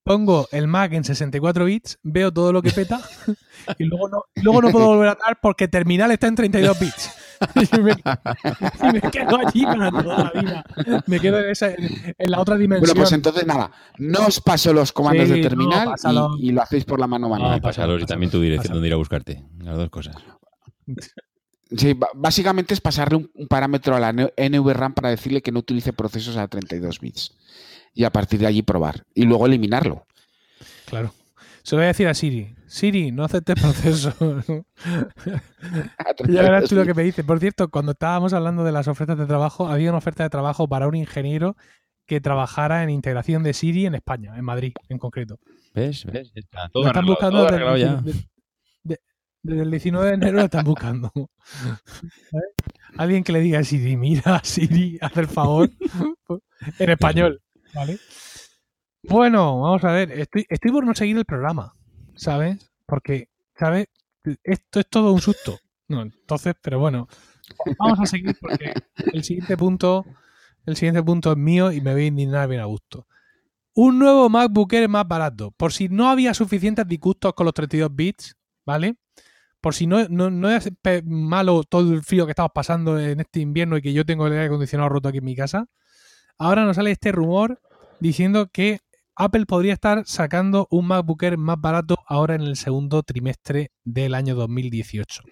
pongo 0.04 0.48
el 0.52 0.68
Mac 0.68 0.94
en 0.94 1.04
64 1.04 1.66
bits, 1.66 2.00
veo 2.04 2.32
todo 2.32 2.52
lo 2.52 2.62
que 2.62 2.72
peta 2.72 3.00
y 3.78 3.84
luego 3.84 4.10
no, 4.10 4.24
luego 4.42 4.62
no 4.62 4.72
puedo 4.72 4.88
volver 4.88 5.10
a 5.10 5.18
dar 5.24 5.40
porque 5.42 5.68
terminal 5.68 6.12
está 6.12 6.28
en 6.28 6.36
32 6.36 6.80
bits. 6.80 7.12
y, 7.56 7.82
me, 7.82 9.02
quedo 9.12 9.38
allí 9.38 9.64
para 9.64 9.90
toda 9.92 10.32
la 10.34 10.42
vida. 10.42 10.66
Me 11.06 11.20
quedo 11.20 11.40
en, 11.40 11.50
esa, 11.50 11.70
en, 11.70 12.32
la 12.32 12.42
otra 12.42 12.58
dimensión. 12.58 12.82
Bueno, 12.82 13.00
pues 13.00 13.14
entonces 13.14 13.46
nada, 13.46 13.72
no 13.98 14.28
os 14.28 14.42
paso 14.42 14.74
los 14.74 14.92
comandos 14.92 15.30
de 15.30 15.42
terminal 15.42 15.94
y, 16.40 16.52
lo 16.52 16.62
hacéis 16.62 16.84
por 16.86 17.00
la 17.00 17.08
mano 17.08 17.30
manual. 17.30 17.52
No, 17.52 17.62
pásalos 17.62 18.02
y 18.02 18.06
también 18.06 18.32
tu 18.32 18.42
dirección 18.42 18.74
donde 18.74 18.88
ir 18.88 18.94
a 18.94 18.98
buscarte. 18.98 19.46
Las 19.60 19.78
dos 19.78 19.90
cosas. 19.90 20.16
Sí, 21.76 21.98
básicamente 22.16 22.74
es 22.74 22.82
pasarle 22.82 23.18
un, 23.18 23.48
parámetro 23.48 23.96
a 23.96 24.00
la 24.00 24.12
NVRAM 24.12 24.94
para 24.94 25.10
decirle 25.10 25.42
que 25.42 25.52
no 25.52 25.60
utilice 25.60 25.94
procesos 25.94 26.36
a 26.38 26.48
32 26.48 27.00
bits. 27.00 27.38
Y 27.94 28.04
a 28.04 28.12
partir 28.12 28.40
de 28.40 28.48
allí 28.48 28.62
probar. 28.62 29.06
Y 29.14 29.24
luego 29.24 29.46
eliminarlo. 29.46 30.06
Claro. 30.86 31.14
Se 31.64 31.76
lo 31.76 31.82
voy 31.82 31.86
a 31.86 31.90
decir 31.90 32.08
a 32.08 32.14
Siri. 32.14 32.56
Siri, 32.68 33.12
no 33.12 33.24
aceptes 33.24 33.56
proceso. 33.62 34.14
ya 36.28 36.42
verás 36.42 36.70
tú 36.70 36.76
lo 36.76 36.86
que 36.86 36.94
me 36.94 37.04
dice. 37.04 37.24
Por 37.24 37.40
cierto, 37.40 37.70
cuando 37.70 37.92
estábamos 37.92 38.34
hablando 38.34 38.64
de 38.64 38.72
las 38.72 38.88
ofertas 38.88 39.18
de 39.18 39.26
trabajo, 39.26 39.68
había 39.68 39.90
una 39.90 39.98
oferta 40.00 40.24
de 40.24 40.30
trabajo 40.30 40.68
para 40.68 40.88
un 40.88 40.96
ingeniero 40.96 41.56
que 42.08 42.20
trabajara 42.22 42.84
en 42.84 42.90
integración 42.90 43.44
de 43.44 43.54
Siri 43.54 43.86
en 43.86 43.94
España, 43.94 44.36
en 44.36 44.44
Madrid 44.44 44.74
en 44.88 44.98
concreto. 44.98 45.40
¿Ves? 45.76 46.06
¿Ves? 46.06 46.32
Está 46.34 46.70
todo 46.70 46.88
están 46.88 47.06
buscando 47.06 47.44
desde 47.44 48.30
el 49.44 49.72
19 49.72 50.08
de 50.08 50.14
enero 50.14 50.38
lo 50.38 50.44
están 50.46 50.66
buscando. 50.66 51.12
Alguien 52.98 53.24
que 53.24 53.32
le 53.32 53.40
diga 53.40 53.60
a 53.60 53.64
Siri, 53.64 53.96
mira, 53.98 54.42
Siri, 54.44 54.98
haz 55.02 55.16
el 55.18 55.28
favor. 55.28 55.70
en 56.80 56.90
español, 56.90 57.42
¿vale? 57.74 58.00
Bueno, 59.04 59.62
vamos 59.62 59.84
a 59.84 59.92
ver. 59.92 60.12
Estoy, 60.12 60.46
estoy 60.50 60.72
por 60.72 60.86
no 60.86 60.94
seguir 60.94 61.18
el 61.18 61.26
programa, 61.26 61.74
¿sabes? 62.16 62.72
Porque, 62.86 63.30
¿sabes? 63.58 63.88
Esto 64.44 64.80
es 64.80 64.90
todo 64.90 65.14
un 65.14 65.22
susto. 65.22 65.58
No, 65.88 66.02
entonces, 66.02 66.56
pero 66.62 66.80
bueno. 66.80 67.08
Vamos 67.80 68.00
a 68.00 68.06
seguir 68.06 68.38
porque 68.40 68.74
el 69.12 69.24
siguiente 69.24 69.58
punto, 69.58 70.06
el 70.66 70.76
siguiente 70.76 71.02
punto 71.02 71.32
es 71.32 71.38
mío 71.38 71.72
y 71.72 71.82
me 71.82 71.94
voy 71.94 72.04
a 72.04 72.08
indignar 72.08 72.48
bien 72.48 72.62
a 72.62 72.66
gusto. 72.66 73.08
Un 73.74 73.98
nuevo 73.98 74.30
MacBook 74.30 74.74
Air 74.74 74.90
más 74.90 75.08
barato. 75.08 75.52
Por 75.52 75.74
si 75.74 75.90
no 75.90 76.10
había 76.10 76.34
suficientes 76.34 76.88
disgustos 76.88 77.34
con 77.34 77.46
los 77.46 77.54
32 77.54 77.96
bits, 77.96 78.38
¿vale? 78.66 78.98
Por 79.62 79.74
si 79.74 79.88
no, 79.88 80.08
no, 80.10 80.50
es 80.50 80.72
malo 81.06 81.64
todo 81.64 81.94
el 81.94 82.04
frío 82.04 82.26
que 82.26 82.32
estamos 82.32 82.52
pasando 82.54 83.00
en 83.00 83.20
este 83.20 83.40
invierno 83.42 83.78
y 83.78 83.82
que 83.82 83.94
yo 83.94 84.06
tengo 84.06 84.28
el 84.28 84.34
aire 84.34 84.46
acondicionado 84.46 84.90
roto 84.90 85.10
aquí 85.10 85.20
en 85.20 85.26
mi 85.26 85.36
casa, 85.36 85.68
ahora 86.38 86.66
nos 86.66 86.78
sale 86.78 86.92
este 86.92 87.12
rumor 87.12 87.62
diciendo 88.00 88.50
que 88.52 88.80
Apple 89.22 89.46
podría 89.46 89.74
estar 89.74 90.04
sacando 90.06 90.70
un 90.72 90.88
MacBook 90.88 91.22
Air 91.24 91.38
más 91.38 91.60
barato 91.60 91.98
ahora 92.08 92.36
en 92.36 92.42
el 92.42 92.56
segundo 92.56 93.04
trimestre 93.04 93.74
del 93.84 94.14
año 94.14 94.34
2018. 94.34 95.24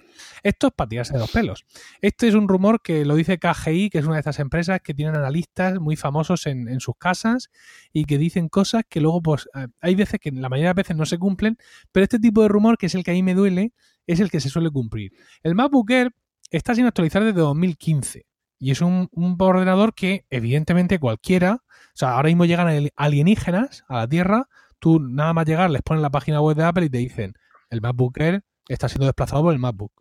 Esto 0.44 0.68
es 0.68 0.74
para 0.74 0.90
tirarse 0.90 1.14
de 1.14 1.20
los 1.20 1.32
pelos. 1.32 1.66
Este 2.02 2.28
es 2.28 2.36
un 2.36 2.50
rumor 2.50 2.82
que 2.82 3.06
lo 3.06 3.16
dice 3.16 3.40
KGI, 3.40 3.90
que 3.90 4.00
es 4.00 4.06
una 4.06 4.16
de 4.16 4.20
estas 4.20 4.40
empresas 4.40 4.82
que 4.84 4.94
tienen 4.94 5.16
analistas 5.16 5.80
muy 5.80 5.96
famosos 5.96 6.48
en, 6.48 6.82
sus 6.82 6.96
casas 6.98 7.50
y 7.94 8.04
que 8.04 8.18
dicen 8.18 8.50
cosas 8.50 8.84
que 8.90 9.00
luego, 9.00 9.22
pues, 9.22 9.48
eh, 9.56 9.68
hay 9.80 9.96
veces 9.96 10.20
que 10.20 10.32
la 10.32 10.50
mayoría 10.50 10.72
de 10.72 10.82
veces 10.82 10.98
no 10.98 11.06
se 11.06 11.18
cumplen, 11.18 11.56
pero 11.94 12.04
este 12.04 12.20
tipo 12.20 12.42
de 12.42 12.50
rumor, 12.50 12.78
que 12.78 12.88
es 12.88 12.96
el 12.96 13.06
que 13.06 13.12
a 13.12 13.14
mí 13.14 13.24
me 13.24 13.36
duele, 13.36 13.72
es 14.06 14.20
el 14.20 14.30
que 14.30 14.42
se 14.42 14.50
suele 14.50 14.70
cumplir. 14.70 15.14
El 15.44 15.56
MacBook 15.56 15.90
Air 15.92 16.12
está 16.52 16.76
sin 16.76 16.86
actualizar 16.86 17.24
desde 17.24 17.40
2015 17.40 18.26
y 18.60 18.72
es 18.72 18.82
un, 18.82 19.10
ordenador 19.40 19.94
que 19.94 20.26
evidentemente 20.30 21.00
cualquiera, 21.00 21.64
o 21.64 21.92
sea, 21.94 22.16
ahora 22.16 22.28
mismo 22.28 22.46
llegan 22.46 22.90
alienígenas 22.96 23.84
a 23.88 23.98
la 23.98 24.08
Tierra, 24.08 24.48
tú 24.80 25.00
nada 25.00 25.34
más 25.34 25.46
llegar 25.46 25.70
les 25.70 25.82
ponen 25.82 26.02
la 26.02 26.10
página 26.10 26.42
web 26.42 26.56
de 26.56 26.64
Apple 26.64 26.86
y 26.86 26.90
te 26.90 26.98
dicen, 26.98 27.34
el 27.70 27.82
MacBook 27.82 28.18
Air 28.20 28.44
está 28.68 28.90
siendo 28.90 29.06
desplazado 29.06 29.44
por 29.44 29.54
el 29.54 29.60
MacBook. 29.60 29.92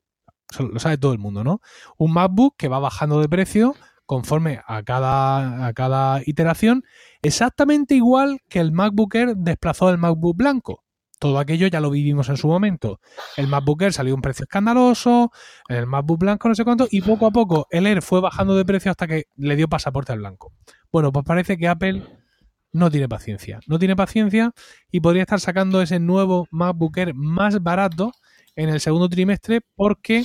Lo 0.59 0.79
sabe 0.79 0.97
todo 0.97 1.13
el 1.13 1.19
mundo, 1.19 1.43
¿no? 1.43 1.61
Un 1.99 2.13
MacBook 2.13 2.55
que 2.57 2.69
va 2.69 2.79
bajando 2.79 3.21
de 3.21 3.29
precio 3.29 3.75
conforme 4.07 4.61
a 4.67 4.85
cada, 4.85 5.67
a 5.67 5.73
cada 5.73 6.23
iteración, 6.25 6.85
exactamente 7.23 7.97
igual 7.97 8.41
que 8.49 8.61
el 8.61 8.71
MacBook 8.73 9.15
Air 9.17 9.37
desplazó 9.37 9.91
el 9.91 9.99
MacBook 9.99 10.37
blanco. 10.37 10.86
Todo 11.19 11.39
aquello 11.39 11.67
ya 11.67 11.81
lo 11.81 11.91
vivimos 11.91 12.29
en 12.29 12.37
su 12.37 12.49
momento. 12.49 13.01
El 13.37 13.47
MacBook 13.47 13.83
Air 13.83 13.93
salió 13.93 14.13
a 14.13 14.17
un 14.17 14.23
precio 14.23 14.45
escandaloso, 14.45 15.33
el 15.69 15.87
MacBook 15.87 16.21
blanco 16.21 16.49
no 16.49 16.55
sé 16.55 16.65
cuánto, 16.65 16.87
y 16.91 17.01
poco 17.01 17.27
a 17.27 17.31
poco 17.31 17.67
el 17.71 17.87
Air 17.87 18.03
fue 18.03 18.21
bajando 18.21 18.55
de 18.57 18.65
precio 18.65 18.91
hasta 18.91 19.07
que 19.07 19.25
le 19.37 19.57
dio 19.57 19.69
pasaporte 19.69 20.13
al 20.13 20.19
blanco. 20.19 20.53
Bueno, 20.93 21.13
pues 21.13 21.25
parece 21.25 21.57
que 21.57 21.69
Apple 21.69 22.03
no 22.73 22.91
tiene 22.91 23.09
paciencia. 23.09 23.61
No 23.67 23.79
tiene 23.79 23.97
paciencia 23.97 24.53
y 24.91 25.01
podría 25.01 25.23
estar 25.23 25.41
sacando 25.41 25.81
ese 25.81 25.99
nuevo 25.99 26.47
MacBook 26.51 26.99
Air 26.99 27.15
más 27.15 27.63
barato 27.63 28.13
en 28.55 28.69
el 28.69 28.81
segundo 28.81 29.09
trimestre 29.09 29.61
porque, 29.75 30.25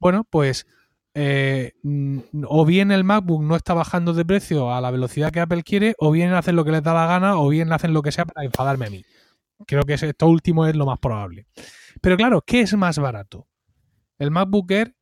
bueno, 0.00 0.24
pues 0.28 0.66
eh, 1.14 1.72
o 2.46 2.64
bien 2.64 2.90
el 2.90 3.04
MacBook 3.04 3.42
no 3.42 3.54
está 3.54 3.74
bajando 3.74 4.14
de 4.14 4.24
precio 4.24 4.72
a 4.72 4.80
la 4.80 4.90
velocidad 4.90 5.30
que 5.30 5.40
Apple 5.40 5.62
quiere, 5.62 5.94
o 5.98 6.10
bien 6.10 6.32
hacen 6.32 6.56
lo 6.56 6.64
que 6.64 6.72
les 6.72 6.82
da 6.82 6.94
la 6.94 7.06
gana, 7.06 7.38
o 7.38 7.48
bien 7.48 7.72
hacen 7.72 7.92
lo 7.92 8.02
que 8.02 8.12
sea 8.12 8.24
para 8.24 8.46
enfadarme 8.46 8.86
a 8.86 8.90
mí. 8.90 9.04
Creo 9.66 9.82
que 9.84 9.94
esto 9.94 10.26
último 10.26 10.66
es 10.66 10.76
lo 10.76 10.86
más 10.86 10.98
probable. 10.98 11.46
Pero 12.00 12.16
claro, 12.16 12.42
¿qué 12.42 12.60
es 12.60 12.74
más 12.74 12.98
barato? 12.98 13.48
El 14.18 14.30
MacBook 14.30 14.70
Air, 14.70 14.94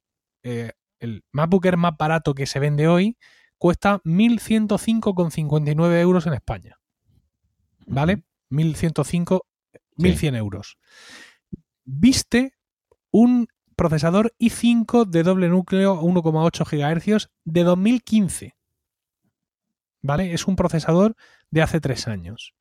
eh, 0.43 0.73
el 0.99 1.25
MacBook 1.33 1.67
Air 1.67 1.77
más 1.77 1.97
barato 1.97 2.35
que 2.35 2.47
se 2.47 2.59
vende 2.59 2.89
hoy, 2.89 3.17
cuesta 3.59 4.01
1.105,59 4.05 6.01
euros 6.01 6.27
en 6.27 6.35
España. 6.35 6.79
¿Vale? 7.87 8.25
1.105, 8.51 9.43
1.100 9.97 10.37
euros. 10.37 10.79
Viste 11.85 12.55
un 13.11 13.49
procesador 13.77 14.35
i5 14.39 15.07
de 15.07 15.23
doble 15.23 15.49
núcleo 15.49 16.01
1,8 16.01 16.65
GHz 16.65 17.31
de 17.45 17.63
2015. 17.65 18.57
¿Vale? 20.03 20.33
Es 20.33 20.47
un 20.47 20.57
procesador 20.57 21.17
de 21.51 21.63
hace 21.63 21.81
tres 21.81 22.07
años. 22.09 22.55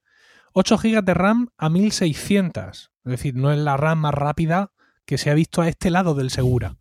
8 0.54 0.78
GB 0.78 1.04
de 1.04 1.14
RAM 1.14 1.50
a 1.58 1.70
1600. 1.70 2.92
Es 3.06 3.12
decir, 3.12 3.36
no 3.36 3.52
es 3.52 3.58
la 3.60 3.78
RAM 3.78 4.00
más 4.00 4.14
rápida 4.14 4.72
que 5.06 5.18
se 5.18 5.30
ha 5.30 5.34
visto 5.34 5.62
a 5.62 5.68
este 5.68 5.90
lado 5.90 6.14
del 6.14 6.30
Segura. 6.30 6.78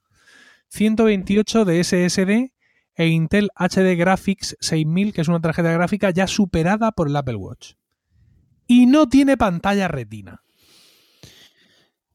128 0.68 1.64
de 1.64 1.82
SSD 1.82 2.52
e 2.94 3.06
Intel 3.06 3.50
HD 3.54 3.96
Graphics 3.96 4.56
6000, 4.60 5.12
que 5.12 5.20
es 5.20 5.28
una 5.28 5.40
tarjeta 5.40 5.72
gráfica 5.72 6.10
ya 6.10 6.26
superada 6.26 6.92
por 6.92 7.08
el 7.08 7.16
Apple 7.16 7.36
Watch. 7.36 7.74
Y 8.66 8.86
no 8.86 9.08
tiene 9.08 9.36
pantalla 9.36 9.88
retina. 9.88 10.42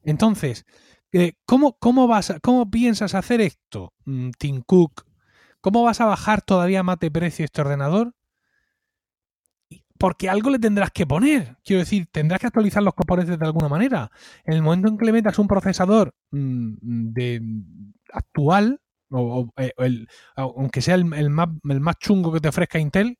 Entonces, 0.04 0.66
eh, 1.14 1.34
¿cómo, 1.46 1.78
cómo, 1.80 2.08
vas 2.08 2.34
¿cómo 2.42 2.70
piensas 2.70 3.16
hacer 3.16 3.42
esto, 3.42 3.94
mm, 4.06 4.32
Tim 4.38 4.62
Cook? 4.62 5.06
¿Cómo 5.62 5.84
vas 5.84 6.02
a 6.02 6.06
bajar 6.06 6.42
todavía 6.42 6.84
más 6.84 7.00
de 7.00 7.10
precio 7.10 7.46
este 7.46 7.62
ordenador? 7.62 8.14
Porque 10.04 10.28
algo 10.28 10.50
le 10.50 10.60
tendrás 10.60 10.92
que 10.92 11.08
poner. 11.08 11.56
Quiero 11.64 11.80
decir, 11.80 12.08
tendrás 12.12 12.42
que 12.42 12.48
actualizar 12.48 12.84
los 12.84 12.94
componentes 12.94 13.40
de 13.40 13.46
alguna 13.46 13.70
manera. 13.70 14.12
En 14.44 14.56
el 14.56 14.62
momento 14.62 14.90
en 14.90 14.98
que 14.98 15.06
le 15.06 15.14
metas 15.14 15.40
un 15.40 15.48
procesador 15.48 16.14
mm, 16.32 16.74
de 17.14 17.42
actual, 18.12 18.82
o, 19.10 19.50
eh, 19.56 19.72
aunque 20.36 20.82
sea 20.82 20.96
el, 20.96 21.06
más, 21.06 21.48
chungo 22.00 22.34
que 22.34 22.42
te 22.42 22.50
ofrezca 22.50 22.80
Intel, 22.80 23.18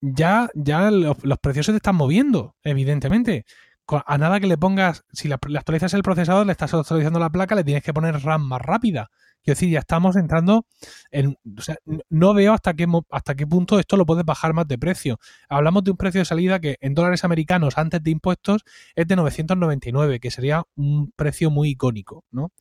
ya, 0.00 0.50
ya 0.56 0.90
los, 0.90 1.16
precios 1.40 1.66
se 1.66 1.72
te 1.72 1.76
están 1.76 1.94
moviendo, 1.94 2.56
evidentemente. 2.64 3.44
A 3.88 4.18
nada 4.18 4.40
que 4.40 4.46
le 4.46 4.56
pongas, 4.56 5.04
si 5.12 5.28
le 5.28 5.34
actualizas 5.34 5.94
el 5.94 6.02
procesador, 6.02 6.46
le 6.46 6.52
estás 6.52 6.72
actualizando 6.74 7.18
la 7.18 7.30
placa, 7.30 7.54
le 7.54 7.64
tienes 7.64 7.82
que 7.82 7.92
poner 7.92 8.22
RAM 8.22 8.42
más 8.42 8.62
rápida. 8.62 9.10
Quiero 9.42 9.56
decir, 9.56 9.68
ya 9.68 9.80
estamos 9.80 10.16
entrando 10.16 10.66
en. 11.10 11.36
O 11.58 11.60
sea, 11.60 11.76
no 12.08 12.32
veo 12.32 12.54
hasta 12.54 12.72
qué, 12.72 12.86
hasta 13.10 13.34
qué 13.34 13.46
punto 13.46 13.78
esto 13.78 13.98
lo 13.98 14.06
puedes 14.06 14.24
bajar 14.24 14.54
más 14.54 14.66
de 14.66 14.78
precio. 14.78 15.18
Hablamos 15.50 15.84
de 15.84 15.90
un 15.90 15.98
precio 15.98 16.20
de 16.20 16.24
salida 16.24 16.60
que 16.60 16.78
en 16.80 16.94
dólares 16.94 17.24
americanos 17.24 17.76
antes 17.76 18.02
de 18.02 18.10
impuestos 18.10 18.64
es 18.94 19.06
de 19.06 19.16
999, 19.16 20.18
que 20.18 20.30
sería 20.30 20.62
un 20.76 21.12
precio 21.14 21.50
muy 21.50 21.70
icónico, 21.70 22.24
¿no? 22.30 22.52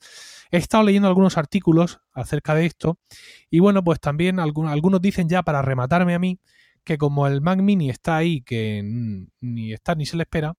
He 0.52 0.58
estado 0.58 0.84
leyendo 0.84 1.08
algunos 1.08 1.38
artículos 1.38 2.02
acerca 2.12 2.54
de 2.54 2.66
esto 2.66 3.00
y 3.50 3.60
bueno, 3.60 3.82
pues 3.82 4.02
también 4.02 4.42
algunos, 4.42 4.74
algunos 4.74 5.02
dicen 5.02 5.30
ya 5.30 5.42
para 5.42 5.62
rematarme 5.62 6.16
a 6.16 6.20
mí 6.20 6.40
que 6.84 6.98
como 6.98 7.28
el 7.28 7.42
Mac 7.42 7.60
Mini 7.60 7.90
está 7.90 8.18
ahí, 8.18 8.42
que 8.42 8.82
ni 9.40 9.74
está 9.74 9.96
ni 9.96 10.06
se 10.06 10.18
le 10.18 10.24
espera, 10.24 10.54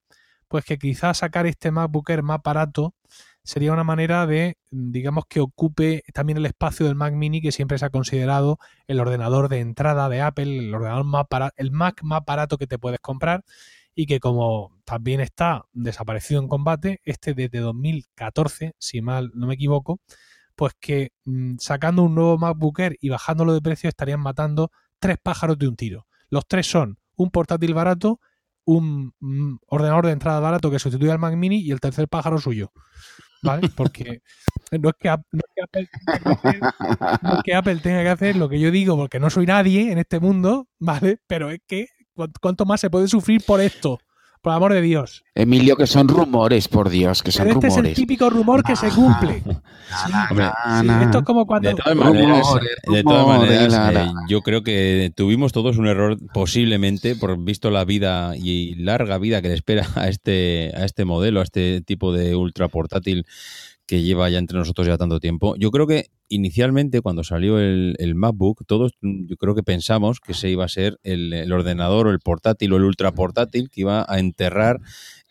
pues 0.55 0.65
que 0.65 0.79
quizás 0.79 1.19
sacar 1.19 1.47
este 1.49 1.73
MacBook 1.73 2.09
Air 2.11 2.23
más 2.23 2.39
barato 2.41 2.95
sería 3.43 3.73
una 3.73 3.83
manera 3.83 4.25
de, 4.25 4.57
digamos, 4.71 5.25
que 5.29 5.41
ocupe 5.41 6.05
también 6.13 6.37
el 6.37 6.47
espacio 6.47 6.87
del 6.87 6.95
Mac 6.95 7.13
Mini 7.13 7.43
que 7.43 7.51
siempre 7.51 7.77
se 7.77 7.87
ha 7.87 7.91
considerado 7.91 8.61
el 8.87 9.01
ordenador 9.01 9.49
de 9.49 9.59
entrada 9.59 10.09
de 10.09 10.21
Apple, 10.21 10.59
el 10.59 10.73
ordenador 10.73 11.07
más 11.07 11.27
el 11.57 11.73
Mac 11.73 12.05
más 12.05 12.21
barato 12.25 12.57
que 12.57 12.69
te 12.69 12.79
puedes 12.79 13.01
comprar 13.01 13.43
y 13.97 14.07
que 14.07 14.21
como 14.21 14.71
también 14.85 15.21
está 15.21 15.65
desaparecido 15.73 16.41
en 16.41 16.47
combate, 16.47 17.01
este 17.03 17.35
desde 17.35 17.59
2014, 17.59 18.77
si 18.79 19.03
mal 19.03 19.33
no 19.35 19.49
me 19.49 19.55
equivoco, 19.55 19.99
pues 20.55 20.75
que 20.79 21.11
mm, 21.25 21.57
sacando 21.59 22.05
un 22.05 22.15
nuevo 22.15 22.39
MacBook 22.39 22.79
Air 22.79 22.97
y 23.01 23.09
bajándolo 23.09 23.55
de 23.55 23.61
precio 23.61 23.89
estarían 23.89 24.21
matando 24.21 24.71
tres 25.01 25.17
pájaros 25.21 25.59
de 25.59 25.67
un 25.67 25.75
tiro. 25.75 26.07
Los 26.29 26.47
tres 26.47 26.69
son 26.69 27.01
un 27.17 27.33
portátil 27.33 27.75
barato, 27.75 28.21
un 28.65 29.13
mm, 29.21 29.57
ordenador 29.69 30.07
de 30.07 30.13
entrada 30.13 30.41
barato 30.41 30.71
que 30.71 30.79
sustituye 30.79 31.11
al 31.11 31.19
Mac 31.19 31.35
Mini 31.37 31.61
y 31.61 31.71
el 31.71 31.81
tercer 31.81 32.09
pájaro 32.09 32.39
suyo. 32.39 32.73
¿vale? 33.45 33.69
Porque 33.77 34.23
no 34.73 34.89
es, 34.89 34.95
que, 34.99 35.09
Apple, 37.55 37.77
tenga 37.77 38.03
que 38.03 38.09
hacer 38.09 38.37
lo 38.37 38.49
que 38.49 38.59
yo 38.59 38.71
digo, 38.71 38.97
porque 38.97 39.21
no 39.21 39.31
soy 39.31 39.47
nadie 39.47 39.93
en 39.93 39.99
este 39.99 40.19
mundo, 40.19 40.67
¿vale? 40.81 41.19
Pero 41.27 41.51
es 41.51 41.61
que 41.67 41.89
cuánto 42.41 42.65
más 42.65 42.81
se 42.81 42.91
puede 42.91 43.07
sufrir 43.07 43.43
por 43.47 43.61
esto. 43.61 43.99
Por 44.45 44.53
amor 44.53 44.75
de 44.75 44.83
Dios. 44.83 45.25
Emilio, 45.35 45.75
que 45.75 45.87
son 45.87 46.07
rumores, 46.07 46.69
por 46.69 46.91
Dios, 46.91 47.23
que 47.23 47.33
son 47.33 47.49
rumores. 47.49 47.77
Este 47.77 47.81
es 47.81 47.89
el 47.89 47.95
típico 47.95 48.29
rumor 48.29 48.63
que 48.63 48.77
se 48.77 48.91
cumple. 48.91 49.43
esto 51.03 51.19
es 51.19 51.25
como 51.25 51.47
cuando... 51.47 51.71
De 51.71 51.75
todas 51.75 51.97
maneras, 51.97 52.47
de 52.87 53.03
todas 53.03 53.27
maneras 53.27 53.95
eh, 53.95 54.13
yo 54.29 54.43
creo 54.43 54.63
que 54.63 55.11
tuvimos 55.17 55.53
todos 55.53 55.79
un 55.79 55.87
error 55.87 56.19
posiblemente 56.35 57.17
por 57.17 57.43
visto 57.43 57.71
la 57.71 57.87
vida 57.87 58.37
y 58.37 58.75
larga 58.75 59.17
vida 59.17 59.41
que 59.41 59.49
le 59.49 59.55
espera 59.55 59.87
a 59.95 60.11
este, 60.11 60.73
a 60.77 60.85
este 60.85 61.07
modelo, 61.07 61.41
a 61.41 61.45
este 61.45 61.81
tipo 61.81 62.13
de 62.13 62.37
ultra 62.37 62.69
portátil 62.69 63.25
que 63.87 64.03
lleva 64.03 64.31
ya 64.31 64.39
entre 64.39 64.59
nosotros 64.59 64.87
ya 64.87 64.97
tanto 64.97 65.21
tiempo. 65.21 65.57
Yo 65.57 65.71
creo 65.71 65.87
que 65.87 66.07
inicialmente 66.29 67.03
cuando 67.03 67.23
salió 67.23 67.59
el, 67.59 68.15
MacBook, 68.15 68.65
todos 68.67 68.93
yo 69.03 69.37
creo 69.37 69.55
que 69.55 69.63
pensamos 69.63 70.21
que 70.21 70.33
se 70.33 70.49
iba 70.49 70.65
a 70.65 70.69
ser 70.69 70.99
el, 71.03 71.53
ordenador 71.53 72.07
o 72.07 72.11
el 72.11 72.21
portátil 72.21 72.73
o 72.73 72.77
el 72.77 72.85
ultra 72.85 73.13
portátil 73.13 73.69
que 73.71 73.83
iba 73.83 74.07
a 74.09 74.19
enterrar 74.19 74.81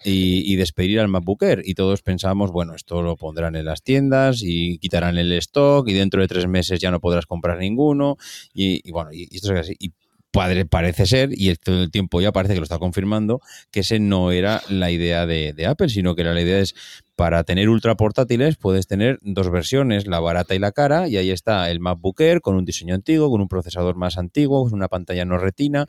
y, 0.05 0.55
despedir 0.55 0.99
al 0.99 1.07
MacBook 1.07 1.41
Air. 1.43 1.61
Y 1.65 1.73
todos 1.73 2.01
pensamos, 2.01 2.51
bueno, 2.51 2.75
esto 2.75 3.01
lo 3.01 3.15
pondrán 3.15 3.55
en 3.55 3.65
las 3.65 3.81
tiendas 3.81 4.41
y 4.43 4.77
quitarán 4.77 5.17
el 5.17 5.31
stock 5.33 5.87
y 5.87 5.93
dentro 5.93 6.21
de 6.21 6.27
tres 6.27 6.47
meses 6.47 6.79
ya 6.79 6.91
no 6.91 6.99
podrás 6.99 7.25
comprar 7.25 7.57
ninguno. 7.57 8.17
Y, 8.53 8.91
bueno, 8.91 9.11
y, 9.13 9.35
esto 9.35 9.53
es 9.53 9.61
así. 9.61 9.75
Y 9.79 9.93
padre, 10.31 10.65
parece 10.65 11.05
ser, 11.05 11.29
y 11.31 11.53
todo 11.55 11.83
el 11.83 11.91
tiempo 11.91 12.19
ya 12.19 12.31
parece 12.31 12.55
que 12.55 12.59
lo 12.59 12.63
está 12.63 12.79
confirmando, 12.79 13.39
que 13.71 13.81
ese 13.81 13.99
no 13.99 14.31
era 14.31 14.61
la 14.67 14.89
idea 14.89 15.27
de, 15.27 15.53
de 15.53 15.67
Apple, 15.67 15.89
sino 15.89 16.15
que 16.15 16.23
la 16.23 16.41
idea 16.41 16.59
es 16.59 16.73
para 17.15 17.43
tener 17.43 17.69
ultra 17.69 17.95
portátiles 17.95 18.57
puedes 18.57 18.87
tener 18.87 19.19
dos 19.21 19.49
versiones, 19.51 20.07
la 20.07 20.19
barata 20.19 20.55
y 20.55 20.59
la 20.59 20.71
cara, 20.71 21.07
y 21.07 21.17
ahí 21.17 21.29
está 21.29 21.69
el 21.69 21.79
MacBook 21.79 22.19
Air 22.21 22.41
con 22.41 22.55
un 22.55 22.65
diseño 22.65 22.95
antiguo, 22.95 23.29
con 23.29 23.41
un 23.41 23.47
procesador 23.47 23.95
más 23.95 24.17
antiguo, 24.17 24.63
con 24.63 24.73
una 24.73 24.87
pantalla 24.87 25.23
no 25.25 25.37
retina, 25.37 25.85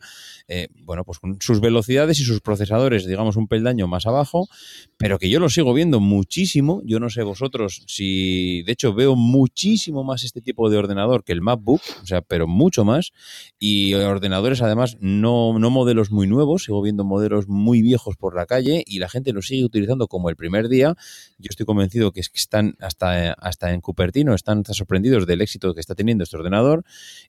eh, 0.47 0.67
bueno, 0.83 1.03
pues 1.03 1.19
con 1.19 1.37
sus 1.41 1.61
velocidades 1.61 2.19
y 2.19 2.23
sus 2.23 2.41
procesadores, 2.41 3.05
digamos, 3.05 3.37
un 3.37 3.47
peldaño 3.47 3.87
más 3.87 4.05
abajo, 4.05 4.47
pero 4.97 5.17
que 5.17 5.29
yo 5.29 5.39
lo 5.39 5.49
sigo 5.49 5.73
viendo 5.73 5.99
muchísimo, 5.99 6.81
yo 6.85 6.99
no 6.99 7.09
sé 7.09 7.23
vosotros 7.23 7.83
si, 7.87 8.61
de 8.63 8.73
hecho, 8.73 8.93
veo 8.93 9.15
muchísimo 9.15 10.03
más 10.03 10.23
este 10.23 10.41
tipo 10.41 10.69
de 10.69 10.77
ordenador 10.77 11.23
que 11.23 11.33
el 11.33 11.41
MacBook, 11.41 11.81
o 12.03 12.05
sea, 12.05 12.21
pero 12.21 12.47
mucho 12.47 12.85
más, 12.85 13.11
y 13.57 13.93
ordenadores 13.95 14.61
además 14.61 14.97
no, 14.99 15.57
no 15.57 15.69
modelos 15.71 16.11
muy 16.11 16.27
nuevos, 16.27 16.65
sigo 16.65 16.81
viendo 16.81 17.03
modelos 17.03 17.47
muy 17.47 17.81
viejos 17.81 18.15
por 18.15 18.35
la 18.35 18.45
calle 18.45 18.83
y 18.85 18.99
la 18.99 19.09
gente 19.09 19.33
los 19.33 19.47
sigue 19.47 19.65
utilizando 19.65 20.07
como 20.07 20.29
el 20.29 20.35
primer 20.35 20.69
día 20.69 20.95
yo 21.37 21.47
estoy 21.49 21.65
convencido 21.65 22.11
que, 22.11 22.19
es 22.19 22.29
que 22.29 22.37
están 22.37 22.75
hasta, 22.79 23.33
hasta 23.33 23.73
en 23.73 23.81
Cupertino, 23.81 24.33
están 24.33 24.63
sorprendidos 24.65 25.25
del 25.25 25.41
éxito 25.41 25.73
que 25.73 25.79
está 25.79 25.95
teniendo 25.95 26.23
este 26.23 26.37
ordenador. 26.37 26.83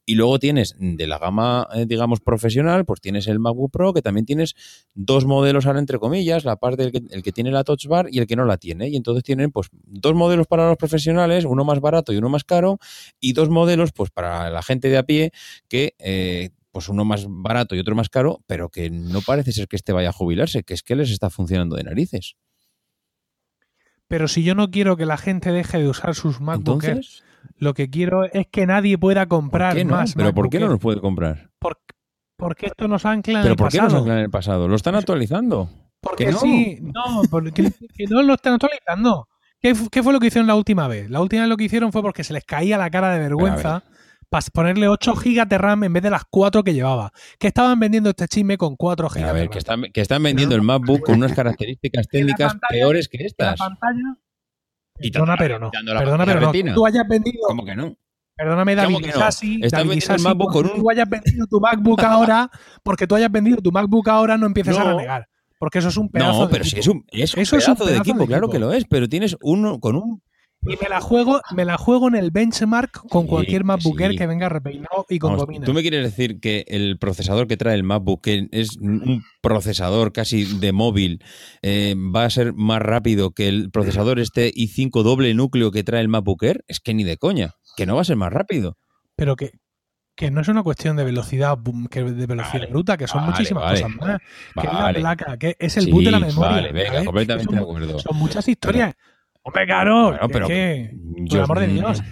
Y 0.04 0.14
luego 0.14 0.38
tienes 0.38 0.74
de 0.78 1.06
la 1.06 1.18
gama, 1.18 1.68
eh, 1.74 1.86
digamos, 1.86 2.20
profesional, 2.20 2.84
pues 2.84 3.00
tienes 3.00 3.26
el 3.26 3.38
MacBook 3.38 3.70
Pro, 3.70 3.92
que 3.92 4.02
también 4.02 4.26
tienes 4.26 4.54
dos 4.94 5.24
modelos 5.24 5.66
ahora 5.66 5.78
entre 5.78 5.98
comillas, 5.98 6.44
la 6.44 6.56
parte 6.56 6.82
del 6.82 6.92
que, 6.92 7.02
el 7.10 7.22
que 7.22 7.32
tiene 7.32 7.50
la 7.50 7.64
Touch 7.64 7.86
Bar 7.86 8.08
y 8.10 8.18
el 8.18 8.26
que 8.26 8.36
no 8.36 8.44
la 8.44 8.56
tiene. 8.56 8.88
Y 8.88 8.96
entonces 8.96 9.24
tienen 9.24 9.50
pues 9.50 9.68
dos 9.72 10.14
modelos 10.14 10.46
para 10.46 10.68
los 10.68 10.76
profesionales, 10.76 11.44
uno 11.44 11.64
más 11.64 11.80
barato 11.80 12.12
y 12.12 12.16
uno 12.16 12.28
más 12.28 12.44
caro, 12.44 12.78
y 13.20 13.32
dos 13.32 13.48
modelos 13.48 13.92
pues 13.92 14.10
para 14.10 14.50
la 14.50 14.62
gente 14.62 14.88
de 14.88 14.98
a 14.98 15.02
pie 15.02 15.32
que 15.68 15.94
eh, 15.98 16.50
pues 16.76 16.90
uno 16.90 17.06
más 17.06 17.24
barato 17.26 17.74
y 17.74 17.78
otro 17.78 17.94
más 17.94 18.10
caro, 18.10 18.42
pero 18.46 18.68
que 18.68 18.90
no 18.90 19.22
parece 19.22 19.52
ser 19.52 19.66
que 19.66 19.76
este 19.76 19.92
vaya 19.92 20.10
a 20.10 20.12
jubilarse, 20.12 20.62
que 20.62 20.74
es 20.74 20.82
que 20.82 20.94
les 20.94 21.10
está 21.10 21.30
funcionando 21.30 21.74
de 21.76 21.84
narices. 21.84 22.36
Pero 24.08 24.28
si 24.28 24.42
yo 24.42 24.54
no 24.54 24.70
quiero 24.70 24.96
que 24.96 25.06
la 25.06 25.16
gente 25.16 25.52
deje 25.52 25.78
de 25.78 25.88
usar 25.88 26.14
sus 26.14 26.40
MacBook 26.40 26.84
lo 27.58 27.74
que 27.74 27.88
quiero 27.88 28.24
es 28.24 28.46
que 28.48 28.66
nadie 28.66 28.98
pueda 28.98 29.26
comprar 29.26 29.82
más. 29.84 30.14
¿Pero 30.14 30.34
por 30.34 30.50
qué 30.50 30.58
no 30.60 30.68
los 30.68 30.80
puede 30.80 31.00
comprar? 31.00 31.50
porque 32.38 32.66
esto 32.66 32.86
nos 32.86 33.06
ancla 33.06 33.38
en 33.38 33.42
¿Pero 33.44 33.52
el 33.52 33.56
por 33.56 33.70
qué 33.70 33.80
nos 33.80 33.94
ancla 33.94 34.12
en 34.14 34.20
el 34.20 34.30
pasado? 34.30 34.68
¿Lo 34.68 34.76
están 34.76 34.94
actualizando? 34.94 35.70
Porque 36.00 36.30
no? 36.30 36.38
sí, 36.38 36.78
no, 36.82 37.22
porque 37.30 37.72
no 38.10 38.22
lo 38.22 38.34
están 38.34 38.54
actualizando. 38.54 39.28
¿Qué, 39.58 39.74
¿Qué, 39.90 40.02
fue 40.02 40.12
lo 40.12 40.20
que 40.20 40.26
hicieron 40.26 40.46
la 40.46 40.54
última 40.54 40.86
vez? 40.86 41.08
La 41.08 41.22
última 41.22 41.42
vez 41.42 41.48
lo 41.48 41.56
que 41.56 41.64
hicieron 41.64 41.92
fue 41.92 42.02
porque 42.02 42.24
se 42.24 42.34
les 42.34 42.44
caía 42.44 42.76
la 42.76 42.90
cara 42.90 43.10
de 43.10 43.20
vergüenza 43.20 43.84
para 44.28 44.44
ponerle 44.52 44.88
8 44.88 45.14
GB 45.14 45.46
de 45.46 45.58
RAM 45.58 45.84
en 45.84 45.92
vez 45.92 46.02
de 46.02 46.10
las 46.10 46.24
4 46.28 46.64
que 46.64 46.74
llevaba. 46.74 47.12
Que 47.38 47.48
estaban 47.48 47.78
vendiendo 47.78 48.10
este 48.10 48.28
chisme 48.28 48.56
con 48.58 48.76
4 48.76 49.08
GB. 49.08 49.24
A 49.24 49.32
ver, 49.32 49.48
que 49.48 49.58
están, 49.58 49.82
que 49.92 50.00
están 50.00 50.22
vendiendo 50.22 50.54
el 50.54 50.62
MacBook 50.62 51.02
con 51.02 51.16
unas 51.16 51.32
características 51.32 52.08
técnicas 52.10 52.56
peores 52.68 53.08
que 53.08 53.24
estas. 53.24 53.58
La 53.58 53.66
pantalla, 53.66 54.16
perdona, 54.98 55.36
pero 55.36 55.58
no. 55.58 55.70
Perdona, 55.70 56.24
pero 56.24 56.40
no. 56.40 56.74
Tú 56.74 56.86
hayas 56.86 57.06
vendido. 57.08 57.40
¿Cómo 57.46 57.64
que 57.64 57.76
no? 57.76 57.96
Perdóname, 58.36 58.74
David 58.74 59.06
no? 59.06 59.12
Sassi, 59.12 59.60
David 59.62 60.02
el 60.10 60.20
MacBook 60.20 60.52
con 60.52 60.66
un... 60.66 60.76
tú 60.76 60.90
hayas 60.90 61.08
vendido 61.08 61.46
tu 61.46 61.58
MacBook 61.58 62.02
ahora, 62.04 62.50
porque 62.82 63.06
tú 63.06 63.14
hayas 63.14 63.32
vendido 63.32 63.56
tu 63.62 63.72
MacBook 63.72 64.06
ahora, 64.10 64.36
no 64.36 64.46
empieces 64.46 64.76
a 64.76 64.84
renegar. 64.84 65.26
Porque 65.58 65.78
eso 65.78 65.88
es 65.88 65.96
un 65.96 66.10
pedazo 66.10 66.42
No, 66.42 66.50
pero 66.50 66.62
si 66.64 66.78
es 66.78 66.86
un, 66.86 67.06
es 67.08 67.32
un 67.32 67.36
pedazo, 67.36 67.56
es 67.56 67.68
un 67.68 67.76
pedazo 67.76 67.86
de, 67.86 67.96
equipo, 67.96 68.26
claro 68.26 68.50
que 68.50 68.58
lo 68.58 68.74
es, 68.74 68.84
pero 68.84 69.08
tienes 69.08 69.38
uno 69.40 69.80
con 69.80 69.96
un 69.96 70.22
y 70.68 70.76
me 70.82 70.88
la 70.88 71.00
juego, 71.00 71.40
me 71.54 71.64
la 71.64 71.78
juego 71.78 72.08
en 72.08 72.16
el 72.16 72.30
benchmark 72.30 73.08
con 73.08 73.26
cualquier 73.26 73.64
MacBook 73.64 74.00
Air 74.00 74.16
que 74.16 74.26
venga 74.26 74.48
repeinado 74.48 75.06
y 75.08 75.18
con 75.18 75.36
¿Tú 75.64 75.72
me 75.72 75.82
quieres 75.82 76.02
decir 76.02 76.40
que 76.40 76.64
el 76.68 76.98
procesador 76.98 77.46
que 77.46 77.56
trae 77.56 77.74
el 77.74 77.84
MacBook 77.84 78.26
es 78.26 78.76
un 78.76 79.22
procesador 79.40 80.12
casi 80.12 80.44
de 80.44 80.72
móvil 80.72 81.22
eh, 81.62 81.94
va 81.96 82.24
a 82.24 82.30
ser 82.30 82.52
más 82.54 82.80
rápido 82.80 83.30
que 83.30 83.48
el 83.48 83.70
procesador 83.70 84.18
este 84.18 84.52
i5 84.52 85.02
doble 85.02 85.32
núcleo 85.34 85.70
que 85.70 85.84
trae 85.84 86.00
el 86.00 86.08
MacBook 86.08 86.42
Air? 86.42 86.64
Es 86.66 86.80
que 86.80 86.94
ni 86.94 87.04
de 87.04 87.16
coña, 87.16 87.54
que 87.76 87.86
no 87.86 87.94
va 87.94 88.02
a 88.02 88.04
ser 88.04 88.16
más 88.16 88.32
rápido. 88.32 88.76
Pero 89.14 89.36
que, 89.36 89.52
que 90.14 90.30
no 90.30 90.40
es 90.40 90.48
una 90.48 90.62
cuestión 90.62 90.96
de 90.96 91.04
velocidad 91.04 91.58
que 91.90 92.02
de 92.02 92.26
velocidad 92.26 92.68
bruta, 92.68 92.96
que 92.96 93.06
son 93.06 93.24
muchísimas 93.24 93.70
cosas 93.70 93.90
más. 93.90 94.18
Que 94.54 94.66
es 94.66 94.72
la 94.72 94.92
placa, 94.92 95.36
que 95.38 95.56
es 95.58 95.76
el 95.76 95.92
boot 95.92 96.04
de 96.04 96.10
la 96.10 96.20
memoria. 96.20 96.50
Vale, 96.50 96.72
venga, 96.72 97.04
completamente 97.04 97.54
de 97.54 97.60
acuerdo. 97.60 97.98
Son 97.98 98.16
muchas 98.16 98.48
historias. 98.48 98.94
Hombre, 99.46 99.64
claro, 99.64 100.18
pero, 100.32 100.48
por 100.48 101.40
amor 101.40 101.60
de 101.60 101.68
Dios. 101.68 102.02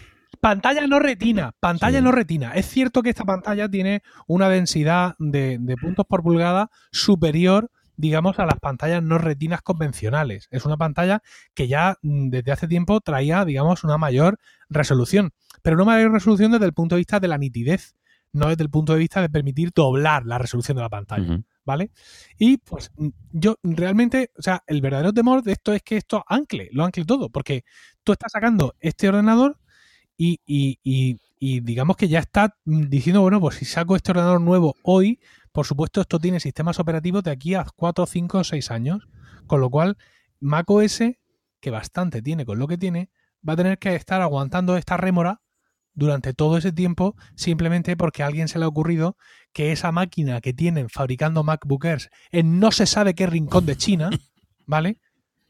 Pantalla 0.40 0.86
no 0.86 1.00
retina, 1.00 1.52
pantalla 1.58 2.00
no 2.00 2.12
retina. 2.12 2.52
Es 2.54 2.66
cierto 2.66 3.02
que 3.02 3.10
esta 3.10 3.24
pantalla 3.24 3.68
tiene 3.68 4.02
una 4.28 4.48
densidad 4.48 5.16
de, 5.18 5.58
puntos 5.80 6.06
por 6.06 6.22
pulgada 6.22 6.70
superior, 6.92 7.72
digamos, 7.96 8.38
a 8.38 8.46
las 8.46 8.60
pantallas 8.60 9.02
no 9.02 9.18
retinas 9.18 9.62
convencionales. 9.62 10.46
Es 10.52 10.64
una 10.64 10.76
pantalla 10.76 11.22
que 11.54 11.66
ya 11.66 11.96
mm, 12.02 12.28
desde 12.28 12.52
hace 12.52 12.68
tiempo 12.68 13.00
traía, 13.00 13.44
digamos, 13.44 13.82
una 13.82 13.98
mayor 13.98 14.38
resolución. 14.68 15.32
Pero 15.62 15.74
una 15.74 15.86
mayor 15.86 16.12
resolución 16.12 16.52
desde 16.52 16.66
el 16.66 16.72
punto 16.72 16.94
de 16.94 17.00
vista 17.00 17.18
de 17.18 17.26
la 17.26 17.38
nitidez, 17.38 17.96
no 18.32 18.48
desde 18.48 18.62
el 18.62 18.70
punto 18.70 18.92
de 18.92 19.00
vista 19.00 19.20
de 19.20 19.28
permitir 19.28 19.72
doblar 19.74 20.24
la 20.24 20.38
resolución 20.38 20.76
de 20.76 20.82
la 20.82 20.88
pantalla. 20.88 21.40
¿Vale? 21.64 21.90
Y 22.38 22.58
pues 22.58 22.90
yo 23.32 23.56
realmente, 23.62 24.30
o 24.38 24.42
sea, 24.42 24.62
el 24.66 24.80
verdadero 24.80 25.12
temor 25.12 25.42
de 25.42 25.52
esto 25.52 25.72
es 25.72 25.82
que 25.82 25.96
esto 25.96 26.24
ancle, 26.28 26.68
lo 26.72 26.84
ancle 26.84 27.04
todo, 27.04 27.30
porque 27.30 27.64
tú 28.04 28.12
estás 28.12 28.32
sacando 28.32 28.74
este 28.80 29.08
ordenador 29.08 29.58
y, 30.16 30.40
y, 30.46 30.78
y, 30.84 31.18
y 31.38 31.60
digamos 31.60 31.96
que 31.96 32.08
ya 32.08 32.20
está 32.20 32.56
diciendo, 32.64 33.20
bueno, 33.22 33.40
pues 33.40 33.56
si 33.56 33.64
saco 33.64 33.96
este 33.96 34.12
ordenador 34.12 34.40
nuevo 34.40 34.74
hoy, 34.82 35.20
por 35.52 35.66
supuesto 35.66 36.00
esto 36.00 36.18
tiene 36.18 36.40
sistemas 36.40 36.78
operativos 36.80 37.22
de 37.24 37.30
aquí 37.32 37.54
a 37.54 37.64
4, 37.76 38.06
5 38.06 38.38
o 38.38 38.44
6 38.44 38.70
años 38.70 39.08
Con 39.46 39.60
lo 39.60 39.70
cual, 39.70 39.96
macOS, 40.40 41.00
que 41.60 41.70
bastante 41.70 42.22
tiene 42.22 42.44
con 42.44 42.58
lo 42.58 42.68
que 42.68 42.78
tiene, 42.78 43.10
va 43.46 43.54
a 43.54 43.56
tener 43.56 43.78
que 43.78 43.94
estar 43.94 44.20
aguantando 44.22 44.76
esta 44.76 44.96
rémora 44.96 45.40
durante 45.94 46.34
todo 46.34 46.58
ese 46.58 46.72
tiempo 46.72 47.16
simplemente 47.34 47.96
porque 47.96 48.22
a 48.22 48.26
alguien 48.26 48.48
se 48.48 48.58
le 48.58 48.64
ha 48.64 48.68
ocurrido 48.68 49.16
que 49.52 49.72
esa 49.72 49.92
máquina 49.92 50.40
que 50.40 50.52
tienen 50.52 50.88
fabricando 50.90 51.44
MacBookers 51.44 52.10
en 52.30 52.58
no 52.58 52.72
se 52.72 52.86
sabe 52.86 53.14
qué 53.14 53.26
rincón 53.26 53.66
de 53.66 53.76
China, 53.76 54.10
¿vale? 54.66 54.98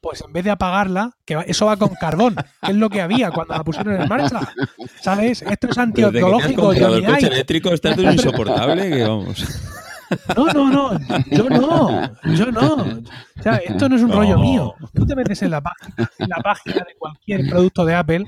Pues 0.01 0.23
en 0.25 0.35
vez 0.35 0.45
de 0.45 0.51
apagarla, 0.51 1.13
que 1.25 1.43
eso 1.47 1.65
va 1.65 1.79
con 1.79 1.95
carbón, 1.95 2.37
que 2.63 2.73
es 2.73 2.77
lo 2.77 2.91
que 2.91 3.01
había 3.01 3.31
cuando 3.31 3.55
la 3.55 3.65
pusieron 3.65 3.99
en 3.99 4.07
marcha. 4.07 4.53
¿Sabes? 5.01 5.41
Esto 5.41 5.69
es 5.71 5.79
antiecológico. 5.79 6.75
El 6.75 7.07
coche 7.07 7.27
eléctrico 7.27 7.73
está 7.73 7.93
insoportable 7.93 8.91
que 8.91 9.03
vamos. 9.03 9.47
No, 10.37 10.47
no, 10.53 10.71
no, 10.71 11.01
yo 11.31 11.49
no, 11.49 12.11
yo 12.35 12.53
no. 12.53 12.75
O 12.75 13.43
sea, 13.43 13.57
esto 13.57 13.89
no 13.89 13.97
es 13.97 14.03
un 14.03 14.13
rollo 14.13 14.39
mío. 14.39 14.75
Tú 14.93 15.07
te 15.07 15.17
metes 15.17 15.41
en 15.41 15.51
la, 15.51 15.63
en 16.19 16.29
la 16.29 16.37
página 16.37 16.85
de 16.87 16.95
cualquier 16.99 17.49
producto 17.49 17.87
de 17.87 17.95
Apple 17.95 18.27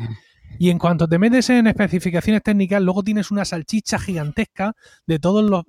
y 0.58 0.70
en 0.70 0.78
cuanto 0.78 1.06
te 1.08 1.18
metes 1.18 1.50
en 1.50 1.66
especificaciones 1.66 2.42
técnicas, 2.42 2.80
luego 2.80 3.02
tienes 3.02 3.30
una 3.30 3.44
salchicha 3.44 3.98
gigantesca 3.98 4.74
de 5.06 5.18
todos 5.18 5.44
los, 5.44 5.64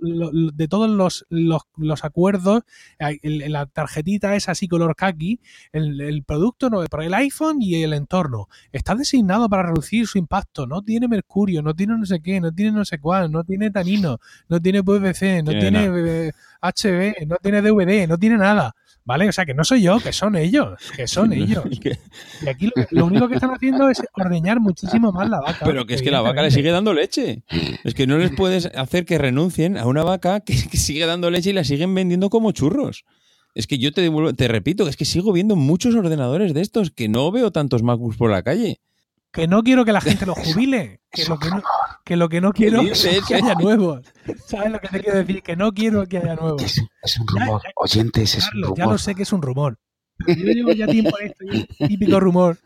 de 0.55 0.67
todos 0.67 0.89
los, 0.89 1.25
los, 1.29 2.03
acuerdos. 2.05 2.63
la 2.99 3.65
tarjetita 3.65 4.35
es 4.35 4.49
así 4.49 4.67
color 4.67 4.95
khaki. 4.95 5.41
El, 5.71 6.23
producto 6.25 6.69
no, 6.69 6.83
el 6.83 7.13
iPhone 7.13 7.61
y 7.61 7.83
el 7.83 7.93
entorno. 7.93 8.47
Está 8.71 8.95
designado 8.95 9.49
para 9.49 9.63
reducir 9.63 10.07
su 10.07 10.17
impacto. 10.17 10.67
No 10.67 10.81
tiene 10.81 11.07
mercurio, 11.07 11.61
no 11.61 11.73
tiene 11.73 11.97
no 11.97 12.05
sé 12.05 12.21
qué, 12.21 12.39
no 12.39 12.53
tiene 12.53 12.71
no 12.71 12.85
sé 12.85 12.99
cuál, 12.99 13.31
no 13.31 13.43
tiene 13.43 13.71
tanino, 13.71 14.19
no 14.47 14.61
tiene 14.61 14.83
PVC, 14.83 15.43
no 15.43 15.51
tiene, 15.51 16.31
HB, 16.61 17.27
no 17.27 17.35
tiene 17.41 17.61
DVD, 17.61 18.07
no 18.07 18.17
tiene 18.17 18.37
nada. 18.37 18.73
¿Vale? 19.07 19.29
O 19.29 19.31
sea, 19.31 19.45
que 19.45 19.53
no 19.53 19.63
soy 19.63 19.83
yo, 19.83 20.01
que 20.01 20.11
son 20.11 20.35
ellos, 20.35 20.77
que 20.93 21.07
son 21.07 21.31
ellos. 21.41 21.63
Y 22.41 22.49
aquí 22.49 22.69
lo, 22.91 23.05
único 23.05 23.29
que 23.29 23.35
están 23.35 23.51
haciendo 23.51 23.89
es 23.89 24.03
ordeñar 24.13 24.59
muchísimo 24.59 25.13
más 25.13 25.29
la 25.29 25.39
vaca. 25.39 25.65
Pero 25.65 25.85
que 25.87 25.93
es 25.93 26.01
que 26.01 26.11
la 26.11 26.19
vaca 26.19 26.41
le 26.41 26.51
sigue 26.51 26.71
dando 26.71 26.93
leche. 26.93 27.41
Es 27.85 27.93
que 27.93 28.05
no 28.05 28.17
les 28.17 28.31
puedes 28.31 28.65
hacer 28.65 29.05
que 29.05 29.17
renuncien 29.17 29.77
a 29.77 29.85
una 29.85 30.03
vaca 30.03 30.41
que, 30.41 30.53
sigue 30.57 31.05
dando 31.05 31.31
leche 31.31 31.51
y 31.51 31.53
la 31.53 31.63
siguen 31.63 31.95
vendiendo 31.95 32.29
como 32.29 32.51
churros. 32.51 33.05
Es 33.55 33.65
que 33.65 33.77
yo 33.77 33.93
te, 33.93 34.11
te 34.35 34.47
repito, 34.49 34.89
es 34.89 34.97
que 34.97 35.05
sigo 35.05 35.31
viendo 35.31 35.55
muchos 35.55 35.95
ordenadores 35.95 36.53
de 36.53 36.59
estos, 36.59 36.91
que 36.91 37.07
no 37.07 37.31
veo 37.31 37.51
tantos 37.51 37.83
MacBooks 37.83 38.17
por 38.17 38.29
la 38.29 38.43
calle 38.43 38.81
que 39.31 39.47
no 39.47 39.63
quiero 39.63 39.85
que 39.85 39.93
la 39.93 40.01
gente 40.01 40.25
lo 40.25 40.35
jubile, 40.35 41.01
que 41.11 41.25
lo 41.25 41.37
que 41.37 41.49
no, 41.49 41.63
que 42.03 42.15
lo 42.15 42.29
que 42.29 42.41
no 42.41 42.53
quiero 42.53 42.81
es 42.81 43.07
que 43.27 43.35
haya 43.35 43.55
nuevos. 43.55 44.01
¿Sabes 44.45 44.71
lo 44.71 44.79
que 44.79 44.87
te 44.87 44.99
quiero 45.01 45.19
decir? 45.19 45.41
Que 45.41 45.55
no 45.55 45.73
quiero 45.73 46.05
que 46.07 46.17
haya 46.17 46.35
nuevos. 46.35 46.63
Es, 47.03 47.19
un 47.19 47.27
rumor, 47.27 47.61
oyentes, 47.75 48.35
es 48.35 48.53
un 48.53 48.63
rumor. 48.63 48.77
Ya 48.77 48.85
lo 48.85 48.97
sé 48.97 49.15
que 49.15 49.23
es 49.23 49.33
un 49.33 49.41
rumor. 49.41 49.77
yo 50.27 50.33
llevo 50.33 50.71
ya 50.71 50.87
tiempo 50.87 51.17
en 51.19 51.27
esto, 51.27 51.87
típico 51.87 52.19
rumor, 52.19 52.57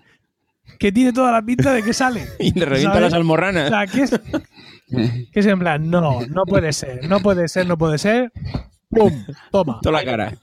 que 0.79 0.91
tiene 0.91 1.13
toda 1.13 1.31
la 1.31 1.41
pinta 1.41 1.73
de 1.73 1.83
que 1.83 1.93
sale. 1.93 2.27
Y 2.39 2.57
le 2.57 2.65
revienta 2.65 2.99
las 2.99 3.13
almorranas. 3.13 3.65
O 3.65 3.69
sea, 3.69 3.87
que 3.87 4.01
es, 4.03 4.11
que 5.31 5.39
es 5.39 5.45
en 5.45 5.59
plan, 5.59 5.89
no, 5.89 6.21
no 6.27 6.45
puede 6.45 6.73
ser, 6.73 7.07
no 7.07 7.19
puede 7.19 7.47
ser, 7.47 7.67
no 7.67 7.77
puede 7.77 7.97
ser. 7.97 8.31
¡Pum! 8.91 9.25
Toma. 9.51 9.79
Toda 9.81 9.99
la 9.99 10.05
cara. 10.05 10.37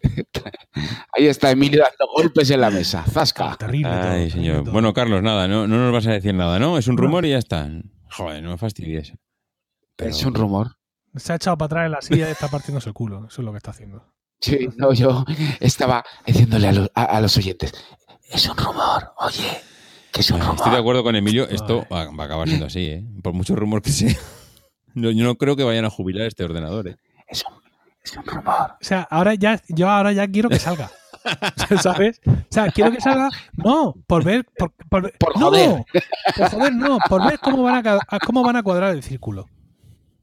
Ahí 1.17 1.27
está 1.27 1.51
Emilio 1.51 1.83
dando 1.83 2.13
golpes 2.17 2.51
en 2.51 2.61
la 2.61 2.71
mesa. 2.71 3.05
Zasca. 3.05 3.57
Terrible. 3.57 3.91
Ay, 3.91 4.31
señor. 4.31 4.71
Bueno, 4.71 4.93
Carlos, 4.93 5.23
nada, 5.23 5.47
no, 5.47 5.67
no 5.67 5.77
nos 5.77 5.93
vas 5.93 6.07
a 6.07 6.13
decir 6.13 6.35
nada, 6.35 6.59
¿no? 6.59 6.79
Es 6.79 6.89
un 6.89 6.97
rumor 6.97 7.25
y 7.27 7.31
ya 7.31 7.39
está. 7.39 7.69
Joder, 8.11 8.43
no 8.43 8.51
me 8.51 8.59
fastidies. 8.59 9.13
Es 9.99 10.25
un 10.25 10.35
rumor. 10.35 10.77
Se 11.17 11.33
ha 11.33 11.37
echado 11.37 11.57
para 11.59 11.67
atrás 11.67 11.87
en 11.87 11.93
la 11.93 12.01
silla 12.01 12.29
y 12.29 12.33
está 12.33 12.49
partiéndose 12.49 12.89
el 12.89 12.95
culo. 12.95 13.27
Eso 13.27 13.43
es 13.43 13.45
lo 13.45 13.53
que 13.53 13.59
está 13.59 13.73
haciendo. 13.73 14.05
Sí, 14.41 14.69
no, 14.77 14.93
yo 14.93 15.25
estaba 15.61 16.05
diciéndole 16.25 16.89
a, 16.95 17.21
los 17.21 17.37
oyentes. 17.37 17.73
Es 18.31 18.49
un 18.49 18.57
rumor, 18.57 19.13
oye. 19.19 19.61
Que 20.13 20.21
es 20.21 20.31
un 20.31 20.41
rumor. 20.41 20.57
Estoy 20.57 20.73
de 20.73 20.79
acuerdo 20.79 21.03
con 21.03 21.17
Emilio. 21.17 21.49
Esto 21.49 21.87
va, 21.93 22.03
a 22.03 22.25
acabar 22.25 22.47
siendo 22.47 22.67
así, 22.67 22.87
¿eh? 22.87 23.05
Por 23.23 23.33
mucho 23.33 23.57
rumor 23.57 23.83
que 23.83 23.91
sea. 23.91 24.15
Yo, 24.95 25.13
no 25.13 25.35
creo 25.37 25.57
que 25.57 25.65
vayan 25.65 25.85
a 25.85 25.91
jubilar 25.91 26.27
este 26.27 26.45
ordenador, 26.45 26.89
¿eh? 26.89 26.97
Es 27.27 27.45
un 27.45 27.61
o 28.17 28.77
sea, 28.81 29.07
ahora 29.11 29.35
ya, 29.35 29.61
yo 29.69 29.89
ahora 29.89 30.13
ya 30.13 30.27
quiero 30.29 30.49
que 30.49 30.59
salga. 30.59 30.91
¿Sabes? 31.83 32.21
O 32.27 32.47
sea, 32.49 32.71
quiero 32.71 32.93
que 32.93 33.01
salga, 33.01 33.29
no, 33.53 33.95
por 34.07 34.25
ver, 34.25 34.47
por, 34.57 34.73
por. 34.89 35.13
No, 35.39 35.51
por 35.51 36.51
joder, 36.51 36.75
no, 36.75 36.99
por 37.09 37.27
ver 37.27 37.39
cómo 37.39 37.63
van 37.65 37.87
a, 37.87 37.99
cómo 38.25 38.43
van 38.43 38.57
a 38.57 38.63
cuadrar 38.63 38.95
el 38.95 39.03
círculo. 39.03 39.47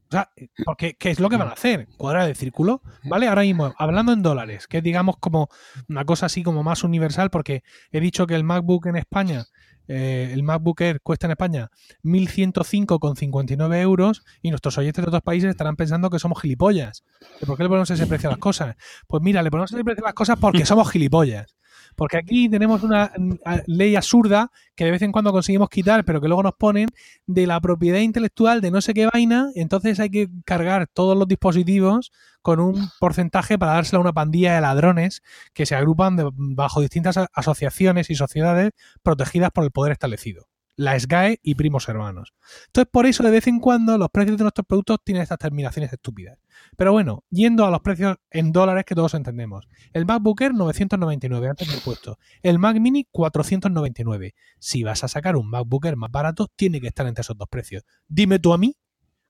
O 0.08 0.12
sea, 0.12 0.30
porque 0.64 0.94
¿qué 0.94 1.10
es 1.10 1.18
lo 1.18 1.28
que 1.28 1.36
van 1.36 1.48
a 1.48 1.52
hacer? 1.52 1.88
Cuadrar 1.96 2.28
el 2.28 2.36
círculo, 2.36 2.80
¿vale? 3.02 3.26
Ahora 3.26 3.42
mismo, 3.42 3.74
hablando 3.76 4.12
en 4.12 4.22
dólares, 4.22 4.68
que 4.68 4.80
digamos 4.80 5.16
como 5.18 5.48
una 5.88 6.04
cosa 6.04 6.26
así 6.26 6.44
como 6.44 6.62
más 6.62 6.84
universal, 6.84 7.28
porque 7.30 7.64
he 7.90 8.00
dicho 8.00 8.26
que 8.26 8.36
el 8.36 8.44
MacBook 8.44 8.86
en 8.86 8.96
España 8.96 9.46
eh, 9.88 10.30
el 10.32 10.42
MacBook 10.42 10.80
Air 10.80 11.00
cuesta 11.00 11.26
en 11.26 11.32
España 11.32 11.70
1.105,59 12.04 13.80
euros 13.80 14.24
y 14.42 14.50
nuestros 14.50 14.78
oyentes 14.78 15.04
de 15.04 15.08
otros 15.08 15.22
países 15.22 15.50
estarán 15.50 15.76
pensando 15.76 16.10
que 16.10 16.18
somos 16.18 16.40
gilipollas. 16.40 17.04
¿Por 17.46 17.56
qué 17.56 17.62
le 17.62 17.68
ponemos 17.68 17.90
ese 17.90 18.06
precio 18.06 18.28
a 18.28 18.32
las 18.32 18.38
cosas? 18.38 18.76
Pues 19.06 19.22
mira, 19.22 19.42
le 19.42 19.50
ponemos 19.50 19.72
ese 19.72 19.84
precio 19.84 20.04
a 20.04 20.08
las 20.08 20.14
cosas 20.14 20.38
porque 20.40 20.64
somos 20.66 20.90
gilipollas. 20.90 21.56
Porque 21.96 22.18
aquí 22.18 22.48
tenemos 22.48 22.82
una 22.82 23.10
mm, 23.16 23.32
ley 23.66 23.96
absurda 23.96 24.50
que 24.74 24.84
de 24.84 24.90
vez 24.92 25.02
en 25.02 25.12
cuando 25.12 25.32
conseguimos 25.32 25.68
quitar, 25.68 26.04
pero 26.04 26.20
que 26.20 26.28
luego 26.28 26.42
nos 26.42 26.54
ponen 26.54 26.88
de 27.26 27.46
la 27.46 27.60
propiedad 27.60 28.00
intelectual 28.00 28.60
de 28.60 28.70
no 28.70 28.80
sé 28.80 28.94
qué 28.94 29.08
vaina, 29.12 29.50
entonces 29.54 29.98
hay 29.98 30.10
que 30.10 30.28
cargar 30.44 30.86
todos 30.86 31.16
los 31.16 31.26
dispositivos 31.26 32.12
con 32.42 32.60
un 32.60 32.90
porcentaje 33.00 33.58
para 33.58 33.72
dárselo 33.72 33.98
a 33.98 34.02
una 34.02 34.12
pandilla 34.12 34.54
de 34.54 34.60
ladrones 34.60 35.22
que 35.52 35.66
se 35.66 35.74
agrupan 35.74 36.16
bajo 36.36 36.80
distintas 36.80 37.18
asociaciones 37.32 38.10
y 38.10 38.14
sociedades 38.14 38.70
protegidas 39.02 39.50
por 39.50 39.64
el 39.64 39.72
poder 39.72 39.92
establecido 39.92 40.46
la 40.76 40.98
SGAE 40.98 41.40
y 41.42 41.54
primos 41.54 41.88
hermanos. 41.88 42.34
Entonces, 42.66 42.90
por 42.92 43.06
eso 43.06 43.22
de 43.22 43.30
vez 43.30 43.46
en 43.46 43.60
cuando 43.60 43.96
los 43.98 44.10
precios 44.10 44.36
de 44.36 44.44
nuestros 44.44 44.66
productos 44.66 44.98
tienen 45.02 45.22
estas 45.22 45.38
terminaciones 45.38 45.92
estúpidas. 45.92 46.38
Pero 46.76 46.92
bueno, 46.92 47.24
yendo 47.30 47.64
a 47.64 47.70
los 47.70 47.80
precios 47.80 48.16
en 48.30 48.52
dólares 48.52 48.84
que 48.84 48.94
todos 48.94 49.14
entendemos. 49.14 49.68
El 49.92 50.06
MacBook 50.06 50.40
Air 50.42 50.54
999 50.54 51.48
antes 51.48 51.68
del 51.68 51.80
puesto. 51.80 52.18
El 52.42 52.58
Mac 52.58 52.78
Mini 52.78 53.06
499. 53.10 54.34
Si 54.58 54.82
vas 54.82 55.02
a 55.02 55.08
sacar 55.08 55.36
un 55.36 55.48
MacBook 55.48 55.86
Air 55.86 55.96
más 55.96 56.10
barato, 56.10 56.48
tiene 56.54 56.80
que 56.80 56.88
estar 56.88 57.06
entre 57.06 57.22
esos 57.22 57.36
dos 57.36 57.48
precios. 57.48 57.84
Dime 58.06 58.38
tú 58.38 58.52
a 58.52 58.58
mí, 58.58 58.76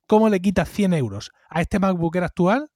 ¿cómo 0.06 0.28
le 0.28 0.40
quitas 0.40 0.68
100 0.68 0.94
euros 0.94 1.30
a 1.48 1.60
este 1.60 1.78
MacBook 1.78 2.16
Air 2.16 2.24
actual 2.24 2.70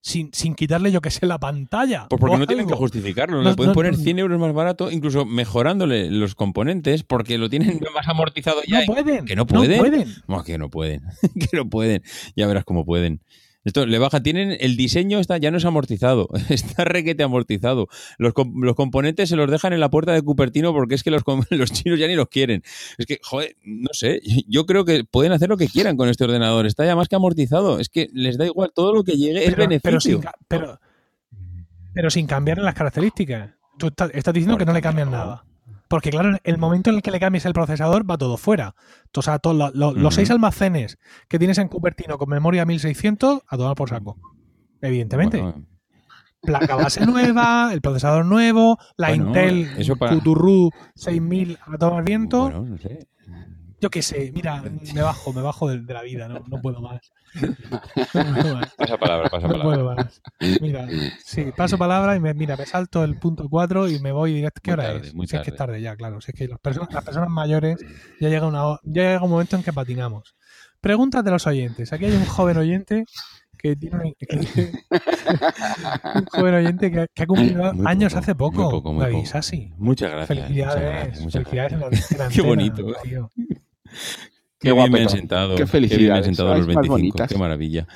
sin, 0.00 0.30
sin 0.32 0.54
quitarle, 0.54 0.92
yo 0.92 1.00
que 1.00 1.10
sé, 1.10 1.26
la 1.26 1.38
pantalla. 1.38 2.06
Pues 2.08 2.20
porque 2.20 2.38
no 2.38 2.46
tienen 2.46 2.66
que 2.66 2.74
justificarlo. 2.74 3.42
le 3.42 3.54
pueden 3.54 3.74
poner 3.74 3.96
100 3.96 4.18
euros 4.18 4.40
más 4.40 4.52
barato, 4.52 4.90
incluso 4.90 5.24
mejorándole 5.24 6.10
los 6.10 6.34
componentes, 6.34 7.02
porque 7.02 7.38
lo 7.38 7.48
tienen 7.48 7.80
más 7.94 8.06
amortizado 8.08 8.60
ya. 8.66 8.84
No 8.84 8.94
pueden. 8.94 9.24
Que 9.24 9.36
no 9.36 9.46
pueden. 9.46 9.76
No 9.76 9.82
pueden. 9.82 10.44
que 10.44 10.58
no 10.58 10.70
pueden. 10.70 11.02
que 11.50 11.56
no 11.56 11.68
pueden. 11.68 12.02
Ya 12.36 12.46
verás 12.46 12.64
cómo 12.64 12.84
pueden. 12.84 13.20
Esto 13.66 13.84
le 13.84 13.98
baja, 13.98 14.22
tienen 14.22 14.56
el 14.60 14.76
diseño 14.76 15.18
está 15.18 15.38
ya 15.38 15.50
no 15.50 15.58
es 15.58 15.64
amortizado, 15.64 16.28
está 16.50 16.84
requete 16.84 17.24
amortizado. 17.24 17.88
Los, 18.16 18.32
los, 18.54 18.76
componentes 18.76 19.28
se 19.28 19.34
los 19.34 19.50
dejan 19.50 19.72
en 19.72 19.80
la 19.80 19.90
puerta 19.90 20.12
de 20.12 20.22
Cupertino 20.22 20.72
porque 20.72 20.94
es 20.94 21.02
que 21.02 21.10
los, 21.10 21.22
los, 21.50 21.72
chinos 21.72 21.98
ya 21.98 22.06
ni 22.06 22.14
los 22.14 22.28
quieren. 22.28 22.62
Es 22.96 23.06
que, 23.06 23.18
joder, 23.24 23.56
no 23.64 23.88
sé, 23.92 24.20
yo 24.46 24.66
creo 24.66 24.84
que 24.84 25.02
pueden 25.02 25.32
hacer 25.32 25.48
lo 25.48 25.56
que 25.56 25.66
quieran 25.66 25.96
con 25.96 26.08
este 26.08 26.22
ordenador, 26.22 26.64
está 26.64 26.86
ya 26.86 26.94
más 26.94 27.08
que 27.08 27.16
amortizado, 27.16 27.80
es 27.80 27.88
que 27.88 28.08
les 28.12 28.38
da 28.38 28.46
igual, 28.46 28.70
todo 28.72 28.94
lo 28.94 29.02
que 29.02 29.16
llegue 29.16 29.44
es 29.44 29.56
beneficio. 29.56 30.20
Pero 30.46 30.78
sin, 30.78 30.78
pero, 31.92 32.10
sin 32.10 32.28
cambiar 32.28 32.58
las 32.58 32.74
características. 32.74 33.50
Tú 33.78 33.88
estás, 33.88 34.12
diciendo 34.32 34.56
que 34.56 34.64
no 34.64 34.72
le 34.72 34.80
cambian 34.80 35.10
nada. 35.10 35.44
Porque 35.88 36.10
claro, 36.10 36.38
el 36.42 36.58
momento 36.58 36.90
en 36.90 36.96
el 36.96 37.02
que 37.02 37.10
le 37.10 37.20
cambies 37.20 37.46
el 37.46 37.52
procesador 37.52 38.08
va 38.08 38.18
todo 38.18 38.36
fuera. 38.36 38.74
O 39.14 39.22
sea, 39.22 39.38
todos 39.38 39.72
los 39.74 40.14
seis 40.14 40.30
almacenes 40.30 40.98
que 41.28 41.38
tienes 41.38 41.58
en 41.58 41.68
Cupertino 41.68 42.18
con 42.18 42.28
memoria 42.28 42.64
1600, 42.64 43.42
a 43.46 43.56
tomar 43.56 43.76
por 43.76 43.88
saco. 43.88 44.18
Evidentemente. 44.80 45.42
Placa 46.42 46.76
base 46.76 47.04
nueva, 47.06 47.70
el 47.72 47.80
procesador 47.80 48.24
nuevo, 48.24 48.78
la 48.96 49.14
Intel 49.14 49.68
Futurru 50.08 50.70
6000 50.94 51.58
a 51.60 51.78
tomar 51.78 52.04
viento. 52.04 52.42
Bueno, 52.42 52.62
no 52.62 52.78
sé. 52.78 53.08
Yo 53.80 53.90
qué 53.90 54.00
sé, 54.00 54.32
mira, 54.34 54.62
me 54.94 55.02
bajo, 55.02 55.32
me 55.32 55.42
bajo 55.42 55.68
de, 55.68 55.92
la 55.92 56.02
vida, 56.02 56.28
no, 56.28 56.42
no 56.48 56.62
puedo 56.62 56.80
más. 56.80 57.12
Pasa 58.76 58.96
palabra, 58.96 59.28
pasa 59.28 59.46
palabra. 59.46 59.58
No 59.58 59.62
puedo 59.64 59.94
más. 59.94 60.22
Mira, 60.60 60.88
sí, 61.22 61.52
paso 61.54 61.76
palabra 61.76 62.16
y 62.16 62.20
me, 62.20 62.32
mira, 62.32 62.56
me 62.56 62.64
salto 62.64 63.04
el 63.04 63.18
punto 63.18 63.48
4 63.50 63.90
y 63.90 63.98
me 64.00 64.12
voy 64.12 64.32
directo. 64.32 64.60
¿Qué 64.62 64.72
hora 64.72 64.94
es? 64.94 65.10
Si 65.10 65.36
es 65.36 65.42
que 65.42 65.50
es 65.50 65.56
tarde 65.56 65.80
ya, 65.82 65.94
claro. 65.96 66.20
Si 66.22 66.30
es 66.30 66.38
que 66.38 66.48
las 66.48 66.58
personas, 66.58 66.92
las 66.92 67.04
personas 67.04 67.28
mayores 67.28 67.76
ya 68.18 68.30
llega, 68.30 68.46
una, 68.46 68.78
ya 68.84 69.02
llega 69.02 69.22
un 69.22 69.30
momento 69.30 69.56
en 69.56 69.62
que 69.62 69.72
patinamos. 69.72 70.34
Preguntas 70.80 71.24
de 71.24 71.30
los 71.30 71.46
oyentes. 71.46 71.92
Aquí 71.92 72.06
hay 72.06 72.16
un 72.16 72.24
joven 72.24 72.56
oyente 72.56 73.04
que 73.58 73.76
tiene 73.76 74.14
un 76.14 76.24
joven 76.26 76.54
oyente 76.54 76.90
que, 76.90 77.22
ha 77.22 77.26
cumplido 77.26 77.72
años 77.84 78.14
hace 78.14 78.34
poco. 78.34 78.62
Muy 78.62 78.70
poco, 78.70 78.92
muy 78.92 79.06
poco. 79.06 79.18
Muchas 79.76 80.10
gracias. 80.10 80.38
Felicidades. 80.38 81.20
Muchas 81.20 81.44
felicidades 81.44 81.72
En 82.12 82.18
la, 82.18 82.28
Qué 82.34 82.40
bonito. 82.42 82.86
Tío. 83.02 83.30
Qué, 84.58 84.72
bien 84.72 84.90
me 84.90 85.02
han 85.02 85.08
sentado. 85.08 85.56
Qué 85.56 85.66
felicidad. 85.66 85.96
Qué 85.96 86.02
bien 86.02 86.12
me 86.12 86.18
han 86.18 86.24
sentado 86.24 86.54
los 86.54 86.66
25. 86.66 87.26
Qué 87.28 87.38
maravilla. 87.38 87.86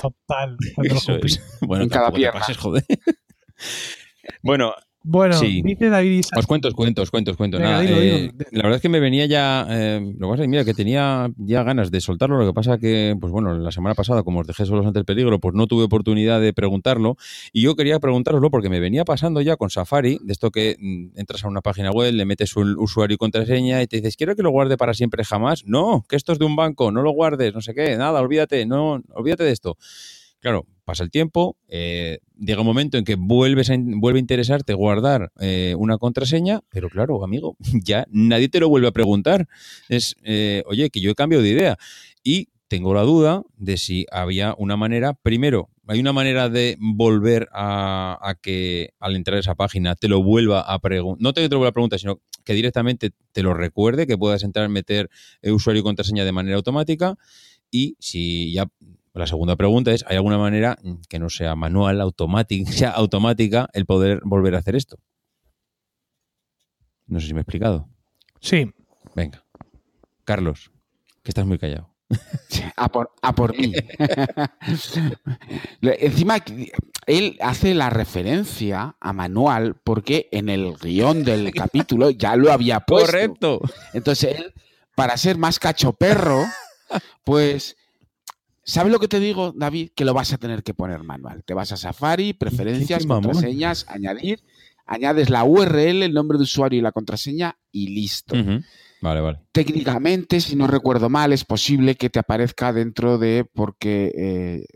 Total. 0.00 0.56
Eso 0.82 1.16
es. 1.16 1.58
Bueno, 1.60 1.84
en 1.84 1.90
cada 1.90 2.10
pierna. 2.12 2.40
Pases, 2.40 2.56
joder. 2.56 2.84
bueno, 4.42 4.74
Bueno, 5.10 5.32
Sí. 5.34 5.62
dice 5.64 5.88
David 5.88 6.22
Os 6.36 6.46
cuento, 6.46 6.68
os 6.68 6.74
cuento, 6.74 7.00
os 7.00 7.10
cuento, 7.10 7.30
os 7.30 7.36
cuento. 7.38 7.56
Venga, 7.56 7.70
Nada, 7.70 7.80
dilo, 7.82 7.96
eh. 7.96 8.30
La 8.52 8.62
verdad 8.64 8.76
es 8.76 8.82
que 8.82 8.90
me 8.90 9.00
venía 9.00 9.24
ya. 9.24 9.66
eh, 9.70 10.00
lo 10.18 10.26
que 10.28 10.30
pasa 10.32 10.34
es 10.34 10.40
que, 10.42 10.48
mira, 10.48 10.64
que 10.66 10.74
tenía 10.74 11.30
ya 11.38 11.62
ganas 11.62 11.90
de 11.90 12.00
soltarlo. 12.02 12.36
Lo 12.36 12.46
que 12.46 12.52
pasa 12.52 12.76
que, 12.76 13.16
pues 13.18 13.32
bueno, 13.32 13.54
la 13.54 13.72
semana 13.72 13.94
pasada, 13.94 14.22
como 14.22 14.40
os 14.40 14.46
dejé 14.46 14.66
solos 14.66 14.84
ante 14.84 14.98
el 14.98 15.06
peligro, 15.06 15.38
pues 15.38 15.54
no 15.54 15.66
tuve 15.66 15.84
oportunidad 15.84 16.42
de 16.42 16.52
preguntarlo. 16.52 17.16
Y 17.54 17.62
yo 17.62 17.74
quería 17.74 17.98
preguntároslo 18.00 18.50
porque 18.50 18.68
me 18.68 18.80
venía 18.80 19.06
pasando 19.06 19.40
ya 19.40 19.56
con 19.56 19.70
Safari, 19.70 20.18
de 20.22 20.32
esto 20.32 20.50
que 20.50 20.76
mm, 20.78 21.18
entras 21.18 21.42
a 21.42 21.48
una 21.48 21.62
página 21.62 21.90
web, 21.90 22.12
le 22.12 22.26
metes 22.26 22.54
un 22.56 22.76
usuario 22.78 23.14
y 23.14 23.18
contraseña 23.18 23.80
y 23.82 23.86
te 23.86 23.96
dices, 23.96 24.14
quiero 24.14 24.36
que 24.36 24.42
lo 24.42 24.50
guarde 24.50 24.76
para 24.76 24.92
siempre 24.92 25.24
jamás. 25.24 25.64
No, 25.64 26.04
que 26.06 26.16
esto 26.16 26.32
es 26.32 26.38
de 26.38 26.44
un 26.44 26.54
banco, 26.54 26.92
no 26.92 27.00
lo 27.00 27.12
guardes, 27.12 27.54
no 27.54 27.62
sé 27.62 27.72
qué, 27.72 27.96
nada, 27.96 28.20
olvídate, 28.20 28.66
no, 28.66 29.02
olvídate 29.14 29.44
de 29.44 29.52
esto. 29.52 29.78
Claro, 30.40 30.66
pasa 30.84 31.02
el 31.02 31.10
tiempo, 31.10 31.56
eh, 31.68 32.20
llega 32.38 32.60
un 32.60 32.66
momento 32.66 32.96
en 32.96 33.04
que 33.04 33.16
vuelves 33.16 33.70
a, 33.70 33.76
vuelve 33.78 34.18
a 34.18 34.20
interesarte 34.20 34.72
guardar 34.72 35.32
eh, 35.40 35.74
una 35.76 35.98
contraseña, 35.98 36.60
pero 36.70 36.88
claro, 36.88 37.24
amigo, 37.24 37.56
ya 37.84 38.06
nadie 38.10 38.48
te 38.48 38.60
lo 38.60 38.68
vuelve 38.68 38.88
a 38.88 38.92
preguntar. 38.92 39.48
Es, 39.88 40.14
eh, 40.22 40.62
oye, 40.66 40.90
que 40.90 41.00
yo 41.00 41.10
he 41.10 41.14
cambiado 41.14 41.42
de 41.42 41.50
idea. 41.50 41.76
Y 42.22 42.48
tengo 42.68 42.94
la 42.94 43.02
duda 43.02 43.42
de 43.56 43.78
si 43.78 44.06
había 44.12 44.54
una 44.58 44.76
manera, 44.76 45.14
primero, 45.14 45.70
hay 45.88 46.00
una 46.00 46.12
manera 46.12 46.48
de 46.48 46.76
volver 46.78 47.48
a, 47.52 48.18
a 48.20 48.34
que 48.34 48.90
al 49.00 49.16
entrar 49.16 49.38
a 49.38 49.40
esa 49.40 49.54
página 49.54 49.96
te 49.96 50.06
lo 50.06 50.22
vuelva 50.22 50.60
a 50.60 50.78
preguntar, 50.78 51.22
no 51.22 51.32
te 51.32 51.48
lo 51.48 51.56
vuelva 51.56 51.70
a 51.70 51.72
preguntar, 51.72 51.98
sino 51.98 52.20
que 52.44 52.54
directamente 52.54 53.10
te 53.32 53.42
lo 53.42 53.54
recuerde, 53.54 54.06
que 54.06 54.18
puedas 54.18 54.42
entrar, 54.42 54.68
meter 54.68 55.10
eh, 55.42 55.50
usuario 55.50 55.80
y 55.80 55.82
contraseña 55.82 56.24
de 56.24 56.32
manera 56.32 56.56
automática. 56.56 57.16
Y 57.70 57.96
si 57.98 58.52
ya 58.52 58.66
la 59.18 59.26
segunda 59.26 59.56
pregunta 59.56 59.92
es, 59.92 60.04
¿hay 60.08 60.16
alguna 60.16 60.38
manera 60.38 60.78
que 61.08 61.18
no 61.18 61.28
sea 61.30 61.54
manual, 61.54 62.00
automática, 62.00 62.70
sea 62.72 62.90
automática 62.90 63.68
el 63.72 63.86
poder 63.86 64.20
volver 64.24 64.54
a 64.54 64.58
hacer 64.58 64.76
esto? 64.76 64.98
No 67.06 67.20
sé 67.20 67.28
si 67.28 67.34
me 67.34 67.40
he 67.40 67.42
explicado. 67.42 67.88
Sí, 68.40 68.72
Venga. 69.18 69.44
Carlos, 70.24 70.70
que 71.24 71.30
estás 71.32 71.44
muy 71.44 71.58
callado. 71.58 71.92
A 72.76 72.88
por, 72.88 73.10
a 73.20 73.34
por 73.34 73.58
mí. 73.58 73.72
Encima, 75.82 76.36
él 77.06 77.36
hace 77.40 77.74
la 77.74 77.90
referencia 77.90 78.94
a 79.00 79.12
manual 79.12 79.74
porque 79.82 80.28
en 80.30 80.48
el 80.50 80.76
guion 80.76 81.24
del 81.24 81.52
capítulo 81.52 82.10
ya 82.10 82.36
lo 82.36 82.52
había 82.52 82.78
puesto. 82.78 83.10
Correcto. 83.10 83.60
Entonces 83.92 84.36
él, 84.36 84.54
para 84.94 85.16
ser 85.16 85.36
más 85.36 85.58
cachoperro, 85.58 86.44
pues, 87.24 87.76
¿sabes 88.68 88.92
lo 88.92 89.00
que 89.00 89.08
te 89.08 89.18
digo, 89.18 89.52
David? 89.56 89.90
Que 89.94 90.04
lo 90.04 90.14
vas 90.14 90.32
a 90.32 90.38
tener 90.38 90.62
que 90.62 90.74
poner 90.74 91.02
manual. 91.02 91.42
Te 91.44 91.54
vas 91.54 91.72
a 91.72 91.76
Safari, 91.76 92.34
preferencias, 92.34 93.06
contraseñas, 93.06 93.86
añadir, 93.88 94.40
añades 94.86 95.30
la 95.30 95.44
URL, 95.44 96.02
el 96.02 96.12
nombre 96.12 96.36
de 96.36 96.44
usuario 96.44 96.78
y 96.78 96.82
la 96.82 96.92
contraseña 96.92 97.56
y 97.72 97.88
listo. 97.88 98.34
Vale, 99.00 99.20
vale. 99.20 99.38
Técnicamente, 99.52 100.40
si 100.40 100.54
no 100.54 100.66
recuerdo 100.66 101.08
mal, 101.08 101.32
es 101.32 101.44
posible 101.44 101.94
que 101.94 102.10
te 102.10 102.18
aparezca 102.18 102.72
dentro 102.72 103.16
de, 103.16 103.46
porque 103.50 104.12
eh, 104.14 104.66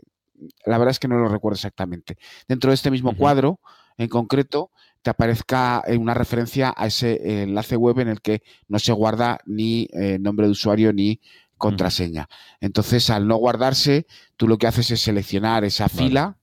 la 0.65 0.77
verdad 0.77 0.91
es 0.91 0.99
que 0.99 1.07
no 1.07 1.17
lo 1.17 1.27
recuerdo 1.27 1.55
exactamente, 1.55 2.17
dentro 2.47 2.71
de 2.71 2.75
este 2.75 2.89
mismo 2.89 3.15
cuadro 3.15 3.59
en 3.97 4.07
concreto, 4.07 4.71
te 5.03 5.09
aparezca 5.09 5.83
eh, 5.85 5.97
una 5.97 6.13
referencia 6.13 6.73
a 6.75 6.87
ese 6.87 7.13
eh, 7.13 7.43
enlace 7.43 7.75
web 7.75 7.99
en 7.99 8.07
el 8.07 8.21
que 8.21 8.41
no 8.69 8.79
se 8.79 8.93
guarda 8.93 9.39
ni 9.45 9.87
eh, 9.93 10.17
nombre 10.19 10.47
de 10.47 10.51
usuario 10.51 10.93
ni 10.93 11.19
contraseña. 11.57 12.27
Entonces, 12.59 13.09
al 13.09 13.27
no 13.27 13.37
guardarse, 13.37 14.07
tú 14.37 14.47
lo 14.47 14.57
que 14.57 14.67
haces 14.67 14.91
es 14.91 15.01
seleccionar 15.01 15.63
esa 15.63 15.87
Vale. 15.87 15.97
fila, 15.97 16.37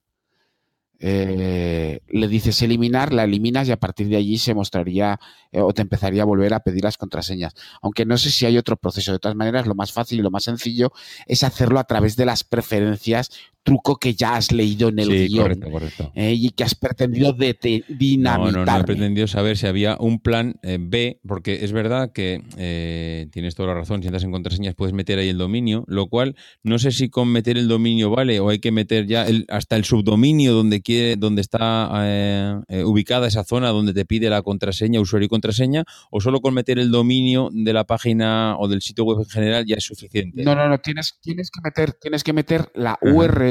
eh, 1.03 2.01
le 2.09 2.27
dices 2.27 2.61
eliminar, 2.61 3.11
la 3.11 3.23
eliminas 3.23 3.67
y 3.67 3.71
a 3.71 3.79
partir 3.79 4.07
de 4.07 4.17
allí 4.17 4.37
se 4.37 4.53
mostraría 4.53 5.19
eh, 5.51 5.59
o 5.59 5.73
te 5.73 5.81
empezaría 5.81 6.21
a 6.21 6.25
volver 6.25 6.53
a 6.53 6.59
pedir 6.59 6.83
las 6.83 6.97
contraseñas. 6.97 7.55
Aunque 7.81 8.05
no 8.05 8.17
sé 8.19 8.29
si 8.29 8.45
hay 8.45 8.55
otro 8.59 8.77
proceso. 8.77 9.11
De 9.11 9.17
todas 9.17 9.35
maneras, 9.35 9.65
lo 9.65 9.73
más 9.73 9.91
fácil 9.91 10.19
y 10.19 10.21
lo 10.21 10.29
más 10.29 10.43
sencillo 10.43 10.91
es 11.25 11.43
hacerlo 11.43 11.79
a 11.79 11.85
través 11.85 12.15
de 12.17 12.25
las 12.25 12.43
preferencias, 12.43 13.31
truco 13.63 13.95
que 13.97 14.13
ya 14.15 14.35
has 14.35 14.51
leído 14.51 14.89
en 14.89 14.97
el 14.99 15.07
Sí, 15.07 15.27
guion 15.27 15.43
correcto, 15.43 15.69
correcto. 15.71 16.11
eh, 16.15 16.33
y 16.35 16.49
que 16.49 16.63
has 16.63 16.73
pretendido 16.73 17.31
de 17.33 17.53
te- 17.53 17.83
No, 17.89 17.95
dinamitar. 17.97 18.53
no, 18.53 18.65
no 18.65 18.79
he 18.79 18.83
pretendido 18.83 19.27
saber 19.27 19.55
si 19.55 19.67
había 19.67 19.97
un 19.99 20.19
plan 20.19 20.55
eh, 20.63 20.77
B, 20.81 21.19
porque 21.27 21.63
es 21.63 21.71
verdad 21.71 22.11
que 22.11 22.41
eh, 22.57 23.27
tienes 23.31 23.53
toda 23.53 23.69
la 23.69 23.75
razón, 23.75 24.01
si 24.01 24.07
entras 24.07 24.23
en 24.23 24.31
contraseñas 24.31 24.73
puedes 24.73 24.93
meter 24.93 25.19
ahí 25.19 25.29
el 25.29 25.37
dominio, 25.37 25.83
lo 25.87 26.07
cual 26.07 26.35
no 26.63 26.79
sé 26.79 26.91
si 26.91 27.09
con 27.09 27.27
meter 27.31 27.57
el 27.57 27.67
dominio 27.67 28.09
vale 28.09 28.39
o 28.39 28.49
hay 28.49 28.57
que 28.59 28.71
meter 28.71 29.05
ya 29.05 29.27
el- 29.27 29.45
hasta 29.47 29.75
el 29.75 29.85
subdominio 29.85 30.53
donde 30.53 30.81
quiere, 30.81 31.15
donde 31.15 31.41
está 31.41 31.91
eh, 32.03 32.83
ubicada 32.83 33.27
esa 33.27 33.43
zona 33.43 33.69
donde 33.69 33.93
te 33.93 34.05
pide 34.05 34.29
la 34.31 34.41
contraseña, 34.41 34.99
usuario 34.99 35.27
y 35.27 35.29
contraseña, 35.29 35.83
o 36.09 36.19
solo 36.19 36.41
con 36.41 36.53
meter 36.55 36.79
el 36.79 36.89
dominio 36.89 37.49
de 37.53 37.73
la 37.73 37.83
página 37.83 38.55
o 38.57 38.67
del 38.67 38.81
sitio 38.81 39.03
web 39.03 39.19
en 39.19 39.25
general 39.29 39.65
ya 39.67 39.75
es 39.75 39.83
suficiente. 39.83 40.43
No, 40.43 40.55
no, 40.55 40.67
no, 40.67 40.79
tienes, 40.79 41.13
tienes, 41.21 41.51
que, 41.51 41.61
meter, 41.63 41.93
tienes 41.93 42.23
que 42.23 42.33
meter 42.33 42.71
la 42.73 42.93
Ajá. 42.93 42.99
URL 43.13 43.50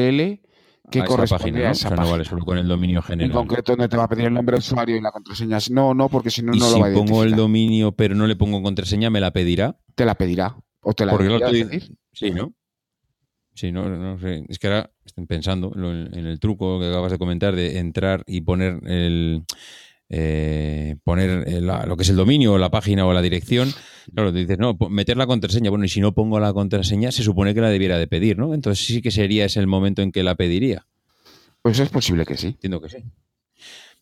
que 0.91 1.01
a 1.01 1.05
corresponde 1.05 1.45
página, 1.53 1.69
a 1.69 1.73
esa 1.73 1.73
O 1.73 1.75
sea, 1.75 1.91
no 1.91 1.97
página. 1.97 2.13
vale 2.13 2.25
solo 2.25 2.45
con 2.45 2.59
el 2.59 2.67
dominio 2.69 2.99
En 2.99 3.03
general. 3.05 3.33
concreto, 3.33 3.73
donde 3.73 3.89
te 3.89 3.97
va 3.97 4.05
a 4.05 4.09
pedir 4.09 4.27
el 4.27 4.35
nombre 4.35 4.55
de 4.55 4.59
usuario 4.59 4.97
y 4.97 5.01
la 5.01 5.13
contraseña. 5.13 5.59
No, 5.71 5.95
no, 5.95 6.09
porque 6.09 6.31
si 6.31 6.43
no, 6.43 6.53
no 6.53 6.55
si 6.67 6.75
lo 6.75 6.81
va 6.81 6.89
a 6.89 6.93
pongo 6.95 7.23
el 7.25 7.37
dominio 7.37 7.93
pero 7.93 8.15
no 8.15 8.27
le 8.27 8.35
pongo 8.37 8.63
contraseña, 8.63 9.11
me 9.11 9.21
la 9.21 9.33
pedirá. 9.33 9.79
Te 9.95 10.05
la 10.05 10.15
pedirá. 10.17 10.57
O 10.83 10.93
te 10.95 11.05
la 11.07 11.13
Porque 11.13 11.25
debería 11.29 11.47
lo 11.47 11.53
estoy- 11.57 11.79
pedir. 11.79 11.97
Sí, 12.13 12.31
¿no? 12.33 12.53
Sí, 13.55 13.73
no, 13.73 13.89
no 13.89 14.19
sé. 14.19 14.45
Es 14.49 14.59
que 14.59 14.69
ahora 14.69 14.91
estoy 15.05 15.27
pensando 15.27 15.73
en, 15.77 16.17
en 16.17 16.27
el 16.27 16.41
truco 16.41 16.81
que 16.81 16.89
acabas 16.89 17.13
de 17.13 17.19
comentar 17.19 17.55
de 17.55 17.79
entrar 17.79 18.23
y 18.27 18.41
poner 18.41 18.81
el 18.87 19.45
eh, 20.11 20.97
poner 21.05 21.49
el- 21.49 21.67
la- 21.67 21.87
lo 21.87 21.97
que 21.97 22.03
es 22.03 22.09
el 22.11 22.17
dominio 22.17 22.55
o 22.55 22.59
la 22.59 22.71
página 22.71 23.07
o 23.07 23.13
la 23.13 23.23
dirección. 23.23 23.73
Claro, 24.15 24.33
te 24.33 24.41
dices, 24.41 24.59
no, 24.59 24.77
meter 24.91 25.17
la 25.17 25.27
contraseña. 25.27 25.71
Bueno, 25.71 25.85
y 25.85 25.89
si 25.89 26.01
no 26.01 26.13
pongo 26.13 26.39
la 26.41 26.53
contraseña, 26.53 27.13
se 27.13 27.23
supone 27.23 27.55
que 27.55 27.61
la 27.61 27.69
debiera 27.71 27.97
de 27.99 28.07
pedir, 28.09 28.37
¿no? 28.37 28.53
Entonces 28.55 28.85
sí 28.85 29.01
que 29.01 29.11
sería 29.11 29.45
ese 29.45 29.61
el 29.61 29.67
momento 29.69 30.03
en 30.03 30.11
que 30.13 30.23
la 30.23 30.35
pediría. 30.35 30.87
Pues 31.63 31.79
es 31.79 31.89
posible 31.91 32.25
que 32.27 32.37
sí. 32.37 32.49
Entiendo 32.49 32.81
que 32.81 32.89
sí. 32.89 32.99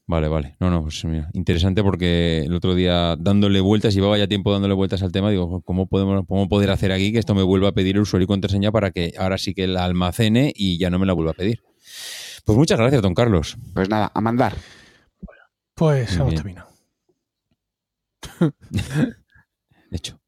Vale, 0.06 0.28
vale. 0.28 0.56
No, 0.58 0.70
no, 0.70 0.82
pues 0.84 1.04
mira, 1.04 1.28
interesante 1.34 1.82
porque 1.82 2.38
el 2.46 2.54
otro 2.54 2.74
día 2.74 3.14
dándole 3.18 3.60
vueltas, 3.60 3.92
llevaba 3.92 4.16
ya 4.16 4.26
tiempo 4.26 4.50
dándole 4.50 4.72
vueltas 4.72 5.02
al 5.02 5.12
tema, 5.12 5.30
digo, 5.30 5.60
¿cómo 5.60 5.86
podemos 5.86 6.24
cómo 6.26 6.48
poder 6.48 6.70
hacer 6.70 6.92
aquí 6.92 7.12
que 7.12 7.18
esto 7.18 7.34
me 7.34 7.42
vuelva 7.42 7.68
a 7.68 7.72
pedir 7.72 7.96
el 7.96 8.02
usuario 8.02 8.24
y 8.24 8.26
contraseña 8.26 8.72
para 8.72 8.90
que 8.90 9.12
ahora 9.18 9.36
sí 9.36 9.52
que 9.52 9.66
la 9.66 9.84
almacene 9.84 10.50
y 10.56 10.78
ya 10.78 10.88
no 10.88 10.98
me 10.98 11.04
la 11.04 11.12
vuelva 11.12 11.32
a 11.32 11.34
pedir? 11.34 11.60
Pues 12.46 12.56
muchas 12.56 12.78
gracias, 12.78 13.02
don 13.02 13.12
Carlos. 13.12 13.58
Pues 13.74 13.90
nada, 13.90 14.10
a 14.14 14.20
mandar. 14.22 14.54
Pues 15.78 16.10
Muy 16.10 16.16
hemos 16.16 16.30
bien. 16.30 16.42
terminado. 16.42 16.68
De 19.90 19.96
hecho. 19.96 20.20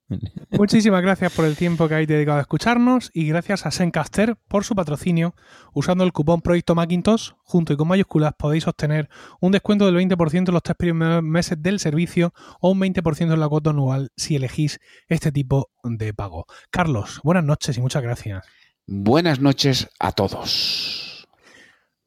Muchísimas 0.50 1.02
gracias 1.02 1.32
por 1.32 1.44
el 1.44 1.56
tiempo 1.56 1.86
que 1.86 1.94
habéis 1.94 2.08
dedicado 2.08 2.38
a 2.38 2.40
escucharnos 2.40 3.10
y 3.14 3.28
gracias 3.28 3.64
a 3.64 3.70
Sencaster 3.70 4.36
por 4.48 4.64
su 4.64 4.74
patrocinio. 4.74 5.36
Usando 5.72 6.02
el 6.02 6.12
cupón 6.12 6.40
Proyecto 6.40 6.74
Macintosh, 6.74 7.30
junto 7.44 7.72
y 7.72 7.76
con 7.76 7.86
mayúsculas, 7.86 8.32
podéis 8.36 8.66
obtener 8.66 9.08
un 9.40 9.52
descuento 9.52 9.86
del 9.86 9.94
20% 9.94 10.48
en 10.48 10.54
los 10.54 10.62
tres 10.62 10.76
primeros 10.76 11.22
meses 11.22 11.62
del 11.62 11.78
servicio 11.78 12.32
o 12.60 12.70
un 12.70 12.80
20% 12.80 13.32
en 13.32 13.40
la 13.40 13.48
cuota 13.48 13.70
anual 13.70 14.10
si 14.16 14.34
elegís 14.34 14.80
este 15.06 15.30
tipo 15.30 15.70
de 15.84 16.12
pago. 16.12 16.46
Carlos, 16.70 17.20
buenas 17.22 17.44
noches 17.44 17.78
y 17.78 17.80
muchas 17.80 18.02
gracias. 18.02 18.44
Buenas 18.86 19.40
noches 19.40 19.88
a 20.00 20.10
todos. 20.10 21.28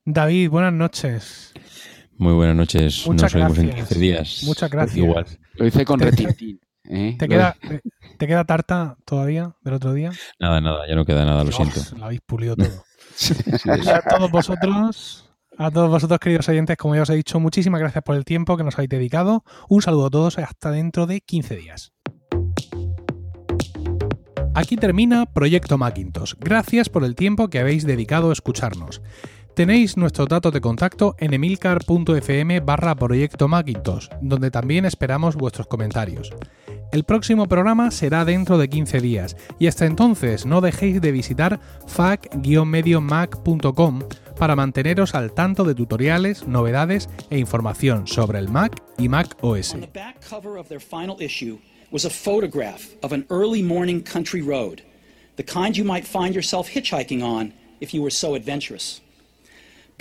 David, 0.04 0.50
buenas 0.50 0.74
noches. 0.74 1.54
Muy 2.18 2.34
buenas 2.34 2.56
noches. 2.56 3.06
Muchas 3.08 3.34
Nos 3.34 3.42
vemos 3.42 3.58
en 3.58 3.68
gracias. 3.68 3.88
15 3.90 4.00
días. 4.00 4.44
Muchas 4.46 4.70
gracias. 4.70 4.98
Igual. 4.98 5.26
Lo 5.56 5.68
hice 5.68 5.86
con 5.86 6.00
retintín. 6.00 6.60
¿eh? 6.86 7.16
¿Te 7.18 7.28
queda, 7.28 7.56
te, 7.60 7.82
te 8.18 8.28
queda 8.28 8.44
tarta 8.46 8.98
todavía 9.06 9.56
del 9.62 9.74
otro 9.76 9.94
día? 9.94 10.12
Nada, 10.40 10.62
nada, 10.62 10.88
ya 10.88 10.96
no 10.96 11.06
queda 11.06 11.26
nada, 11.26 11.44
lo 11.44 11.50
Dios, 11.50 11.56
siento. 11.56 11.98
Lo 11.98 12.06
habéis 12.06 12.22
pulido 12.22 12.56
todo. 12.56 12.84
A 13.94 14.02
todos 14.02 14.32
vosotros, 14.32 15.30
a 15.58 15.70
todos 15.70 15.90
vosotros, 15.90 16.20
queridos 16.20 16.50
oyentes, 16.50 16.78
como 16.78 16.96
ya 16.96 17.04
os 17.04 17.10
he 17.12 17.16
dicho, 17.16 17.40
muchísimas 17.40 17.80
gracias 17.80 18.04
por 18.04 18.16
el 18.16 18.26
tiempo 18.26 18.58
que 18.58 18.64
nos 18.64 18.74
habéis 18.76 18.90
dedicado. 18.90 19.44
Un 19.70 19.84
saludo 19.84 20.08
a 20.08 20.10
todos 20.10 20.38
y 20.40 20.42
hasta 20.42 20.72
dentro 20.72 21.06
de 21.06 21.22
15 21.22 21.56
días. 21.56 21.94
Aquí 24.56 24.78
termina 24.78 25.26
Proyecto 25.26 25.78
Macintosh. 25.78 26.34
Gracias 26.40 26.90
por 26.90 27.04
el 27.04 27.16
tiempo 27.16 27.50
que 27.50 27.60
habéis 27.60 27.86
dedicado 27.86 28.30
a 28.30 28.34
escucharnos. 28.34 29.02
Tenéis 29.56 29.98
nuestros 29.98 30.30
datos 30.30 30.52
de 30.52 30.62
contacto 30.62 31.16
en 31.20 31.36
emilcar.fm 31.36 32.60
barra 32.62 32.96
Proyecto 32.96 33.48
Macintosh, 33.48 34.08
donde 34.20 34.50
también 34.50 34.86
esperamos 34.86 35.36
vuestros 35.36 35.68
comentarios. 35.68 36.32
El 36.92 37.04
próximo 37.04 37.48
programa 37.48 37.92
será 37.92 38.26
dentro 38.26 38.58
de 38.58 38.68
15 38.68 39.00
días 39.00 39.38
y 39.60 39.68
hasta 39.68 39.86
entonces 39.86 40.48
no 40.48 40.60
dejéis 40.60 41.02
de 41.02 41.12
visitar 41.12 41.60
fac-mediomac.com 41.86 44.00
para 44.40 44.56
manteneros 44.56 45.14
al 45.14 45.34
tanto 45.34 45.66
de 45.66 45.76
tutoriales, 45.76 46.48
novedades 46.48 47.08
e 47.30 47.38
información 47.38 48.08
sobre 48.08 48.40
el 48.40 48.50
Mac 48.50 48.82
y 48.98 49.08
Mac 49.08 49.38
OS. 49.42 49.76
Was 51.92 52.06
a 52.06 52.10
photograph 52.10 52.96
of 53.04 53.12
an 53.14 53.28
early 53.30 53.62
morning 53.62 54.02
country 54.02 54.42
road, 54.42 54.82
the 55.36 55.44
kind 55.44 55.78
you 55.78 55.86
might 55.86 56.08
find 56.08 56.34
yourself 56.34 56.74
hitchhiking 56.74 57.22
on 57.22 57.54
if 57.82 57.94
you 57.94 58.02
were 58.02 58.10
so 58.10 58.34
adventurous. 58.34 59.04